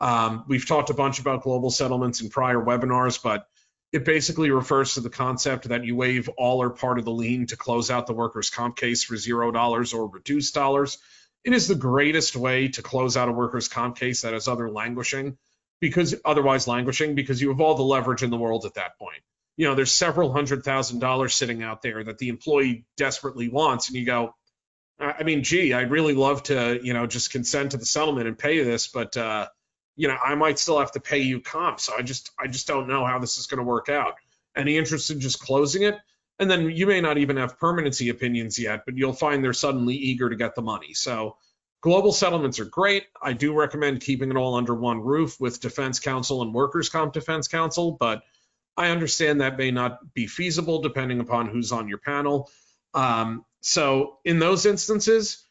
Um, 0.00 0.44
we've 0.48 0.66
talked 0.66 0.88
a 0.88 0.94
bunch 0.94 1.18
about 1.18 1.42
global 1.42 1.70
settlements 1.70 2.22
in 2.22 2.30
prior 2.30 2.56
webinars, 2.56 3.22
but 3.22 3.46
it 3.92 4.06
basically 4.06 4.50
refers 4.50 4.94
to 4.94 5.00
the 5.00 5.10
concept 5.10 5.68
that 5.68 5.84
you 5.84 5.96
waive 5.96 6.30
all 6.38 6.62
or 6.62 6.70
part 6.70 6.98
of 6.98 7.04
the 7.04 7.10
lien 7.10 7.46
to 7.48 7.56
close 7.56 7.90
out 7.90 8.06
the 8.06 8.14
workers' 8.14 8.48
comp 8.48 8.76
case 8.76 9.04
for 9.04 9.16
zero 9.18 9.50
dollars 9.50 9.92
or 9.92 10.08
reduced 10.08 10.54
dollars. 10.54 10.96
It 11.44 11.52
is 11.52 11.68
the 11.68 11.74
greatest 11.74 12.36
way 12.36 12.68
to 12.68 12.82
close 12.82 13.18
out 13.18 13.28
a 13.28 13.32
workers' 13.32 13.68
comp 13.68 13.96
case 13.96 14.22
that 14.22 14.32
is 14.32 14.48
other 14.48 14.70
languishing 14.70 15.36
because 15.80 16.14
otherwise 16.24 16.66
languishing 16.66 17.14
because 17.14 17.42
you 17.42 17.48
have 17.50 17.60
all 17.60 17.74
the 17.74 17.82
leverage 17.82 18.22
in 18.22 18.30
the 18.30 18.36
world 18.38 18.64
at 18.64 18.74
that 18.74 18.98
point 18.98 19.22
you 19.60 19.66
know, 19.66 19.74
there's 19.74 19.92
several 19.92 20.32
hundred 20.32 20.64
thousand 20.64 21.00
dollars 21.00 21.34
sitting 21.34 21.62
out 21.62 21.82
there 21.82 22.02
that 22.02 22.16
the 22.16 22.30
employee 22.30 22.86
desperately 22.96 23.50
wants, 23.50 23.88
and 23.88 23.96
you 23.98 24.06
go, 24.06 24.34
I 24.98 25.22
mean, 25.22 25.44
gee, 25.44 25.74
I'd 25.74 25.90
really 25.90 26.14
love 26.14 26.44
to, 26.44 26.80
you 26.82 26.94
know, 26.94 27.06
just 27.06 27.30
consent 27.30 27.72
to 27.72 27.76
the 27.76 27.84
settlement 27.84 28.26
and 28.26 28.38
pay 28.38 28.64
this, 28.64 28.88
but 28.88 29.14
uh, 29.18 29.48
you 29.96 30.08
know, 30.08 30.16
I 30.16 30.34
might 30.34 30.58
still 30.58 30.78
have 30.78 30.92
to 30.92 31.00
pay 31.00 31.18
you 31.18 31.42
comp. 31.42 31.78
So 31.78 31.92
I 31.94 32.00
just, 32.00 32.30
I 32.38 32.46
just 32.46 32.66
don't 32.68 32.88
know 32.88 33.04
how 33.04 33.18
this 33.18 33.36
is 33.36 33.48
going 33.48 33.58
to 33.58 33.64
work 33.64 33.90
out. 33.90 34.14
Any 34.56 34.78
interest 34.78 35.10
in 35.10 35.20
just 35.20 35.40
closing 35.40 35.82
it? 35.82 35.98
And 36.38 36.50
then 36.50 36.70
you 36.70 36.86
may 36.86 37.02
not 37.02 37.18
even 37.18 37.36
have 37.36 37.58
permanency 37.58 38.08
opinions 38.08 38.58
yet, 38.58 38.86
but 38.86 38.96
you'll 38.96 39.12
find 39.12 39.44
they're 39.44 39.52
suddenly 39.52 39.94
eager 39.94 40.30
to 40.30 40.36
get 40.36 40.54
the 40.54 40.62
money. 40.62 40.94
So 40.94 41.36
global 41.82 42.12
settlements 42.12 42.60
are 42.60 42.64
great. 42.64 43.04
I 43.20 43.34
do 43.34 43.52
recommend 43.52 44.00
keeping 44.00 44.30
it 44.30 44.38
all 44.38 44.54
under 44.54 44.74
one 44.74 45.02
roof 45.02 45.38
with 45.38 45.60
defense 45.60 46.00
counsel 46.00 46.40
and 46.40 46.54
workers' 46.54 46.88
comp 46.88 47.12
defense 47.12 47.46
counsel, 47.46 47.92
but 47.92 48.22
I 48.76 48.90
understand 48.90 49.40
that 49.40 49.58
may 49.58 49.70
not 49.70 50.14
be 50.14 50.26
feasible 50.26 50.80
depending 50.80 51.20
upon 51.20 51.48
who's 51.48 51.72
on 51.72 51.88
your 51.88 51.98
panel. 51.98 52.50
Um, 52.94 53.44
so 53.60 54.18
in 54.24 54.38
those 54.38 54.66
instances, 54.66 55.46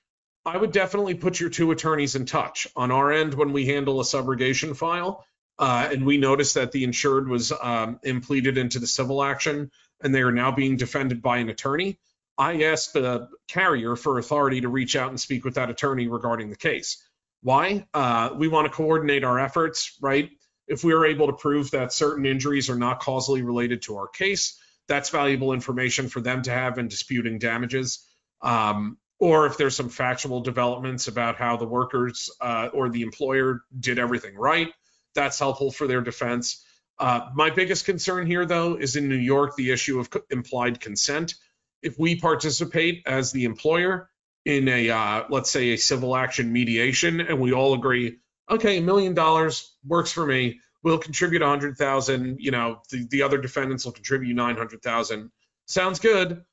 I 0.45 0.58
would 0.58 0.71
definitely 0.71 1.15
put 1.15 1.39
your 1.39 1.49
two 1.49 1.71
attorneys 1.71 2.15
in 2.15 2.25
touch. 2.25 2.67
On 2.75 2.91
our 2.91 3.12
end, 3.12 3.34
when 3.34 3.53
we 3.53 3.65
handle 3.65 3.99
a 3.99 4.03
subrogation 4.03 4.75
file, 4.75 5.25
uh, 5.60 5.89
and 5.91 6.05
we 6.05 6.17
notice 6.17 6.53
that 6.53 6.71
the 6.71 6.86
insured 6.86 7.27
was 7.27 7.51
um, 7.51 7.99
impleaded 8.05 8.58
into 8.58 8.79
the 8.79 8.88
civil 8.88 9.21
action 9.21 9.69
and 10.01 10.15
they 10.15 10.21
are 10.21 10.32
now 10.32 10.51
being 10.51 10.77
defended 10.77 11.21
by 11.21 11.38
an 11.38 11.49
attorney, 11.49 11.99
I 12.38 12.63
ask 12.63 12.93
the 12.93 13.27
carrier 13.49 13.97
for 13.97 14.17
authority 14.17 14.62
to 14.62 14.69
reach 14.69 14.95
out 14.95 15.10
and 15.10 15.19
speak 15.19 15.43
with 15.43 15.55
that 15.55 15.69
attorney 15.69 16.08
regarding 16.08 16.49
the 16.49 16.55
case. 16.55 17.05
Why? 17.41 17.86
Uh, 17.93 18.29
we 18.38 18.47
want 18.47 18.65
to 18.67 18.71
coordinate 18.71 19.25
our 19.25 19.38
efforts, 19.38 19.97
right? 20.01 20.29
If 20.69 20.84
we 20.84 20.93
are 20.93 21.05
able 21.05 21.27
to 21.27 21.34
prove 21.34 21.71
that 21.71 21.91
certain 21.91 22.25
injuries 22.25 22.69
are 22.69 22.77
not 22.77 22.99
causally 22.99 23.41
related 23.41 23.82
to 23.84 23.97
our 23.97 24.08
case, 24.08 24.58
that's 24.88 25.10
valuable 25.10 25.51
information 25.51 26.08
for 26.08 26.21
them 26.21 26.43
to 26.43 26.51
have 26.51 26.77
in 26.77 26.88
disputing 26.88 27.39
damages. 27.39 28.05
Um, 28.41 28.97
or 29.19 29.47
if 29.47 29.58
there's 29.58 29.75
some 29.75 29.89
factual 29.89 30.39
developments 30.39 31.08
about 31.08 31.36
how 31.36 31.58
the 31.58 31.65
workers 31.65 32.29
uh, 32.39 32.69
or 32.71 32.89
the 32.89 33.01
employer 33.01 33.62
did 33.77 33.99
everything 33.99 34.36
right, 34.36 34.69
that's 35.13 35.38
helpful 35.39 35.71
for 35.71 35.88
their 35.88 36.01
defense. 36.01 36.63
Uh, 36.97 37.29
my 37.34 37.49
biggest 37.49 37.86
concern 37.86 38.27
here, 38.27 38.45
though, 38.45 38.75
is 38.75 38.95
in 38.95 39.10
New 39.10 39.15
York, 39.15 39.55
the 39.55 39.71
issue 39.71 39.99
of 39.99 40.10
implied 40.29 40.79
consent. 40.79 41.36
If 41.82 41.97
we 41.97 42.19
participate 42.19 43.03
as 43.05 43.32
the 43.32 43.45
employer 43.45 44.10
in 44.45 44.67
a, 44.67 44.89
uh, 44.89 45.23
let's 45.29 45.49
say, 45.49 45.69
a 45.69 45.77
civil 45.77 46.15
action 46.15 46.51
mediation, 46.51 47.21
and 47.21 47.39
we 47.39 47.53
all 47.53 47.73
agree, 47.73 48.17
okay, 48.49 48.77
a 48.77 48.81
million 48.81 49.13
dollars 49.13 49.75
works 49.85 50.12
for 50.12 50.25
me. 50.25 50.59
We'll 50.83 50.97
contribute 50.97 51.41
a 51.41 51.47
hundred 51.47 51.77
thousand. 51.77 52.39
You 52.39 52.51
know, 52.51 52.81
the, 52.89 53.07
the 53.09 53.23
other 53.23 53.38
defendants 53.38 53.85
will 53.85 53.91
contribute 53.91 54.33
nine 54.33 54.55
hundred 54.55 54.81
thousand. 54.81 55.31
Sounds 55.65 55.99
good. 55.99 56.43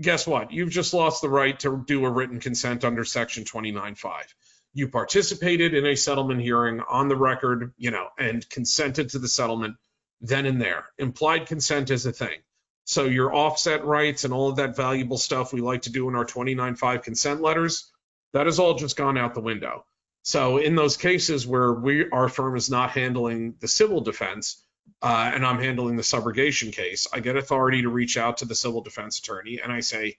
Guess 0.00 0.26
what? 0.26 0.52
You've 0.52 0.70
just 0.70 0.94
lost 0.94 1.22
the 1.22 1.28
right 1.28 1.58
to 1.60 1.84
do 1.86 2.04
a 2.04 2.10
written 2.10 2.40
consent 2.40 2.84
under 2.84 3.04
Section 3.04 3.44
29.5. 3.44 4.22
You 4.72 4.88
participated 4.88 5.72
in 5.72 5.86
a 5.86 5.94
settlement 5.94 6.40
hearing 6.40 6.80
on 6.80 7.06
the 7.06 7.16
record, 7.16 7.72
you 7.76 7.92
know, 7.92 8.08
and 8.18 8.48
consented 8.48 9.10
to 9.10 9.20
the 9.20 9.28
settlement 9.28 9.76
then 10.20 10.46
and 10.46 10.60
there. 10.60 10.86
Implied 10.98 11.46
consent 11.46 11.90
is 11.90 12.06
a 12.06 12.12
thing. 12.12 12.40
So 12.84 13.04
your 13.04 13.34
offset 13.34 13.84
rights 13.84 14.24
and 14.24 14.34
all 14.34 14.50
of 14.50 14.56
that 14.56 14.76
valuable 14.76 15.16
stuff 15.16 15.52
we 15.52 15.60
like 15.60 15.82
to 15.82 15.92
do 15.92 16.08
in 16.08 16.16
our 16.16 16.24
29.5 16.24 17.02
consent 17.02 17.40
letters, 17.40 17.90
that 18.32 18.46
has 18.46 18.58
all 18.58 18.74
just 18.74 18.96
gone 18.96 19.16
out 19.16 19.34
the 19.34 19.40
window. 19.40 19.86
So 20.24 20.56
in 20.56 20.74
those 20.74 20.96
cases 20.96 21.46
where 21.46 21.72
we 21.72 22.10
our 22.10 22.30
firm 22.30 22.56
is 22.56 22.70
not 22.70 22.90
handling 22.90 23.56
the 23.60 23.68
civil 23.68 24.00
defense 24.00 24.64
uh, 25.02 25.30
and 25.34 25.44
I'm 25.44 25.60
handling 25.60 25.96
the 25.96 26.02
subrogation 26.02 26.72
case, 26.72 27.06
I 27.12 27.20
get 27.20 27.36
authority 27.36 27.82
to 27.82 27.90
reach 27.90 28.16
out 28.16 28.38
to 28.38 28.46
the 28.46 28.54
civil 28.54 28.80
defense 28.80 29.18
attorney 29.18 29.60
and 29.62 29.70
I 29.70 29.80
say, 29.80 30.16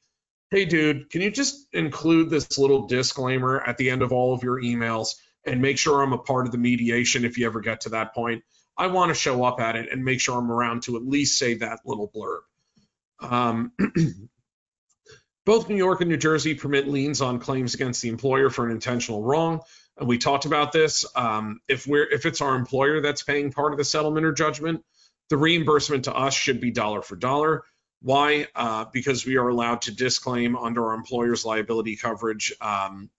"Hey, 0.51 0.65
dude, 0.65 1.09
can 1.09 1.21
you 1.21 1.31
just 1.31 1.67
include 1.73 2.29
this 2.29 2.59
little 2.59 2.85
disclaimer 2.85 3.59
at 3.59 3.77
the 3.77 3.89
end 3.89 4.03
of 4.03 4.11
all 4.11 4.35
of 4.35 4.43
your 4.43 4.61
emails 4.61 5.15
and 5.43 5.59
make 5.59 5.79
sure 5.79 6.03
I'm 6.03 6.13
a 6.13 6.19
part 6.19 6.45
of 6.45 6.51
the 6.51 6.59
mediation 6.59 7.25
if 7.25 7.39
you 7.39 7.47
ever 7.47 7.59
get 7.59 7.81
to 7.81 7.89
that 7.89 8.13
point? 8.13 8.43
I 8.77 8.87
want 8.87 9.09
to 9.09 9.15
show 9.15 9.43
up 9.43 9.59
at 9.59 9.75
it 9.75 9.91
and 9.91 10.05
make 10.05 10.21
sure 10.21 10.37
I'm 10.37 10.51
around 10.51 10.83
to 10.83 10.97
at 10.97 11.03
least 11.03 11.39
say 11.39 11.55
that 11.55 11.79
little 11.83 12.11
blurb." 12.15 12.41
Um, 13.27 13.71
both 15.47 15.67
New 15.67 15.77
York 15.77 16.01
and 16.01 16.11
New 16.11 16.17
Jersey 16.17 16.53
permit 16.53 16.87
liens 16.87 17.21
on 17.21 17.39
claims 17.39 17.73
against 17.73 18.03
the 18.03 18.09
employer 18.09 18.51
for 18.51 18.67
an 18.67 18.71
intentional 18.71 19.23
wrong 19.23 19.61
we 20.01 20.17
talked 20.17 20.45
about 20.45 20.71
this. 20.71 21.05
Um, 21.15 21.61
if 21.67 21.87
we're 21.87 22.09
if 22.09 22.25
it's 22.25 22.41
our 22.41 22.55
employer 22.55 23.01
that's 23.01 23.23
paying 23.23 23.51
part 23.51 23.71
of 23.71 23.77
the 23.77 23.85
settlement 23.85 24.25
or 24.25 24.33
judgment, 24.33 24.83
the 25.29 25.37
reimbursement 25.37 26.05
to 26.05 26.13
us 26.13 26.33
should 26.33 26.59
be 26.59 26.71
dollar 26.71 27.01
for 27.01 27.15
dollar. 27.15 27.63
Why? 28.01 28.47
Uh, 28.55 28.85
because 28.91 29.25
we 29.25 29.37
are 29.37 29.47
allowed 29.47 29.83
to 29.83 29.95
disclaim 29.95 30.55
under 30.55 30.87
our 30.87 30.93
employer's 30.93 31.45
liability 31.45 31.95
coverage 31.95 32.53
um, 32.61 33.09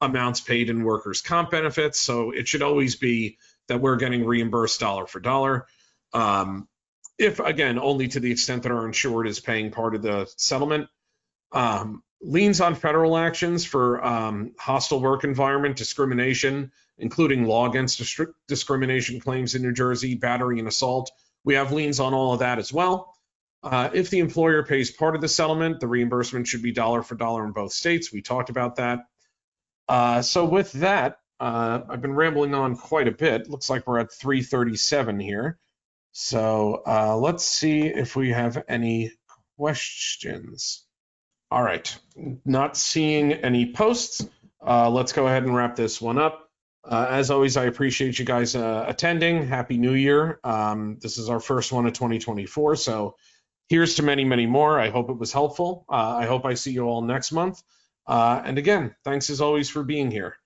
amounts 0.00 0.40
paid 0.40 0.70
in 0.70 0.84
workers' 0.84 1.20
comp 1.20 1.50
benefits. 1.50 2.00
So 2.00 2.30
it 2.30 2.48
should 2.48 2.62
always 2.62 2.96
be 2.96 3.38
that 3.68 3.80
we're 3.80 3.96
getting 3.96 4.24
reimbursed 4.24 4.80
dollar 4.80 5.06
for 5.06 5.20
dollar. 5.20 5.66
Um, 6.12 6.68
if 7.18 7.40
again, 7.40 7.78
only 7.78 8.08
to 8.08 8.20
the 8.20 8.32
extent 8.32 8.64
that 8.64 8.72
our 8.72 8.86
insured 8.86 9.28
is 9.28 9.38
paying 9.38 9.70
part 9.70 9.94
of 9.94 10.02
the 10.02 10.30
settlement. 10.36 10.88
Um, 11.52 12.02
liens 12.22 12.60
on 12.60 12.74
federal 12.74 13.16
actions 13.16 13.64
for 13.64 14.04
um, 14.04 14.52
hostile 14.58 15.00
work 15.00 15.24
environment, 15.24 15.76
discrimination, 15.76 16.70
including 16.98 17.44
law 17.44 17.68
against 17.68 17.98
dis- 17.98 18.20
discrimination 18.48 19.20
claims 19.20 19.54
in 19.54 19.62
New 19.62 19.72
Jersey, 19.72 20.14
battery 20.14 20.58
and 20.58 20.68
assault. 20.68 21.10
We 21.44 21.54
have 21.54 21.72
liens 21.72 22.00
on 22.00 22.14
all 22.14 22.32
of 22.32 22.38
that 22.40 22.58
as 22.58 22.72
well. 22.72 23.14
Uh, 23.62 23.90
if 23.92 24.10
the 24.10 24.18
employer 24.18 24.64
pays 24.64 24.90
part 24.90 25.14
of 25.14 25.20
the 25.20 25.28
settlement, 25.28 25.80
the 25.80 25.86
reimbursement 25.86 26.46
should 26.46 26.62
be 26.62 26.72
dollar 26.72 27.02
for 27.02 27.14
dollar 27.14 27.44
in 27.44 27.52
both 27.52 27.72
states. 27.72 28.12
We 28.12 28.22
talked 28.22 28.50
about 28.50 28.76
that. 28.76 29.00
Uh, 29.88 30.22
so 30.22 30.44
with 30.44 30.72
that, 30.72 31.18
uh, 31.38 31.80
I've 31.88 32.02
been 32.02 32.14
rambling 32.14 32.54
on 32.54 32.76
quite 32.76 33.08
a 33.08 33.12
bit. 33.12 33.48
Looks 33.48 33.68
like 33.68 33.86
we're 33.86 33.98
at 33.98 34.12
337 34.12 35.20
here. 35.20 35.58
So 36.12 36.82
uh, 36.86 37.16
let's 37.16 37.44
see 37.44 37.82
if 37.82 38.14
we 38.14 38.30
have 38.30 38.62
any 38.68 39.12
questions. 39.56 40.84
All 41.52 41.62
right, 41.62 41.94
not 42.46 42.78
seeing 42.78 43.34
any 43.34 43.72
posts. 43.72 44.26
Uh, 44.66 44.88
let's 44.88 45.12
go 45.12 45.26
ahead 45.26 45.42
and 45.42 45.54
wrap 45.54 45.76
this 45.76 46.00
one 46.00 46.16
up. 46.16 46.48
Uh, 46.82 47.08
as 47.10 47.30
always, 47.30 47.58
I 47.58 47.64
appreciate 47.64 48.18
you 48.18 48.24
guys 48.24 48.56
uh, 48.56 48.86
attending. 48.88 49.46
Happy 49.46 49.76
New 49.76 49.92
Year. 49.92 50.40
Um, 50.44 50.96
this 51.02 51.18
is 51.18 51.28
our 51.28 51.40
first 51.40 51.70
one 51.70 51.84
of 51.84 51.92
2024. 51.92 52.76
So 52.76 53.16
here's 53.68 53.96
to 53.96 54.02
many, 54.02 54.24
many 54.24 54.46
more. 54.46 54.80
I 54.80 54.88
hope 54.88 55.10
it 55.10 55.18
was 55.18 55.30
helpful. 55.30 55.84
Uh, 55.90 56.16
I 56.20 56.24
hope 56.24 56.46
I 56.46 56.54
see 56.54 56.72
you 56.72 56.84
all 56.84 57.02
next 57.02 57.32
month. 57.32 57.62
Uh, 58.06 58.40
and 58.42 58.56
again, 58.56 58.96
thanks 59.04 59.28
as 59.28 59.42
always 59.42 59.68
for 59.68 59.82
being 59.82 60.10
here. 60.10 60.38